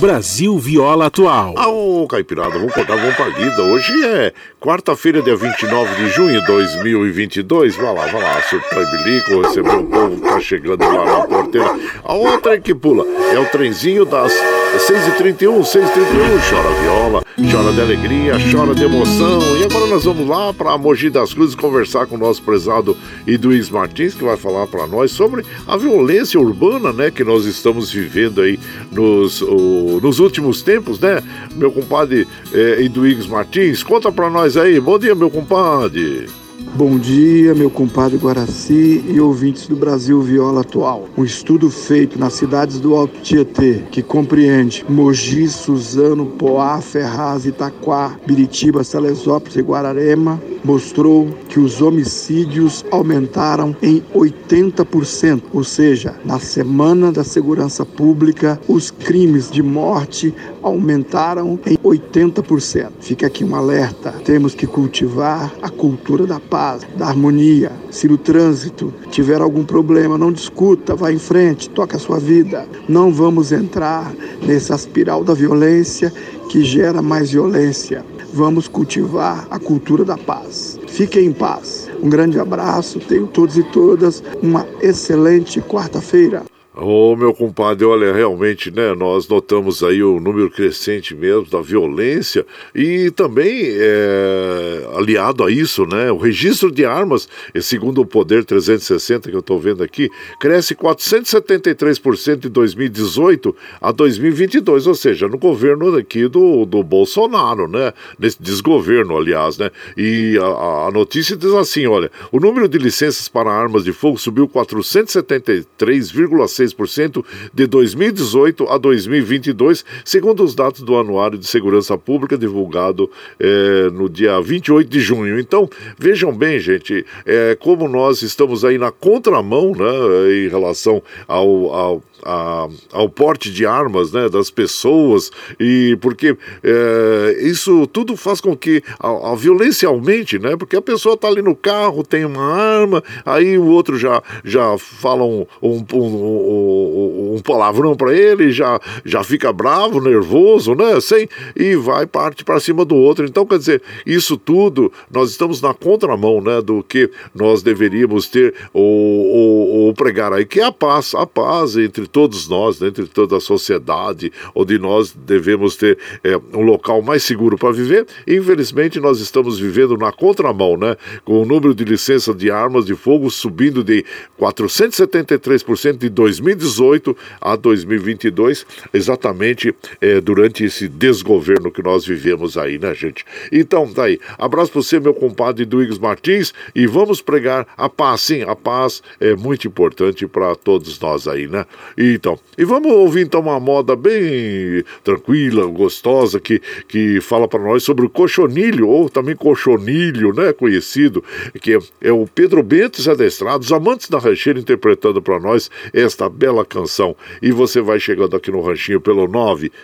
Brasil 0.00 0.58
Viola 0.58 1.06
Atual. 1.06 1.54
Ah, 1.56 1.68
ô 1.68 2.06
Caipirada, 2.08 2.58
vamos 2.58 2.72
contar, 2.72 2.96
vamos 2.96 3.14
pra 3.14 3.28
lida. 3.28 3.62
Hoje 3.62 3.92
é 4.04 4.32
quarta-feira, 4.58 5.22
dia 5.22 5.36
29 5.36 5.94
de 5.94 6.08
junho 6.10 6.40
de 6.40 6.46
2022. 6.46 7.76
Vai 7.76 7.94
lá, 7.94 8.06
vai 8.06 8.22
lá, 8.22 8.42
surtou 8.42 8.84
bilico, 8.90 9.40
recebeu 9.42 9.80
o 9.80 9.86
povo, 9.86 10.20
tá 10.20 10.40
chegando 10.40 10.84
lá 10.84 11.04
na 11.04 11.26
porteira. 11.26 11.78
A 12.02 12.14
outra 12.14 12.54
é 12.54 12.60
que 12.60 12.74
pula, 12.74 13.04
é 13.32 13.38
o 13.38 13.46
trenzinho 13.46 14.04
das 14.04 14.32
6h31, 14.78 15.60
6h31, 15.62 16.48
chora 16.48 16.80
viola, 16.80 17.22
chora 17.50 17.72
de 17.72 17.80
alegria, 17.80 18.34
chora 18.52 18.74
de 18.74 18.84
emoção. 18.84 19.40
E 19.58 19.64
agora 19.64 19.86
nós 19.86 20.04
vamos 20.04 20.28
lá 20.28 20.54
para 20.54 20.78
Mogi 20.78 21.10
das 21.10 21.34
Cruzes 21.34 21.54
conversar 21.54 22.06
com 22.06 22.14
o 22.14 22.18
nosso 22.18 22.42
prezado 22.42 22.96
Iduís 23.26 23.68
Martins, 23.68 24.14
que 24.14 24.22
vai 24.22 24.36
falar 24.36 24.66
para 24.68 24.86
nós 24.86 25.10
sobre 25.10 25.44
a 25.66 25.76
violência 25.76 26.38
urbana, 26.38 26.92
né, 26.92 27.10
que 27.10 27.24
nós 27.24 27.46
estamos 27.46 27.92
vivendo 27.92 28.40
aí 28.40 28.58
nos, 28.92 29.42
o, 29.42 30.00
nos 30.02 30.20
últimos 30.20 30.62
tempos, 30.62 31.00
né? 31.00 31.22
Meu 31.56 31.72
compadre 31.72 32.26
é, 32.52 32.82
Iduís 32.82 33.26
Martins, 33.26 33.82
conta 33.82 34.12
para 34.12 34.30
nós 34.30 34.56
aí. 34.56 34.78
Bom 34.80 34.98
dia, 34.98 35.14
meu 35.14 35.30
compadre. 35.30 36.39
Bom 36.72 37.00
dia, 37.00 37.52
meu 37.52 37.68
compadre 37.68 38.16
Guaraci 38.16 39.04
e 39.08 39.20
ouvintes 39.20 39.66
do 39.66 39.74
Brasil 39.74 40.22
Viola 40.22 40.60
Atual. 40.60 41.08
Um 41.18 41.24
estudo 41.24 41.68
feito 41.68 42.16
nas 42.16 42.34
cidades 42.34 42.78
do 42.78 42.94
Alto 42.94 43.20
Tietê, 43.22 43.82
que 43.90 44.04
compreende 44.04 44.84
Mogi, 44.88 45.48
Suzano, 45.48 46.26
Poá, 46.26 46.80
Ferraz, 46.80 47.44
Itaquá, 47.44 48.16
Biritiba, 48.24 48.84
Salesópolis 48.84 49.56
e 49.56 49.62
Guararema, 49.62 50.40
mostrou 50.64 51.28
que 51.48 51.58
os 51.58 51.82
homicídios 51.82 52.84
aumentaram 52.92 53.74
em 53.82 54.00
80%, 54.14 55.42
ou 55.52 55.64
seja, 55.64 56.14
na 56.24 56.38
semana 56.38 57.10
da 57.10 57.24
segurança 57.24 57.84
pública, 57.84 58.60
os 58.68 58.92
crimes 58.92 59.50
de 59.50 59.60
morte 59.60 60.32
aumentaram 60.62 61.58
em 61.66 61.76
80%. 61.76 62.90
Fica 63.00 63.26
aqui 63.26 63.44
um 63.44 63.54
alerta: 63.54 64.12
temos 64.24 64.54
que 64.54 64.66
cultivar 64.66 65.52
a 65.62 65.68
cultura 65.68 66.26
da 66.26 66.40
paz, 66.40 66.82
da 66.96 67.06
harmonia. 67.06 67.72
Se 67.90 68.08
no 68.08 68.18
trânsito 68.18 68.92
tiver 69.10 69.40
algum 69.40 69.64
problema, 69.64 70.18
não 70.18 70.32
discuta, 70.32 70.94
vá 70.94 71.12
em 71.12 71.18
frente, 71.18 71.70
toque 71.70 71.96
a 71.96 71.98
sua 71.98 72.18
vida. 72.18 72.66
Não 72.88 73.12
vamos 73.12 73.52
entrar 73.52 74.12
nessa 74.42 74.74
espiral 74.74 75.24
da 75.24 75.34
violência 75.34 76.12
que 76.48 76.62
gera 76.62 77.00
mais 77.00 77.30
violência. 77.30 78.04
Vamos 78.32 78.68
cultivar 78.68 79.46
a 79.50 79.58
cultura 79.58 80.04
da 80.04 80.16
paz. 80.16 80.78
Fiquem 80.86 81.26
em 81.26 81.32
paz. 81.32 81.88
Um 82.00 82.08
grande 82.08 82.38
abraço. 82.38 83.00
Tenho 83.00 83.26
todos 83.26 83.56
e 83.58 83.62
todas 83.64 84.22
uma 84.42 84.66
excelente 84.80 85.60
quarta-feira. 85.60 86.44
Ô, 86.82 87.12
oh, 87.12 87.16
meu 87.16 87.34
compadre, 87.34 87.84
olha, 87.84 88.10
realmente, 88.10 88.70
né, 88.70 88.94
nós 88.94 89.28
notamos 89.28 89.82
aí 89.82 90.02
o 90.02 90.18
número 90.18 90.50
crescente 90.50 91.14
mesmo 91.14 91.44
da 91.44 91.60
violência 91.60 92.46
e 92.74 93.10
também, 93.10 93.66
é, 93.66 94.88
aliado 94.96 95.44
a 95.44 95.50
isso, 95.50 95.84
né, 95.84 96.10
o 96.10 96.16
registro 96.16 96.72
de 96.72 96.86
armas, 96.86 97.28
segundo 97.60 98.00
o 98.00 98.06
Poder 98.06 98.46
360 98.46 99.28
que 99.28 99.36
eu 99.36 99.40
estou 99.40 99.60
vendo 99.60 99.82
aqui, 99.82 100.08
cresce 100.40 100.74
473% 100.74 102.38
de 102.38 102.48
2018 102.48 103.54
a 103.78 103.92
2022, 103.92 104.86
ou 104.86 104.94
seja, 104.94 105.28
no 105.28 105.36
governo 105.36 105.94
aqui 105.94 106.28
do, 106.28 106.64
do 106.64 106.82
Bolsonaro, 106.82 107.68
né, 107.68 107.92
nesse 108.18 108.42
desgoverno, 108.42 109.18
aliás, 109.18 109.58
né, 109.58 109.70
e 109.98 110.38
a, 110.40 110.86
a 110.86 110.90
notícia 110.90 111.36
diz 111.36 111.52
assim, 111.52 111.86
olha, 111.86 112.10
o 112.32 112.40
número 112.40 112.66
de 112.66 112.78
licenças 112.78 113.28
para 113.28 113.52
armas 113.52 113.84
de 113.84 113.92
fogo 113.92 114.16
subiu 114.16 114.48
473,6 114.48 116.69
6% 116.74 117.24
de 117.52 117.66
2018 117.66 118.68
a 118.68 118.78
2022, 118.78 119.84
segundo 120.04 120.42
os 120.42 120.54
dados 120.54 120.80
do 120.82 120.96
Anuário 120.96 121.38
de 121.38 121.46
Segurança 121.46 121.96
Pública 121.96 122.36
divulgado 122.36 123.10
é, 123.38 123.90
no 123.90 124.08
dia 124.08 124.40
28 124.40 124.88
de 124.88 125.00
junho. 125.00 125.38
Então, 125.38 125.68
vejam 125.98 126.32
bem, 126.32 126.58
gente, 126.58 127.04
é, 127.24 127.56
como 127.58 127.88
nós 127.88 128.22
estamos 128.22 128.64
aí 128.64 128.78
na 128.78 128.90
contramão 128.90 129.72
né, 129.72 130.44
em 130.44 130.48
relação 130.48 131.02
ao, 131.26 131.72
ao 131.72 132.02
a, 132.24 132.68
ao 132.92 133.08
porte 133.08 133.50
de 133.50 133.66
armas 133.66 134.12
né, 134.12 134.28
das 134.28 134.50
pessoas 134.50 135.30
e 135.58 135.96
porque 136.00 136.36
é, 136.62 137.36
isso 137.40 137.86
tudo 137.86 138.16
faz 138.16 138.40
com 138.40 138.56
que 138.56 138.82
a, 138.98 139.32
a, 139.32 139.34
violência 139.34 139.88
aumente, 139.88 140.38
né? 140.38 140.56
Porque 140.56 140.76
a 140.76 140.82
pessoa 140.82 141.14
está 141.14 141.28
ali 141.28 141.42
no 141.42 141.54
carro, 141.54 142.02
tem 142.02 142.24
uma 142.24 142.42
arma, 142.42 143.02
aí 143.24 143.58
o 143.58 143.66
outro 143.66 143.98
já, 143.98 144.22
já 144.44 144.76
fala 144.78 145.24
um, 145.24 145.46
um, 145.62 145.84
um, 145.94 147.34
um 147.36 147.42
palavrão 147.42 147.96
para 147.96 148.14
ele, 148.14 148.52
já, 148.52 148.80
já 149.04 149.22
fica 149.22 149.52
bravo, 149.52 150.00
nervoso, 150.00 150.74
né? 150.74 151.00
Sem, 151.00 151.28
e 151.56 151.74
vai 151.76 152.06
parte 152.06 152.44
para 152.44 152.60
cima 152.60 152.84
do 152.84 152.96
outro. 152.96 153.24
Então, 153.24 153.46
quer 153.46 153.58
dizer, 153.58 153.82
isso 154.04 154.36
tudo 154.36 154.92
nós 155.10 155.30
estamos 155.30 155.60
na 155.60 155.74
contramão 155.74 156.40
né, 156.40 156.60
do 156.60 156.82
que 156.82 157.10
nós 157.34 157.62
deveríamos 157.62 158.28
ter 158.28 158.54
ou, 158.72 158.84
ou, 158.84 159.68
ou 159.86 159.94
pregar 159.94 160.32
aí, 160.32 160.44
que 160.44 160.60
é 160.60 160.64
a 160.64 160.72
paz, 160.72 161.14
a 161.14 161.26
paz 161.26 161.76
entre 161.76 162.06
todos 162.10 162.48
nós, 162.48 162.80
né, 162.80 162.88
entre 162.88 163.06
toda 163.06 163.36
a 163.36 163.40
sociedade, 163.40 164.32
onde 164.54 164.78
nós 164.78 165.12
devemos 165.12 165.76
ter 165.76 165.98
é, 166.22 166.36
um 166.52 166.62
local 166.62 167.02
mais 167.02 167.22
seguro 167.22 167.56
para 167.56 167.72
viver. 167.72 168.06
Infelizmente, 168.26 169.00
nós 169.00 169.20
estamos 169.20 169.58
vivendo 169.58 169.96
na 169.96 170.12
contramão, 170.12 170.76
né? 170.76 170.96
Com 171.24 171.42
o 171.42 171.44
número 171.44 171.74
de 171.74 171.84
licenças 171.84 172.36
de 172.36 172.50
armas 172.50 172.84
de 172.84 172.94
fogo 172.94 173.30
subindo 173.30 173.82
de 173.82 174.04
473% 174.38 175.96
de 175.98 176.08
2018 176.08 177.16
a 177.40 177.56
2022, 177.56 178.66
exatamente 178.92 179.74
é, 180.00 180.20
durante 180.20 180.64
esse 180.64 180.88
desgoverno 180.88 181.70
que 181.70 181.82
nós 181.82 182.04
vivemos 182.04 182.56
aí, 182.56 182.78
né, 182.78 182.94
gente? 182.94 183.24
Então, 183.52 183.86
tá 183.92 184.04
aí. 184.04 184.18
Abraço 184.38 184.72
para 184.72 184.82
você, 184.82 185.00
meu 185.00 185.14
compadre 185.14 185.64
Duígues 185.64 185.98
Martins, 185.98 186.52
e 186.74 186.86
vamos 186.86 187.20
pregar 187.20 187.66
a 187.76 187.88
paz. 187.88 188.22
Sim, 188.22 188.42
a 188.42 188.54
paz 188.54 189.02
é 189.20 189.34
muito 189.34 189.66
importante 189.66 190.26
para 190.26 190.54
todos 190.54 190.98
nós 191.00 191.26
aí, 191.26 191.46
né? 191.46 191.64
Então, 192.02 192.38
e 192.56 192.64
vamos 192.64 192.90
ouvir 192.90 193.26
então 193.26 193.42
uma 193.42 193.60
moda 193.60 193.94
bem 193.94 194.82
tranquila, 195.04 195.66
gostosa, 195.66 196.40
que, 196.40 196.58
que 196.88 197.20
fala 197.20 197.46
para 197.46 197.62
nós 197.62 197.82
sobre 197.82 198.06
o 198.06 198.08
cochonilho, 198.08 198.88
ou 198.88 199.10
também 199.10 199.36
cochonilho, 199.36 200.32
né, 200.32 200.50
conhecido, 200.54 201.22
que 201.60 201.74
é, 201.74 201.78
é 202.00 202.10
o 202.10 202.26
Pedro 202.26 202.62
Bento 202.62 203.02
e 203.02 203.10
Adestrado, 203.10 203.62
os 203.62 203.70
amantes 203.70 204.08
da 204.08 204.18
rancheira, 204.18 204.58
interpretando 204.58 205.20
para 205.20 205.38
nós 205.38 205.70
esta 205.92 206.26
bela 206.30 206.64
canção. 206.64 207.14
E 207.42 207.52
você 207.52 207.82
vai 207.82 208.00
chegando 208.00 208.34
aqui 208.34 208.50
no 208.50 208.62
ranchinho 208.62 209.02
pelo 209.02 209.28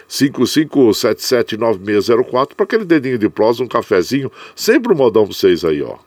955779604 0.08 2.54
para 2.56 2.64
aquele 2.64 2.86
dedinho 2.86 3.18
de 3.18 3.28
prosa, 3.28 3.62
um 3.62 3.68
cafezinho, 3.68 4.32
sempre 4.54 4.94
um 4.94 4.96
modão 4.96 5.24
para 5.24 5.34
vocês 5.34 5.66
aí, 5.66 5.82
ó. 5.82 6.05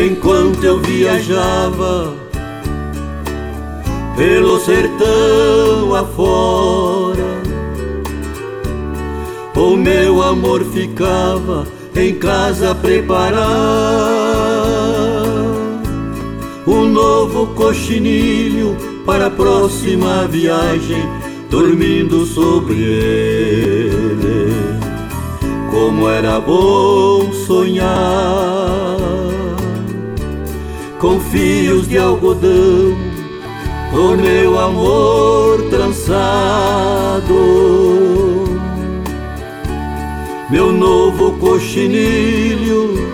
Enquanto 0.00 0.64
eu 0.64 0.78
viajava 0.80 2.14
pelo 4.16 4.58
sertão 4.60 5.94
afora. 5.94 7.40
O 9.54 9.76
meu 9.76 10.22
amor 10.22 10.64
ficava 10.64 11.66
em 11.94 12.14
casa 12.14 12.74
preparar 12.74 13.40
um 16.66 16.86
novo 16.88 17.48
coxinilho 17.48 18.76
para 19.04 19.26
a 19.26 19.30
próxima 19.30 20.26
viagem, 20.28 21.02
dormindo 21.50 22.24
sobre 22.24 22.80
ele. 22.80 24.50
Como 25.70 26.08
era 26.08 26.40
bom 26.40 27.32
sonhar 27.46 29.29
com 31.00 31.18
fios 31.18 31.88
de 31.88 31.96
algodão, 31.96 32.94
o 33.92 34.16
meu 34.16 34.58
amor 34.58 35.62
trançado. 35.70 37.34
Meu 40.50 40.70
novo 40.72 41.32
coxinilho 41.38 43.08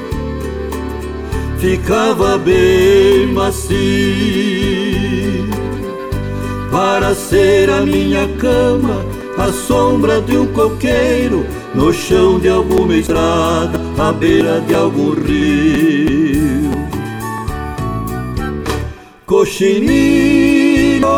ficava 1.59 2.37
bem 2.39 3.29
macio 3.29 3.77
para 6.73 7.15
ser 7.15 7.71
a 7.71 7.83
minha 7.83 8.27
cama, 8.39 9.05
a 9.39 9.53
sombra 9.53 10.21
de 10.21 10.37
um 10.37 10.47
coqueiro 10.47 11.47
no 11.75 11.93
chão 11.93 12.41
de 12.41 12.49
alguma 12.49 12.97
estrada, 12.97 13.79
à 13.97 14.13
beira 14.13 14.61
de 14.63 14.75
algum 14.75 15.13
rio 15.13 16.26
Cochilinho, 19.27 21.09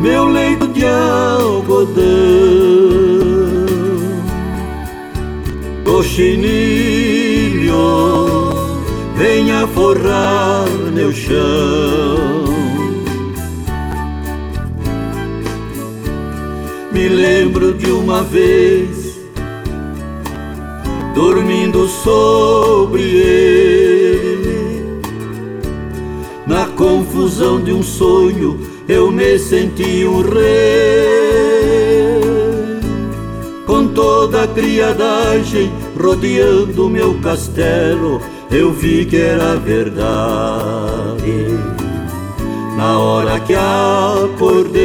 meu 0.00 0.28
leito 0.28 0.68
de 0.68 0.86
algodão, 0.86 2.04
Cochilinho, 5.84 7.74
venha 9.16 9.66
forrar 9.66 10.68
meu 10.92 11.12
chão. 11.12 11.34
Me 16.92 17.08
lembro 17.08 17.74
de 17.74 17.90
uma 17.90 18.22
vez 18.22 19.18
dormindo 21.12 21.88
sobre 21.88 23.02
ele 23.02 23.53
na 26.54 26.66
confusão 26.68 27.60
de 27.60 27.72
um 27.72 27.82
sonho, 27.82 28.60
eu 28.88 29.10
me 29.10 29.36
senti 29.40 30.06
um 30.06 30.20
rei. 30.22 31.40
Com 33.66 33.88
toda 33.88 34.44
a 34.44 34.46
criadagem 34.46 35.72
rodeando 36.00 36.88
meu 36.88 37.14
castelo, 37.14 38.20
eu 38.52 38.72
vi 38.72 39.04
que 39.04 39.16
era 39.16 39.56
verdade. 39.56 39.98
Na 42.76 43.00
hora 43.00 43.40
que 43.40 43.54
acordei, 43.56 44.84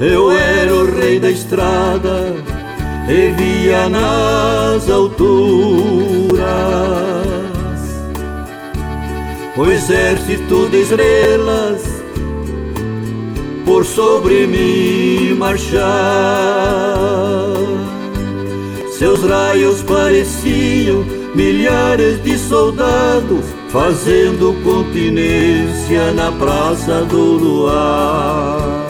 eu 0.00 0.32
era 0.32 0.74
o 0.74 0.84
rei 0.98 1.20
da 1.20 1.30
estrada 1.30 2.34
e 3.08 3.30
via 3.36 3.88
nas 3.88 4.90
alturas 4.90 6.38
o 9.58 9.66
exército 9.66 10.68
de 10.68 10.82
estrelas 10.82 11.82
por 13.66 13.84
sobre 13.84 14.46
mim 14.46 15.34
marchar. 15.34 15.82
Seus 18.96 19.20
raios 19.24 19.82
pareciam 19.82 21.04
milhares 21.34 22.22
de 22.22 22.38
soldados 22.38 23.44
fazendo 23.70 24.54
continência 24.62 26.12
na 26.12 26.30
praça 26.30 27.04
do 27.04 27.18
luar. 27.18 28.86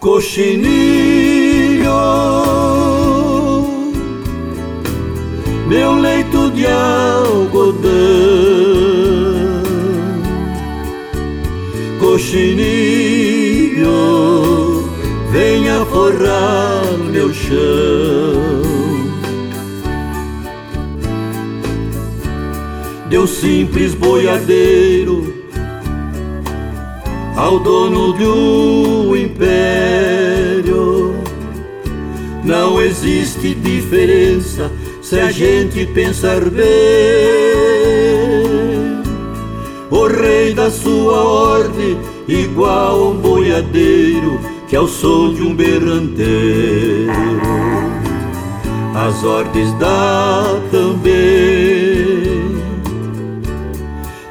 Coxinilho, 0.00 1.84
meu 5.68 5.94
leito 6.26 6.50
de 6.50 6.66
algodão, 6.66 7.86
coxinilho, 12.00 13.86
venha 15.30 15.86
forrar 15.86 16.82
meu 17.10 17.32
chão. 17.32 17.56
De 23.08 23.16
um 23.18 23.26
simples 23.26 23.94
boiadeiro 23.94 25.32
ao 27.36 27.60
dono 27.60 28.12
de 28.14 28.24
um 28.24 29.14
império. 29.14 31.14
Não 32.42 32.82
existe 32.82 33.54
diferença 33.54 34.72
se 35.08 35.20
a 35.20 35.30
gente 35.30 35.86
pensar 35.86 36.40
bem. 36.50 36.66
O 39.88 40.08
rei 40.08 40.52
da 40.52 40.68
sua 40.68 41.22
ordem, 41.22 41.96
igual 42.26 42.90
a 42.90 43.08
um 43.10 43.16
boiadeiro 43.18 44.40
que 44.66 44.74
é 44.74 44.80
o 44.80 44.88
som 44.88 45.32
de 45.32 45.42
um 45.42 45.54
berranteiro. 45.54 47.12
As 48.96 49.22
ordens 49.22 49.72
dá 49.78 50.60
também. 50.72 52.56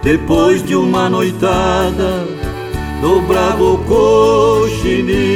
Depois 0.03 0.61
de 0.61 0.75
uma 0.75 1.09
noitada 1.09 2.27
do 3.01 3.21
bravo 3.21 3.77
coxinilho 3.87 5.34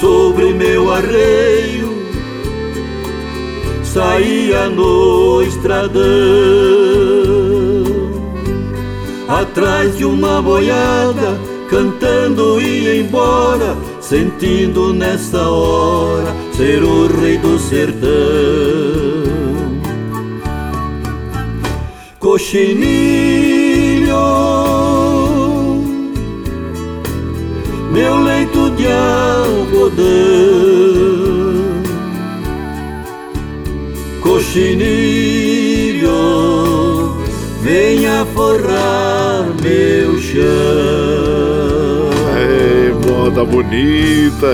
sobre 0.00 0.52
meu 0.52 0.92
arreio. 0.92 1.96
Saía 3.82 4.68
no 4.68 5.42
estradão 5.42 6.02
atrás 9.28 9.96
de 9.96 10.04
uma 10.04 10.40
boiada 10.40 11.38
cantando 11.68 12.60
ia 12.60 13.00
embora 13.00 13.76
sentindo 14.00 14.92
nessa 14.94 15.48
hora 15.48 16.32
ser 16.52 16.84
o 16.84 17.06
rei 17.08 17.38
do 17.38 17.58
sertão. 17.58 18.06
Coxinilho, 22.20 24.16
meu 27.92 28.22
leito 28.22 28.70
de 28.70 28.86
algodão, 29.86 31.82
coxinilho, 34.20 36.10
venha 37.62 38.26
forrar 38.34 39.46
meu 39.62 40.20
chão 40.20 41.25
moda 43.26 43.44
bonita 43.44 44.46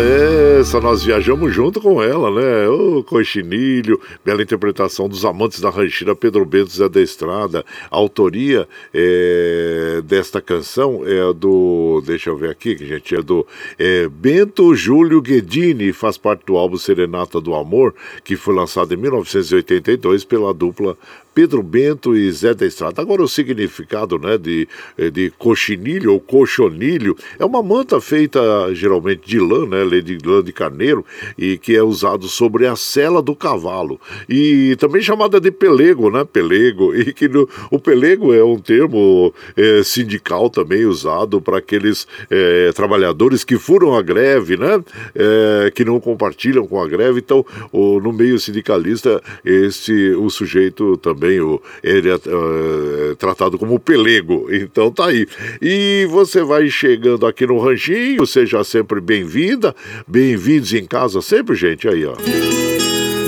essa, 0.59 0.81
nós 0.81 1.05
viajamos 1.05 1.55
junto 1.55 1.79
com 1.79 2.03
ela, 2.03 2.31
né? 2.31 2.67
Ô, 2.69 3.05
Coxinilho, 3.05 4.01
bela 4.25 4.43
interpretação 4.43 5.11
dos 5.11 5.27
amantes 5.27 5.61
da 5.61 5.69
rancheira 5.69 6.17
Pedro 6.17 6.43
Bento 6.47 6.71
Zé 6.71 6.89
da 6.89 7.03
Estrada. 7.03 7.67
A 7.91 7.97
autoria 7.99 8.67
é, 8.95 10.01
desta 10.03 10.41
canção 10.41 11.03
é 11.05 11.35
do, 11.35 12.03
deixa 12.07 12.31
eu 12.31 12.37
ver 12.39 12.49
aqui, 12.49 12.75
que 12.75 12.87
gente, 12.87 13.15
é 13.15 13.21
do 13.21 13.47
é, 13.79 14.09
Bento 14.09 14.75
Júlio 14.75 15.21
Guedini, 15.21 15.93
faz 15.93 16.17
parte 16.17 16.47
do 16.47 16.57
álbum 16.57 16.79
Serenata 16.79 17.43
do 17.43 17.55
Amor, 17.55 17.95
que 18.25 18.37
foi 18.37 18.55
lançado 18.55 18.95
em 18.95 18.97
1982 18.97 20.25
pela 20.25 20.55
dupla 20.55 20.97
Pedro 21.35 21.63
Bento 21.63 22.17
e 22.17 22.31
Zé 22.31 22.55
da 22.55 22.67
Estrada. 22.67 23.01
Agora 23.01 23.23
o 23.23 23.29
significado 23.29 24.19
né, 24.19 24.37
de, 24.37 24.69
eh, 24.99 25.11
de 25.11 25.31
coxinilho 25.39 26.13
ou 26.13 26.21
cochonilho 26.21 27.17
é 27.39 27.45
uma 27.45 27.63
manta 27.63 28.01
feita 28.01 28.41
geralmente 28.75 29.23
de 29.27 29.39
lã, 29.39 29.67
né, 29.67 30.01
de 30.01 30.19
lã 30.25 30.43
de 30.43 30.53
carneiro, 30.53 31.05
e 31.39 31.57
que 31.57 31.75
é 31.75 31.83
usado 31.83 32.29
sobre 32.29 32.67
a 32.67 32.77
sela 32.77 33.23
do 33.23 33.35
cavalo. 33.35 34.01
E 34.29 34.77
também 34.77 35.03
chamada 35.03 35.41
de 35.41 35.51
pelego, 35.51 36.11
né? 36.11 36.25
Pelego. 36.25 36.93
E 37.03 37.13
que 37.13 37.27
no, 37.27 37.49
o 37.71 37.81
pelego 37.81 38.33
é 38.33 38.45
um 38.45 38.59
termo 38.59 39.35
é, 39.57 39.83
sindical 39.83 40.49
também 40.49 40.85
usado 40.85 41.41
para 41.41 41.59
aqueles 41.59 42.07
é, 42.31 42.71
trabalhadores 42.73 43.43
que 43.43 43.59
foram 43.59 43.97
à 43.97 44.03
greve, 44.03 44.57
né? 44.57 44.83
É, 45.15 45.71
que 45.75 45.85
não 45.85 45.99
compartilham 45.99 46.67
com 46.67 46.81
a 46.81 46.87
greve. 46.87 47.19
Então, 47.19 47.45
o, 47.73 47.99
no 47.99 48.13
meio 48.13 48.39
sindicalista, 48.39 49.21
esse 49.45 50.13
o 50.13 50.31
sujeito 50.31 50.97
também 50.99 51.22
também 51.23 51.41
o, 51.41 51.63
ele 51.85 52.11
é 52.11 52.17
uh, 52.17 53.17
tratado 53.17 53.57
como 53.57 53.79
pelego. 53.79 54.49
Então 54.51 54.91
tá 54.91 55.07
aí. 55.07 55.27
E 55.61 56.07
você 56.11 56.43
vai 56.43 56.69
chegando 56.69 57.25
aqui 57.25 57.47
no 57.47 57.61
Ranchinho, 57.61 58.27
seja 58.27 58.65
sempre 58.65 59.01
bem-vinda, 59.01 59.75
bem-vindos 60.07 60.73
em 60.73 60.85
casa 60.85 61.23
sempre, 61.23 61.55
gente. 61.55 61.87
Aí, 61.87 62.05
ó. 62.05 62.15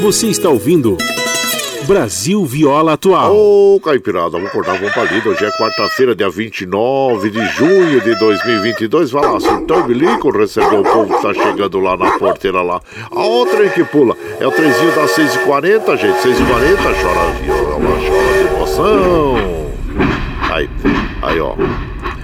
Você 0.02 0.26
está 0.26 0.50
ouvindo. 0.50 0.98
Brasil 1.84 2.44
Viola 2.46 2.94
Atual. 2.94 3.34
Ô, 3.34 3.74
oh, 3.76 3.80
Caipirada, 3.80 4.30
vamos 4.30 4.48
acordar, 4.48 4.78
vamos 4.78 4.92
pra 4.92 5.04
lida. 5.04 5.28
Hoje 5.28 5.44
é 5.44 5.50
quarta-feira, 5.50 6.14
dia 6.16 6.30
29 6.30 7.30
de 7.30 7.46
junho 7.48 8.00
de 8.00 8.18
2022. 8.18 9.10
Vai 9.10 9.22
lá, 9.22 9.38
surtou 9.38 9.80
o 9.80 9.82
bilico, 9.84 10.30
recebeu 10.30 10.80
o 10.80 10.82
povo 10.82 11.14
que 11.14 11.22
tá 11.22 11.34
chegando 11.34 11.78
lá 11.80 11.96
na 11.96 12.18
porteira 12.18 12.62
lá. 12.62 12.80
A 13.10 13.20
outra 13.20 13.68
que 13.68 13.84
pula 13.84 14.16
é 14.40 14.46
o 14.46 14.50
trenzinho 14.50 14.94
das 14.94 15.10
6h40, 15.10 15.96
gente. 15.98 16.18
6h40, 16.20 16.76
chora 17.02 17.53
chora 17.80 18.00
de 18.00 18.54
emoção. 18.54 19.36
Aí, 20.52 20.70
aí, 21.22 21.40
ó. 21.40 21.54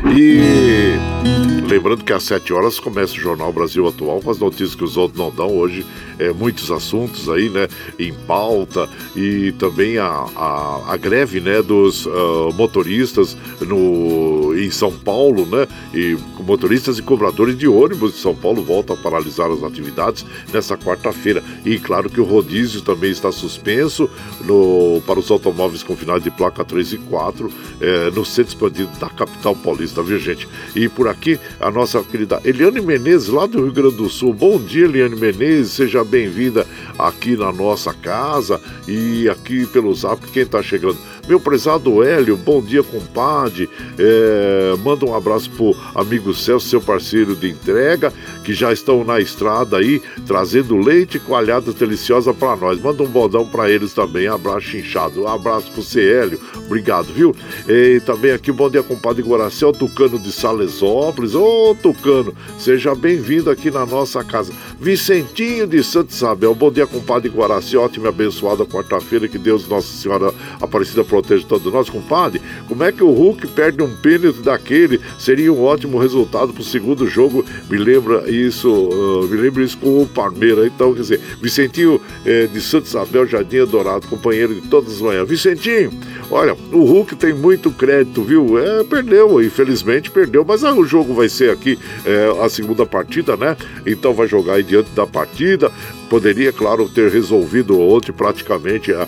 E 0.07 1.60
lembrando 1.71 2.03
que 2.03 2.13
às 2.13 2.25
7 2.25 2.53
horas 2.53 2.81
começa 2.81 3.13
o 3.13 3.21
Jornal 3.21 3.53
Brasil 3.53 3.87
Atual 3.87 4.21
com 4.21 4.29
as 4.29 4.41
notícias 4.41 4.75
que 4.75 4.83
os 4.83 4.97
outros 4.97 5.17
não 5.17 5.31
dão 5.31 5.57
hoje 5.57 5.87
é, 6.19 6.33
muitos 6.33 6.69
assuntos 6.73 7.29
aí, 7.29 7.49
né, 7.49 7.69
em 7.97 8.13
pauta 8.13 8.89
e 9.15 9.53
também 9.53 9.97
a, 9.97 10.09
a, 10.09 10.83
a 10.89 10.97
greve, 10.97 11.41
né, 11.41 11.63
dos 11.63 12.07
uh, 12.07 12.53
motoristas 12.55 13.37
no, 13.61 14.53
em 14.59 14.69
São 14.69 14.91
Paulo, 14.91 15.47
né, 15.47 15.69
e 15.95 16.19
motoristas 16.41 16.99
e 16.99 17.03
cobradores 17.03 17.57
de 17.57 17.69
ônibus 17.69 18.15
de 18.15 18.19
São 18.19 18.35
Paulo 18.35 18.65
voltam 18.65 18.97
a 18.97 18.99
paralisar 18.99 19.49
as 19.49 19.63
atividades 19.63 20.27
nessa 20.53 20.77
quarta-feira. 20.77 21.43
E 21.65 21.79
claro 21.79 22.11
que 22.11 22.21
o 22.21 22.25
rodízio 22.25 22.83
também 22.83 23.13
está 23.13 23.31
suspenso 23.31 24.11
no, 24.41 25.01
para 25.07 25.21
os 25.21 25.31
automóveis 25.31 25.85
com 25.85 25.97
finais 25.97 26.23
de 26.23 26.33
placa 26.33 26.65
3 26.65 26.95
e 26.95 26.99
4 26.99 27.53
é, 27.81 28.11
no 28.11 28.25
centro 28.25 28.51
expandido 28.51 28.91
da 28.99 29.09
capital 29.09 29.55
paulista, 29.55 30.03
viu 30.03 30.19
gente? 30.19 30.49
E 30.75 30.89
por 30.89 31.07
aqui 31.07 31.39
a 31.61 31.71
nossa 31.71 32.03
querida 32.03 32.41
Eliane 32.45 32.81
Menezes, 32.81 33.29
lá 33.29 33.47
do 33.47 33.63
Rio 33.63 33.73
Grande 33.73 33.97
do 33.97 34.09
Sul. 34.09 34.33
Bom 34.33 34.59
dia, 34.59 34.87
Eliane 34.87 35.15
Menezes, 35.15 35.73
seja 35.73 36.03
bem-vinda 36.03 36.67
aqui 36.99 37.37
na 37.37 37.53
nossa 37.53 37.93
casa 37.93 38.61
e 38.89 39.29
aqui 39.29 39.67
pelo 39.67 39.95
zap, 39.95 40.27
quem 40.29 40.43
está 40.43 40.63
chegando. 40.63 40.99
Meu 41.31 41.39
prezado 41.39 42.03
Hélio, 42.03 42.37
bom 42.37 42.61
dia, 42.61 42.83
compadre. 42.83 43.71
É, 43.97 44.75
manda 44.83 45.05
um 45.05 45.15
abraço 45.15 45.49
pro 45.51 45.77
amigo 45.95 46.35
Celso, 46.35 46.67
seu 46.67 46.81
parceiro 46.81 47.37
de 47.37 47.49
entrega, 47.49 48.13
que 48.43 48.53
já 48.53 48.73
estão 48.73 49.05
na 49.05 49.21
estrada 49.21 49.77
aí, 49.77 50.03
trazendo 50.27 50.77
leite 50.77 51.19
e 51.19 51.21
coalhada 51.21 51.73
deliciosa 51.73 52.35
para 52.35 52.57
nós. 52.57 52.81
Manda 52.81 53.05
um 53.05 53.07
bodão 53.07 53.47
para 53.47 53.71
eles 53.71 53.93
também. 53.95 54.27
Abraço 54.27 54.77
inchado. 54.77 55.23
Um 55.23 55.29
abraço 55.29 55.71
pro 55.71 55.85
você, 55.85 56.01
Hélio. 56.01 56.41
Obrigado, 56.67 57.13
viu? 57.15 57.33
E 57.69 58.01
também 58.01 58.33
aqui, 58.33 58.51
bom 58.51 58.69
dia, 58.69 58.83
compadre 58.83 59.23
Guaracel, 59.23 59.71
Tucano 59.71 60.19
de 60.19 60.33
Salesópolis. 60.33 61.37
Ô, 61.37 61.77
Tucano, 61.81 62.35
seja 62.59 62.93
bem-vindo 62.93 63.51
aqui 63.51 63.71
na 63.71 63.87
nossa 63.87 64.25
casa. 64.25 64.53
Vicentinho 64.81 65.69
de 65.69 65.81
Santa 65.85 66.13
Isabel, 66.13 66.57
bom 66.57 66.73
dia, 66.73 66.89
compadre 66.89 67.29
Guaracel. 67.29 67.83
Ótima 67.83 68.07
e 68.07 68.09
abençoada 68.09 68.67
quarta-feira. 68.67 69.29
Que 69.29 69.39
Deus, 69.39 69.69
Nossa 69.69 69.97
Senhora 69.97 70.35
Aparecida, 70.61 71.05
proteja 71.05 71.20
todos 71.23 71.73
nós, 71.73 71.89
compadre. 71.89 72.41
Como 72.69 72.83
é 72.83 72.93
que 72.93 73.03
o 73.03 73.11
Hulk 73.11 73.47
perde 73.49 73.83
um 73.83 73.95
pênalti 73.97 74.41
daquele? 74.41 75.01
Seria 75.19 75.53
um 75.53 75.63
ótimo 75.63 75.99
resultado 75.99 76.53
pro 76.53 76.63
segundo 76.63 77.07
jogo. 77.07 77.45
Me 77.69 77.79
lembra 77.79 78.31
isso, 78.31 78.71
uh, 78.71 79.29
me 79.29 79.37
lembra 79.37 79.63
isso 79.63 79.79
com 79.79 80.03
o 80.03 80.07
Palmeiras. 80.07 80.67
Então, 80.67 80.95
quer 80.95 81.01
dizer, 81.01 81.21
Vicentinho 81.41 82.01
eh, 82.25 82.49
de 82.53 82.61
Santa 82.61 82.87
Isabel, 82.87 83.27
Jardim 83.27 83.65
Dourado, 83.65 84.07
companheiro 84.07 84.55
de 84.55 84.63
todas 84.63 84.95
as 84.95 85.01
manhãs. 85.01 85.29
Vicentinho, 85.29 85.91
olha, 86.31 86.55
o 86.73 86.85
Hulk 86.85 87.17
tem 87.17 87.35
muito 87.35 87.71
crédito, 87.71 88.23
viu? 88.23 88.59
É, 88.59 88.85
perdeu, 88.85 89.43
infelizmente 89.43 90.11
perdeu, 90.11 90.45
mas 90.47 90.65
ah, 90.65 90.75
o 90.75 90.85
jogo 90.85 91.15
vai 91.15 91.29
ser 91.29 91.51
aqui 91.51 91.79
é, 92.05 92.45
a 92.45 92.49
segunda 92.49 92.87
partida, 92.87 93.37
né? 93.37 93.57
Então 93.87 94.15
vai 94.15 94.27
jogar 94.27 94.55
aí 94.55 94.63
diante 94.63 94.91
da 94.91 95.07
partida 95.07 95.71
poderia, 96.11 96.53
claro, 96.53 96.89
ter 96.89 97.09
resolvido 97.09 97.81
ontem 97.81 98.11
praticamente 98.11 98.93
a, 98.93 99.07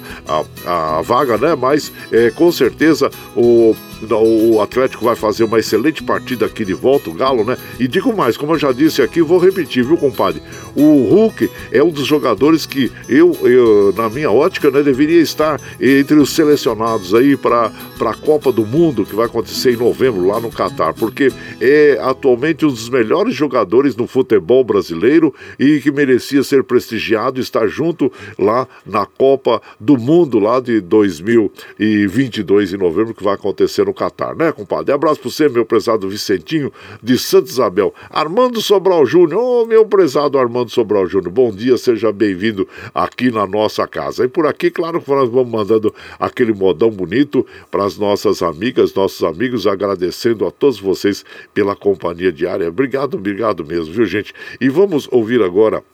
a, 0.65 0.99
a 0.99 1.03
vaga, 1.03 1.37
né? 1.37 1.57
Mas 1.57 1.93
é, 2.13 2.31
com 2.31 2.51
certeza 2.53 3.11
o 3.37 3.75
o 4.11 4.61
Atlético 4.61 5.05
vai 5.05 5.15
fazer 5.15 5.45
uma 5.45 5.59
excelente 5.59 6.03
partida 6.03 6.47
aqui 6.47 6.65
de 6.65 6.75
volta, 6.75 7.11
o 7.11 7.15
Galo, 7.15 7.45
né? 7.45 7.57
E 7.79 7.87
digo 7.87 8.15
mais, 8.17 8.37
como 8.37 8.53
eu 8.53 8.59
já 8.59 8.73
disse 8.73 9.03
aqui, 9.03 9.23
vou 9.23 9.39
repetir, 9.39 9.85
viu, 9.85 9.97
compadre? 9.97 10.43
O 10.75 11.05
Hulk 11.05 11.51
é 11.71 11.83
um 11.83 11.91
dos 11.91 12.07
jogadores 12.07 12.67
que 12.67 12.91
eu, 13.09 13.37
eu 13.43 13.93
na 13.97 14.09
minha 14.09 14.31
ótica, 14.31 14.71
né, 14.71 14.83
deveria 14.83 15.21
estar 15.21 15.61
entre 15.81 16.17
os 16.17 16.31
selecionados 16.31 17.15
aí 17.15 17.37
para 17.37 17.71
a 18.01 18.15
Copa 18.15 18.51
do 18.53 18.65
Mundo, 18.67 19.05
que 19.05 19.15
vai 19.15 19.27
acontecer 19.27 19.73
em 19.73 19.77
novembro 19.77 20.27
lá 20.27 20.41
no 20.41 20.51
Catar, 20.51 20.95
porque 20.95 21.31
é 21.61 21.99
atualmente 22.03 22.65
um 22.65 22.69
dos 22.69 22.89
melhores 22.89 23.35
jogadores 23.35 23.95
no 23.97 24.07
futebol 24.07 24.65
brasileiro 24.65 25.35
e 25.59 25.81
que 25.81 25.91
merecia 25.91 26.43
ser 26.43 26.65
prestigiado 26.65 27.41
estar 27.41 27.67
junto 27.67 28.13
lá 28.39 28.67
na 28.87 29.07
Copa 29.07 29.61
do 29.79 29.97
Mundo 29.97 30.39
lá 30.39 30.61
de 30.61 30.81
2022 30.81 32.73
em 32.73 32.77
novembro, 32.77 33.15
que 33.15 33.23
vai 33.23 33.35
acontecer 33.35 33.85
no 33.85 33.92
no 33.93 33.95
Catar, 33.95 34.35
né, 34.35 34.51
compadre? 34.51 34.93
Abraço 34.93 35.21
para 35.21 35.31
você, 35.31 35.49
meu 35.49 35.67
prezado 35.67 36.09
Vicentinho 36.09 36.73
de 37.03 37.19
Santa 37.19 37.51
Isabel. 37.51 37.95
Armando 38.11 38.61
Sobral 38.61 39.05
Júnior, 39.05 39.39
ô 39.39 39.63
oh, 39.63 39.67
meu 39.67 39.85
prezado 39.85 40.39
Armando 40.39 40.71
Sobral 40.71 41.07
Júnior, 41.07 41.31
bom 41.31 41.53
dia, 41.53 41.77
seja 41.77 42.11
bem-vindo 42.11 42.67
aqui 42.95 43.31
na 43.31 43.47
nossa 43.47 43.87
casa. 43.87 44.25
E 44.25 44.29
por 44.29 44.47
aqui, 44.47 44.71
claro 44.71 45.01
que 45.01 45.11
nós 45.11 45.29
vamos 45.29 45.53
mandando 45.53 45.95
aquele 46.19 46.55
modão 46.55 46.91
bonito 46.91 47.47
para 47.71 47.85
as 47.85 47.99
nossas 47.99 48.43
amigas, 48.43 48.95
nossos 48.95 49.23
amigos, 49.23 49.67
agradecendo 49.67 50.47
a 50.47 50.51
todos 50.51 50.81
vocês 50.81 51.25
pela 51.53 51.77
companhia 51.77 52.33
diária. 52.33 52.69
Obrigado, 52.69 53.17
obrigado 53.17 53.65
mesmo, 53.65 53.93
viu, 53.93 54.07
gente? 54.07 54.33
E 54.61 54.69
vamos 54.69 55.07
ouvir 55.13 55.43
agora 55.43 55.85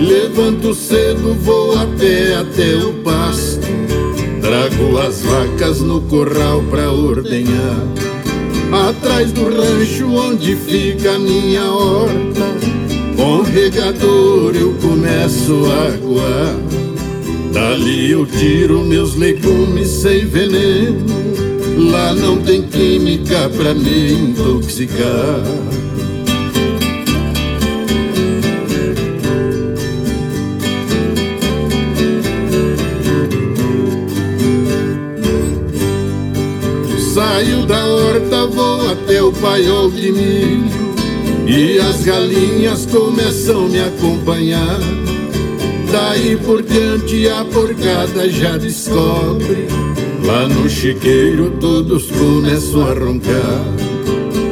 Levanto 0.00 0.74
cedo, 0.74 1.34
vou 1.34 1.76
a 1.76 1.84
pé 1.98 2.36
até 2.36 2.74
o 2.76 2.94
pasto. 3.02 3.66
Trago 4.40 4.96
as 4.96 5.20
vacas 5.20 5.82
no 5.82 6.00
corral 6.02 6.62
pra 6.70 6.90
ordenhar. 6.90 7.86
Atrás 8.88 9.30
do 9.30 9.44
rancho 9.44 10.10
onde 10.10 10.56
fica 10.56 11.16
a 11.16 11.18
minha 11.18 11.70
horta. 11.70 12.46
Com 13.14 13.42
regador 13.42 14.56
eu 14.56 14.72
começo 14.80 15.66
a 15.66 15.92
aguar. 15.92 16.56
Dali 17.52 18.10
eu 18.10 18.24
tiro 18.24 18.82
meus 18.84 19.14
legumes 19.16 19.88
sem 19.88 20.24
veneno 20.24 21.47
Lá 21.78 22.12
não 22.12 22.38
tem 22.38 22.62
química 22.62 23.48
pra 23.56 23.72
me 23.72 24.12
intoxicar. 24.12 25.44
Saio 37.14 37.64
da 37.64 37.86
horta, 37.86 38.46
vou 38.48 38.90
até 38.90 39.22
o 39.22 39.32
paiol 39.32 39.88
de 39.90 40.10
milho 40.10 40.68
E 41.46 41.78
as 41.78 42.02
galinhas 42.02 42.86
começam 42.86 43.66
a 43.66 43.68
me 43.68 43.80
acompanhar 43.80 44.78
Daí 45.90 46.36
por 46.36 46.62
diante 46.62 47.28
a 47.28 47.44
porcada 47.44 48.28
já 48.28 48.56
descobre 48.56 49.68
Lá 50.28 50.46
no 50.46 50.68
chiqueiro 50.68 51.52
todos 51.58 52.10
começam 52.10 52.82
a 52.82 52.92
roncar. 52.92 53.64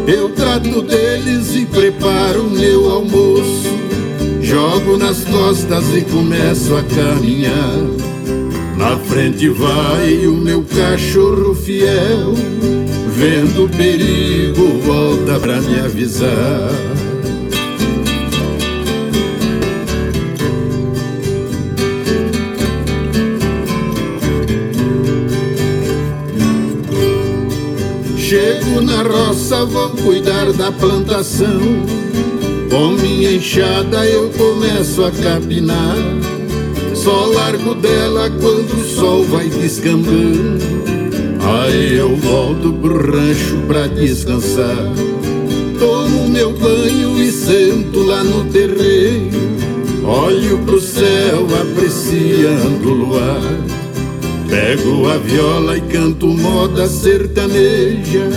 Eu 0.07 0.31
trato 0.31 0.81
deles 0.81 1.55
e 1.55 1.67
preparo 1.67 2.45
o 2.47 2.51
meu 2.51 2.91
almoço. 2.91 3.69
Jogo 4.41 4.97
nas 4.97 5.23
costas 5.25 5.85
e 5.95 6.01
começo 6.01 6.75
a 6.75 6.83
caminhar. 6.83 7.77
Na 8.79 8.97
frente 8.97 9.51
vai 9.51 10.27
o 10.27 10.33
meu 10.33 10.63
cachorro 10.63 11.55
fiel, 11.55 12.33
vendo 13.15 13.69
perigo, 13.77 14.79
volta 14.83 15.39
pra 15.39 15.61
me 15.61 15.79
avisar. 15.79 16.71
Na 28.83 29.03
roça, 29.03 29.65
vou 29.65 29.91
cuidar 29.91 30.53
da 30.53 30.71
plantação. 30.71 31.61
Com 32.71 32.89
minha 33.01 33.33
enxada 33.33 34.07
eu 34.07 34.31
começo 34.31 35.05
a 35.05 35.11
capinar. 35.11 35.97
Só 36.95 37.27
largo 37.27 37.75
dela 37.75 38.31
quando 38.31 38.81
o 38.81 38.85
sol 38.85 39.25
vai 39.25 39.49
descambando. 39.49 40.59
Aí 41.41 41.97
eu 41.97 42.17
volto 42.17 42.73
pro 42.75 43.13
rancho 43.13 43.57
pra 43.67 43.87
descansar. 43.87 44.93
Tomo 45.79 46.29
meu 46.29 46.53
banho 46.53 47.23
e 47.23 47.31
sento 47.31 48.03
lá 48.03 48.25
no 48.25 48.45
terreiro. 48.47 49.37
Olho 50.05 50.59
pro 50.59 50.81
céu 50.81 51.47
apreciando 51.61 52.89
o 52.89 52.95
luar. 52.95 53.77
Pego 54.49 55.09
a 55.09 55.17
viola 55.19 55.77
e 55.77 55.81
canto 55.83 56.29
moda 56.29 56.87
sertaneja, 56.87 58.31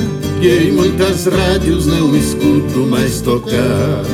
em 0.48 0.72
muitas 0.72 1.26
rádios 1.26 1.86
não 1.86 2.16
escuto 2.16 2.80
mais 2.88 3.20
tocar. 3.20 4.06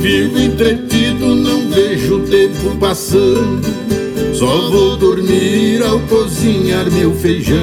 Vivo 0.00 0.38
entretido, 0.38 1.34
não 1.34 1.68
vejo 1.70 2.16
o 2.16 2.20
tempo 2.26 2.76
passando. 2.80 3.62
Só 4.34 4.70
vou 4.70 4.96
dormir 4.96 5.82
ao 5.82 6.00
cozinhar 6.00 6.90
meu 6.90 7.14
feijão. 7.14 7.56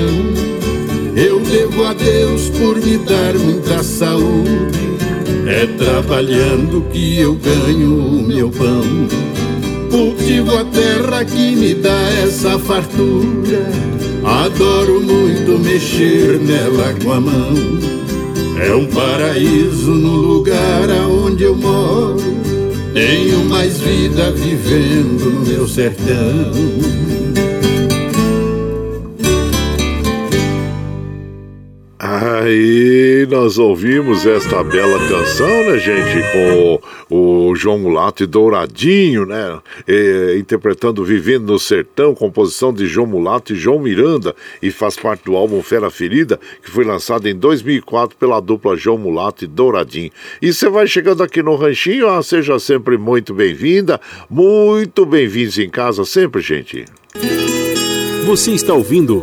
Eu 1.15 1.39
devo 1.39 1.85
a 1.85 1.93
Deus 1.93 2.49
por 2.49 2.77
me 2.77 2.97
dar 2.99 3.33
muita 3.33 3.83
saúde. 3.83 4.88
É 5.49 5.65
trabalhando 5.65 6.85
que 6.91 7.19
eu 7.19 7.33
ganho 7.33 7.97
o 7.97 8.21
meu 8.21 8.51
pão. 8.51 8.83
Cultivo 9.89 10.55
a 10.55 10.63
terra 10.65 11.25
que 11.25 11.55
me 11.55 11.73
dá 11.73 12.07
essa 12.23 12.59
fartura. 12.59 13.67
Adoro 14.23 15.01
muito 15.01 15.57
mexer 15.57 16.39
nela 16.39 16.93
com 17.03 17.13
a 17.13 17.19
mão. 17.19 17.55
É 18.63 18.75
um 18.75 18.85
paraíso 18.85 19.89
no 19.89 20.17
lugar 20.17 20.87
aonde 21.01 21.45
eu 21.45 21.55
moro. 21.55 22.21
Tenho 22.93 23.43
mais 23.45 23.79
vida 23.79 24.31
vivendo 24.31 25.31
no 25.33 25.45
meu 25.47 25.67
sertão. 25.67 26.53
Aí 31.97 33.08
nós 33.25 33.57
ouvimos 33.57 34.25
esta 34.25 34.63
bela 34.63 34.99
canção, 35.07 35.47
né, 35.47 35.77
gente? 35.79 36.21
Com 36.31 37.49
o 37.49 37.55
João 37.55 37.79
Mulato 37.79 38.23
e 38.23 38.27
Douradinho, 38.27 39.25
né? 39.25 39.59
E, 39.87 40.37
interpretando 40.39 41.03
Vivendo 41.03 41.51
no 41.51 41.59
Sertão, 41.59 42.13
composição 42.13 42.71
de 42.71 42.85
João 42.85 43.07
Mulato 43.07 43.53
e 43.53 43.55
João 43.55 43.79
Miranda, 43.79 44.35
e 44.61 44.69
faz 44.69 44.95
parte 44.95 45.25
do 45.25 45.35
álbum 45.35 45.61
Fera 45.63 45.89
Ferida, 45.89 46.39
que 46.63 46.69
foi 46.69 46.83
lançado 46.83 47.27
em 47.27 47.35
2004 47.35 48.15
pela 48.17 48.39
dupla 48.39 48.77
João 48.77 48.97
Mulato 48.97 49.43
e 49.43 49.47
Douradinho. 49.47 50.11
E 50.41 50.53
você 50.53 50.69
vai 50.69 50.85
chegando 50.85 51.23
aqui 51.23 51.41
no 51.41 51.55
Ranchinho, 51.55 52.07
ah, 52.07 52.21
seja 52.21 52.59
sempre 52.59 52.97
muito 52.97 53.33
bem-vinda, 53.33 53.99
muito 54.29 55.05
bem-vindos 55.05 55.57
em 55.57 55.69
casa 55.69 56.05
sempre, 56.05 56.41
gente. 56.41 56.85
Você 58.25 58.51
está 58.51 58.73
ouvindo. 58.73 59.21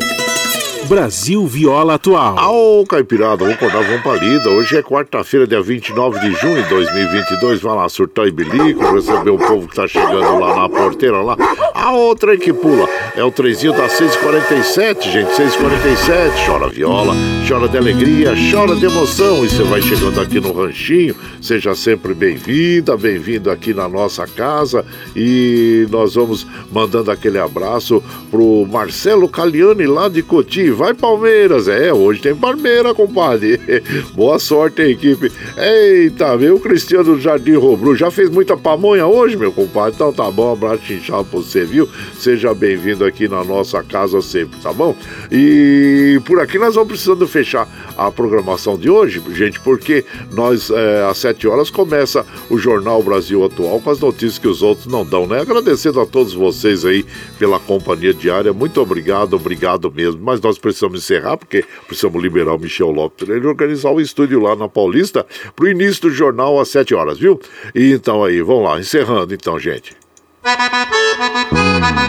Brasil 0.87 1.45
Viola 1.47 1.95
Atual. 1.95 2.37
Ô, 2.49 2.87
Caipirada, 2.87 3.39
vamos 3.39 3.55
acordar, 3.55 3.83
vamos 3.83 4.03
pra 4.03 4.15
lida. 4.15 4.49
Hoje 4.51 4.77
é 4.77 4.83
quarta-feira, 4.83 5.45
dia 5.45 5.61
29 5.61 6.21
de 6.21 6.31
junho 6.41 6.63
de 6.63 6.69
2022. 6.69 7.61
Vai 7.61 7.75
lá, 7.75 7.89
surtar 7.89 8.29
e 8.29 8.31
bilico, 8.31 8.95
receber 8.95 9.31
o 9.31 9.39
povo 9.39 9.67
que 9.67 9.75
tá 9.75 9.89
chegando 9.89 10.39
lá 10.39 10.55
na 10.55 10.69
porteira 10.69 11.21
lá. 11.23 11.37
A 11.75 11.93
outra 11.93 12.33
aí 12.33 12.39
que 12.39 12.53
pula 12.53 12.89
é 13.17 13.25
o 13.25 13.33
trezinho 13.33 13.73
da 13.73 13.89
647, 13.89 15.11
gente, 15.11 15.35
647. 15.35 16.47
Chora 16.47 16.69
viola, 16.69 17.15
chora 17.49 17.69
de 17.69 17.77
alegria, 17.77 18.35
chora 18.53 18.77
de 18.77 18.87
emoção. 18.87 19.45
E 19.45 19.49
você 19.49 19.65
vai 19.65 19.83
chegando 19.83 20.21
aqui 20.21 20.39
no 20.39 20.53
ranchinho, 20.53 21.17
seja 21.43 21.75
sempre 21.75 22.15
bem-vinda, 22.15 22.97
bem-vindo 22.97 23.51
aqui 23.51 23.75
na 23.75 23.89
nossa 23.89 24.25
casa. 24.25 24.85
E 25.17 25.87
nós 25.91 26.15
vamos 26.15 26.47
mandando 26.71 27.11
aquele 27.11 27.41
abraço 27.41 28.01
pro 28.31 28.65
Marcelo 28.71 29.29
Caliani 29.29 29.87
lá 29.87 30.09
de 30.09 30.23
Cotia 30.23 30.76
vai 30.77 30.93
Palmeiras. 30.93 31.67
É, 31.67 31.93
hoje 31.93 32.21
tem 32.21 32.37
Palmeiras, 32.37 32.93
compadre. 32.93 33.59
Boa 34.15 34.39
sorte, 34.39 34.83
equipe. 34.83 35.33
Eita? 35.57 36.37
O 36.37 36.61
Cristiano 36.61 37.19
Jardim 37.19 37.55
Robru 37.55 37.97
já 37.97 38.11
fez 38.11 38.29
muita 38.29 38.57
pamonha 38.57 39.07
hoje, 39.07 39.37
meu 39.37 39.51
compadre. 39.51 39.95
Então 39.95 40.13
tá 40.13 40.31
bom, 40.31 40.53
abraço 40.53 40.93
inchado 40.93 41.25
pra 41.25 41.41
você, 41.41 41.65
viu? 41.65 41.89
Seja 42.19 42.53
bem-vindo 42.55 43.05
aqui 43.05 43.27
na 43.27 43.43
nossa 43.43 43.83
casa 43.83 44.21
sempre, 44.21 44.61
tá 44.61 44.73
bom? 44.73 44.95
E 45.33 46.21
por 46.27 46.41
aqui 46.41 46.59
nós 46.59 46.75
vamos 46.75 46.91
precisando 46.91 47.27
fechar 47.27 47.67
a 47.97 48.11
programação 48.11 48.77
de 48.77 48.91
hoje, 48.91 49.23
gente, 49.33 49.59
porque 49.61 50.05
nós, 50.33 50.71
é, 50.71 51.05
às 51.09 51.17
7 51.19 51.49
horas, 51.49 51.71
começa 51.71 52.27
o 52.51 52.59
Jornal 52.59 53.03
Brasil 53.03 53.43
Atual 53.45 53.81
com 53.81 53.91
as 53.91 53.99
notícias 53.99 54.39
que 54.39 54.49
os 54.49 54.63
outros 54.63 54.87
não 54.87 55.05
dão, 55.05 55.27
né? 55.27 55.41
Agradecendo 55.41 56.01
a 56.01 56.07
todos 56.07 56.35
vocês 56.35 56.85
aí 56.85 57.05
pela 57.39 57.59
companhia 57.59 58.13
diária. 58.13 58.53
Muito 58.53 58.81
obrigado, 58.81 59.35
obrigado 59.35 59.91
mesmo. 59.91 60.21
Mas 60.23 60.41
nós 60.41 60.59
precisamos 60.67 60.99
encerrar, 60.99 61.37
porque 61.37 61.65
precisamos 61.87 62.21
liberar 62.23 62.55
o 62.55 62.59
Michel 62.59 62.91
Lopes 62.91 63.29
ele 63.29 63.47
organizar 63.47 63.91
o 63.91 64.01
estúdio 64.01 64.41
lá 64.41 64.57
na 64.57 64.69
Paulista 64.69 65.25
para 65.55 65.65
o 65.65 65.69
início 65.69 66.03
do 66.03 66.11
jornal 66.11 66.61
às 66.61 66.69
7 66.69 66.95
horas, 66.95 67.19
viu? 67.19 67.41
E 67.75 67.93
então 67.93 68.25
aí, 68.25 68.43
vamos 68.43 68.65
lá, 68.65 68.81
encerrando 68.81 69.33
então, 69.33 69.59
gente. 69.59 69.97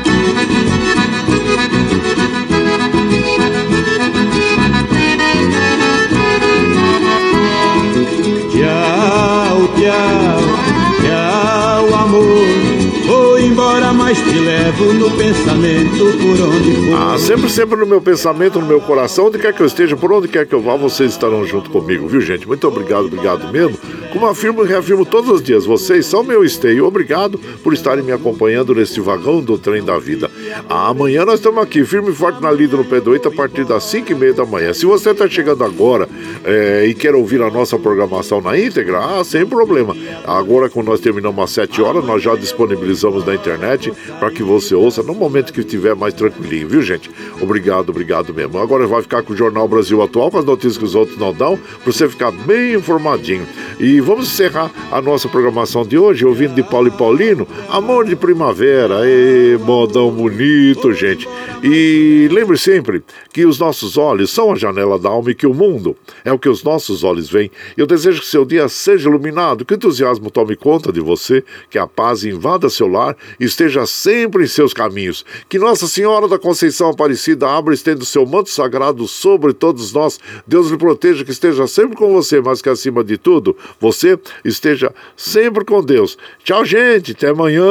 Tchau, 0.04 1.17
embora, 13.58 13.92
mas 13.92 14.20
te 14.20 14.40
levo 14.40 14.94
no 14.94 15.10
pensamento 15.18 15.98
por 15.98 16.40
onde 16.48 16.76
for. 16.76 16.96
Ah, 16.96 17.18
sempre, 17.18 17.50
sempre 17.50 17.76
no 17.76 17.88
meu 17.88 18.00
pensamento, 18.00 18.60
no 18.60 18.68
meu 18.68 18.80
coração, 18.80 19.26
onde 19.26 19.40
quer 19.40 19.52
que 19.52 19.62
eu 19.62 19.66
esteja, 19.66 19.98
por 19.98 20.12
onde 20.14 20.28
quer 20.28 20.46
que 20.46 20.54
eu 20.54 20.62
vá, 20.62 20.76
vocês 20.76 21.14
estarão 21.14 21.44
junto 21.44 21.72
comigo, 21.72 22.08
viu, 22.08 22.22
gente? 22.22 22.48
Muito 22.48 22.68
obrigado, 22.68 23.06
obrigado 23.06 23.52
mesmo. 23.52 23.76
Como 24.18 24.32
afirmo 24.32 24.66
e 24.66 24.68
reafirmo 24.68 25.06
todos 25.06 25.30
os 25.30 25.44
dias, 25.44 25.64
vocês 25.64 26.04
são 26.04 26.24
meu 26.24 26.44
esteio. 26.44 26.88
Obrigado 26.88 27.40
por 27.64 27.72
estarem 27.72 28.04
me 28.04 28.12
acompanhando 28.12 28.74
nesse 28.74 29.00
vagão 29.00 29.44
do 29.44 29.60
trem 29.60 29.86
da 29.86 30.00
vida. 30.00 30.28
Amanhã 30.68 31.24
nós 31.24 31.36
estamos 31.36 31.62
aqui, 31.62 31.86
firme 31.86 32.10
e 32.10 32.16
forte 32.16 32.42
na 32.42 32.52
lida 32.52 32.76
no 32.76 32.84
pé 32.84 33.00
do 33.00 33.12
8, 33.12 33.28
a 33.28 33.32
partir 33.32 33.64
das 33.64 33.84
5 33.84 34.12
e 34.12 34.16
meia 34.16 34.34
da 34.34 34.44
manhã. 34.44 34.74
Se 34.74 34.88
você 34.88 35.12
está 35.12 35.30
chegando 35.30 35.64
agora 35.64 36.10
é, 36.44 36.88
e 36.88 36.96
quer 36.96 37.14
ouvir 37.14 37.44
a 37.44 37.52
nossa 37.52 37.78
programação 37.78 38.42
na 38.42 38.58
íntegra, 38.58 38.98
ah, 38.98 39.24
sem 39.24 39.46
problema. 39.46 39.96
Agora, 40.26 40.68
quando 40.68 40.88
nós 40.88 41.00
terminamos 41.00 41.44
às 41.44 41.52
7 41.52 41.80
horas, 41.84 42.04
nós 42.04 42.24
já 42.24 42.34
disponibilizamos 42.36 43.24
na 43.24 43.36
internet 43.36 43.94
para 44.20 44.32
que 44.32 44.42
você 44.42 44.74
ouça 44.74 45.04
no 45.04 45.14
momento 45.14 45.54
que 45.54 45.60
estiver 45.60 45.96
mais 45.96 46.16
tranquilinho, 46.16 46.68
viu, 46.68 46.82
gente? 46.82 47.12
Obrigado, 47.40 47.92
obrigado 47.92 48.34
mesmo. 48.34 48.58
Agora 48.58 48.88
vai 48.88 49.04
ficar 49.04 49.22
com 49.22 49.34
o 49.34 49.38
Jornal 49.38 49.68
Brasil 49.68 50.02
Atual, 50.02 50.32
com 50.32 50.40
as 50.40 50.46
notícias 50.46 50.76
que 50.76 50.86
os 50.86 50.96
outros 50.96 51.20
não 51.20 51.32
dão, 51.32 51.56
para 51.84 51.94
você 51.94 52.10
ficar 52.10 52.32
bem 52.32 52.74
informadinho. 52.74 53.46
E 53.80 54.07
vamos 54.08 54.32
encerrar 54.32 54.72
a 54.90 55.02
nossa 55.02 55.28
programação 55.28 55.86
de 55.86 55.98
hoje 55.98 56.26
ouvindo 56.26 56.56
de 56.56 56.64
Paulo 56.64 56.88
e 56.88 56.92
Paulino, 56.92 57.46
Amor 57.68 58.06
de 58.06 58.16
Primavera. 58.16 59.02
E 59.04 59.58
modão 59.58 60.10
bonito, 60.10 60.94
gente. 60.94 61.28
E 61.62 62.30
lembre 62.32 62.58
sempre 62.58 63.04
que 63.34 63.46
os 63.46 63.60
nossos 63.60 63.98
olhos 63.98 64.32
são 64.32 64.54
a 64.54 64.56
janela 64.56 64.98
da 64.98 65.10
alma 65.10 65.32
e 65.32 65.36
que 65.36 65.46
o 65.46 65.54
mundo 65.54 65.94
é 66.24 66.32
o 66.32 66.40
que 66.40 66.48
os 66.48 66.64
nossos 66.64 67.04
olhos 67.04 67.30
veem. 67.30 67.52
Eu 67.76 67.86
desejo 67.86 68.22
que 68.22 68.28
seu 68.28 68.46
dia 68.46 68.70
seja 68.70 69.10
iluminado, 69.10 69.66
que 69.66 69.74
o 69.74 69.76
entusiasmo 69.76 70.32
tome 70.32 70.56
conta 70.56 70.90
de 70.90 71.02
você, 71.02 71.44
que 71.70 71.78
a 71.78 71.86
paz 71.86 72.24
invada 72.24 72.70
seu 72.70 72.88
lar 72.88 73.14
e 73.38 73.44
esteja 73.44 73.86
sempre 73.86 74.46
em 74.46 74.48
seus 74.48 74.74
caminhos. 74.74 75.26
Que 75.50 75.60
Nossa 75.60 75.86
Senhora 75.86 76.30
da 76.30 76.40
Conceição 76.40 76.92
Aparecida 76.92 77.50
abra 77.50 77.74
e 77.74 77.76
estenda 77.76 78.04
o 78.04 78.06
seu 78.06 78.26
manto 78.26 78.50
sagrado 78.52 79.06
sobre 79.06 79.52
todos 79.52 79.92
nós. 79.92 80.18
Deus 80.48 80.70
lhe 80.70 80.78
proteja, 80.78 81.26
que 81.26 81.32
esteja 81.32 81.68
sempre 81.68 81.98
com 81.98 82.14
você, 82.14 82.40
mas 82.40 82.62
que 82.62 82.70
acima 82.70 83.04
de 83.04 83.18
tudo, 83.18 83.58
você 83.82 83.87
esteja 84.44 84.94
sempre 85.16 85.66
com 85.66 85.84
Deus. 85.84 86.18
Tchau, 86.44 86.64
gente. 86.66 87.12
Até 87.12 87.30
amanhã. 87.30 87.64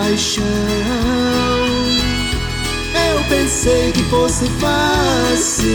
Paixão. 0.00 0.44
Eu 3.12 3.20
pensei 3.28 3.92
que 3.92 4.02
fosse 4.04 4.46
fácil 4.58 5.68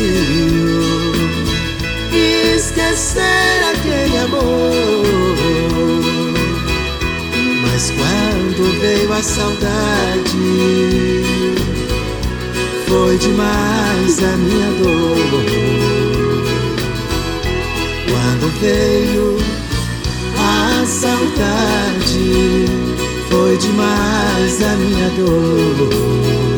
esquecer 2.56 3.64
aquele 3.72 4.18
amor 4.18 5.06
mas 7.61 7.91
quando 7.91 8.80
veio 8.80 9.11
a 9.11 9.22
saudade, 9.22 10.47
foi 12.88 13.18
demais 13.18 14.23
a 14.23 14.38
minha 14.38 14.72
dor. 14.81 15.43
Quando 18.10 18.49
veio 18.61 19.38
a 20.38 20.85
saudade, 20.85 22.84
foi 23.35 23.57
demais 23.57 24.61
a 24.61 24.77
minha 24.77 25.09
dor. 25.09 26.55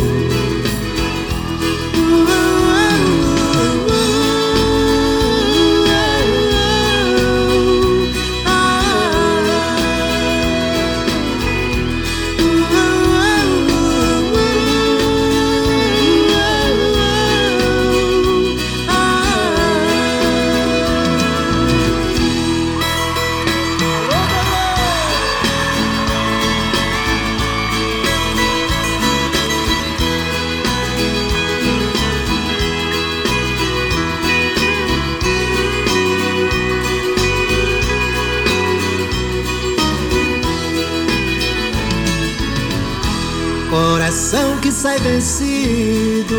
Coração 43.77 44.57
que 44.57 44.71
sai 44.71 44.97
vencido 44.99 46.35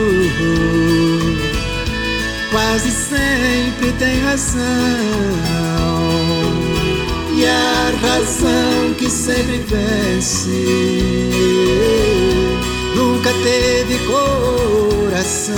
quase 2.50 2.90
sempre 2.90 3.92
tem 3.92 4.20
razão. 4.22 4.58
E 7.36 7.46
a 7.46 7.92
razão 8.02 8.94
que 8.98 9.08
sempre 9.08 9.58
vence 9.58 10.50
nunca 12.96 13.30
teve 13.44 13.98
coração. 14.06 15.54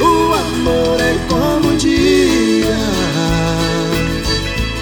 O 0.00 0.34
amor 0.34 1.00
é 1.00 1.14
como 1.28 1.68
um 1.68 1.76
dia, 1.76 2.76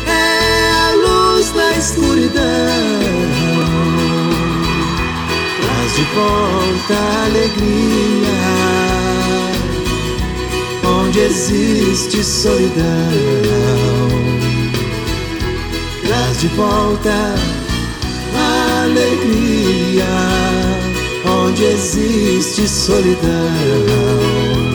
é 0.06 0.70
a 0.70 0.92
luz 0.94 1.54
na 1.54 1.72
escuridão 1.76 2.69
de 6.01 6.06
volta 6.14 6.94
a 6.94 7.27
alegria 7.27 8.40
onde 10.98 11.20
existe 11.20 12.24
solidão. 12.24 12.81
Traz 16.02 16.40
de 16.40 16.48
volta 16.48 17.35
a 18.35 18.82
alegria 18.85 20.06
onde 21.27 21.64
existe 21.64 22.66
solidão. 22.66 24.69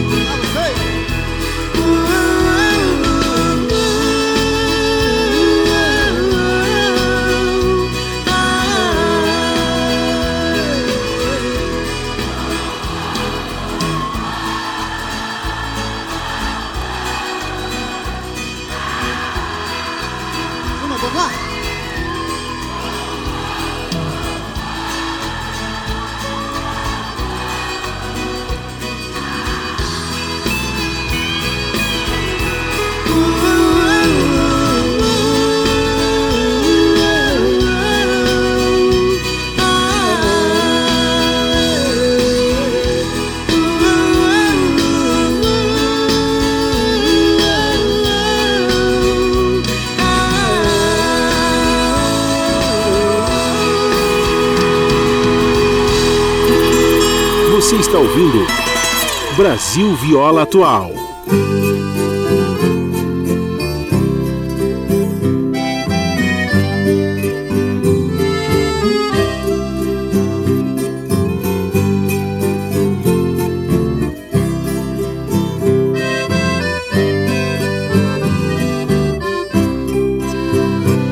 Brasil 59.75 59.93
Viola 59.97 60.43
Atual. 60.43 60.93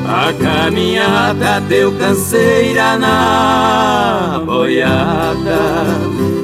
A 0.08 0.32
caminhada 0.42 1.60
deu 1.68 1.92
canseira 1.98 2.96
na 2.96 4.42
boiada 4.42 5.84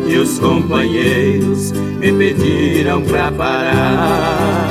e 0.07 0.19
os 0.19 0.39
companheiros 0.39 1.80
me 2.01 2.13
pediram 2.13 3.03
pra 3.03 3.31
parar. 3.31 4.69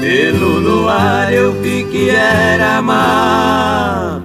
Pelo 0.00 0.58
luar 0.60 1.32
eu 1.32 1.52
vi 1.60 1.84
que 1.84 2.08
era 2.08 2.80
madrugada 2.80 4.24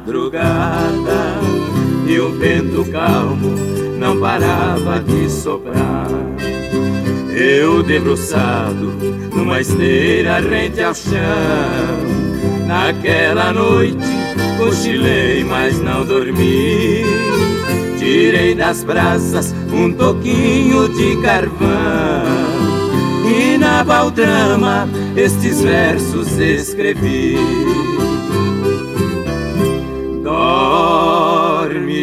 e 2.08 2.18
o 2.20 2.32
vento 2.32 2.86
calmo 2.92 3.54
não 4.00 4.18
parava 4.20 5.00
de 5.02 5.30
soprar. 5.30 6.08
Eu 7.30 7.84
debruçado 7.84 8.94
numa 9.34 9.60
esteira 9.60 10.40
rente 10.40 10.82
ao 10.82 10.96
chão. 10.96 11.20
Naquela 12.66 13.52
noite 13.52 13.98
cochilei, 14.58 15.44
mas 15.44 15.80
não 15.80 16.06
dormi. 16.06 17.04
Tirei 17.98 18.56
das 18.56 18.84
brasas 18.84 19.54
um 19.72 19.92
toquinho 19.92 20.88
de 20.90 21.18
carvão 21.22 22.09
e 23.80 23.84
na 23.84 23.84
baldrama 23.84 24.90
estes 25.16 25.62
versos 25.62 26.38
escrevi. 26.38 27.38
Dorme 30.22 31.94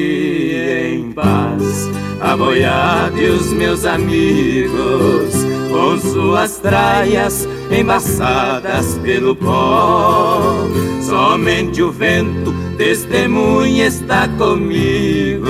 em 0.55 1.13
paz, 1.13 1.91
a 2.21 2.37
boiada 2.37 3.21
e 3.21 3.29
os 3.29 3.53
meus 3.53 3.85
amigos, 3.85 5.35
com 5.71 5.99
suas 5.99 6.57
traias 6.59 7.47
embaçadas 7.71 8.99
pelo 9.03 9.37
pó. 9.37 10.67
Somente 11.03 11.83
o 11.83 11.93
vento 11.93 12.55
testemunha 12.79 13.87
está 13.87 14.27
comigo. 14.29 15.47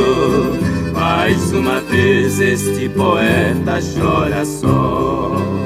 Mais 0.92 1.52
uma 1.52 1.80
vez 1.80 2.40
este 2.40 2.88
poeta 2.88 3.78
chora 3.94 4.44
só. 4.44 5.65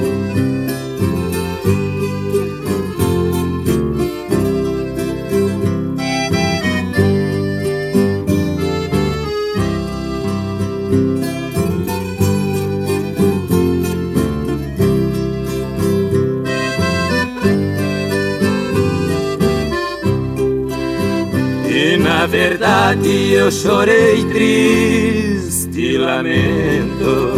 Verdade 22.41 23.33
eu 23.33 23.51
chorei 23.51 24.25
triste 24.25 25.99
lamento 25.99 27.35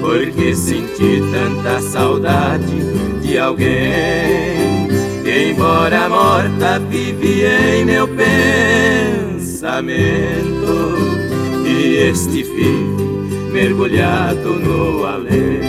Porque 0.00 0.56
senti 0.56 1.22
tanta 1.30 1.80
saudade 1.80 2.74
de 3.22 3.38
alguém 3.38 4.88
Que 5.22 5.50
embora 5.50 6.08
morta 6.08 6.80
vive 6.80 7.44
em 7.44 7.84
meu 7.84 8.08
pensamento 8.08 8.32
E 11.64 12.08
este 12.10 12.42
fim 12.42 12.96
mergulhado 13.52 14.54
no 14.54 15.06
além 15.06 15.60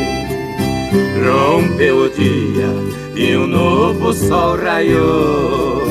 Rompeu 1.23 2.05
o 2.05 2.09
dia 2.09 2.73
e 3.15 3.37
um 3.37 3.45
novo 3.45 4.11
sol 4.11 4.57
raiou 4.57 5.83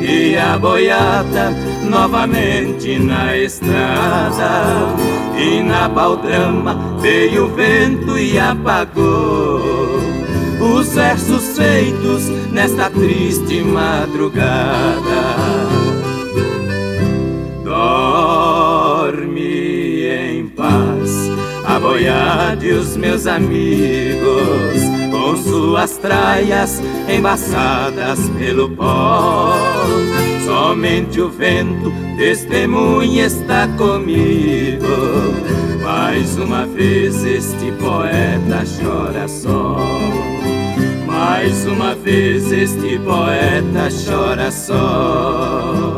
e 0.00 0.36
a 0.36 0.58
boiada 0.58 1.52
novamente 1.90 2.98
na 3.00 3.36
estrada 3.36 4.94
e 5.36 5.60
na 5.60 5.88
baldrama 5.88 6.96
veio 7.00 7.46
o 7.46 7.48
vento 7.48 8.16
e 8.16 8.38
apagou 8.38 9.60
os 10.60 10.94
versos 10.94 11.58
feitos 11.58 12.28
nesta 12.52 12.88
triste 12.90 13.62
madrugada. 13.62 15.36
Dorme 17.64 19.40
em 20.06 20.46
paz, 20.46 21.10
a 21.64 21.80
boiada 21.80 22.64
e 22.64 22.72
os 22.72 22.96
meus 22.96 23.26
amigos 23.26 24.80
com 25.10 25.36
suas 25.36 25.96
traias 25.96 26.80
embaçadas 27.08 28.20
pelo 28.38 28.70
pó. 28.70 29.56
Somente 30.60 31.18
o 31.22 31.30
vento 31.30 31.90
testemunha 32.18 33.24
está 33.24 33.66
comigo. 33.78 34.86
Mais 35.82 36.36
uma 36.36 36.66
vez 36.66 37.24
este 37.24 37.72
poeta 37.72 38.62
chora 38.78 39.26
só. 39.26 39.78
Mais 41.06 41.64
uma 41.64 41.94
vez 41.94 42.52
este 42.52 42.98
poeta 42.98 43.88
chora 44.04 44.50
só. 44.50 45.89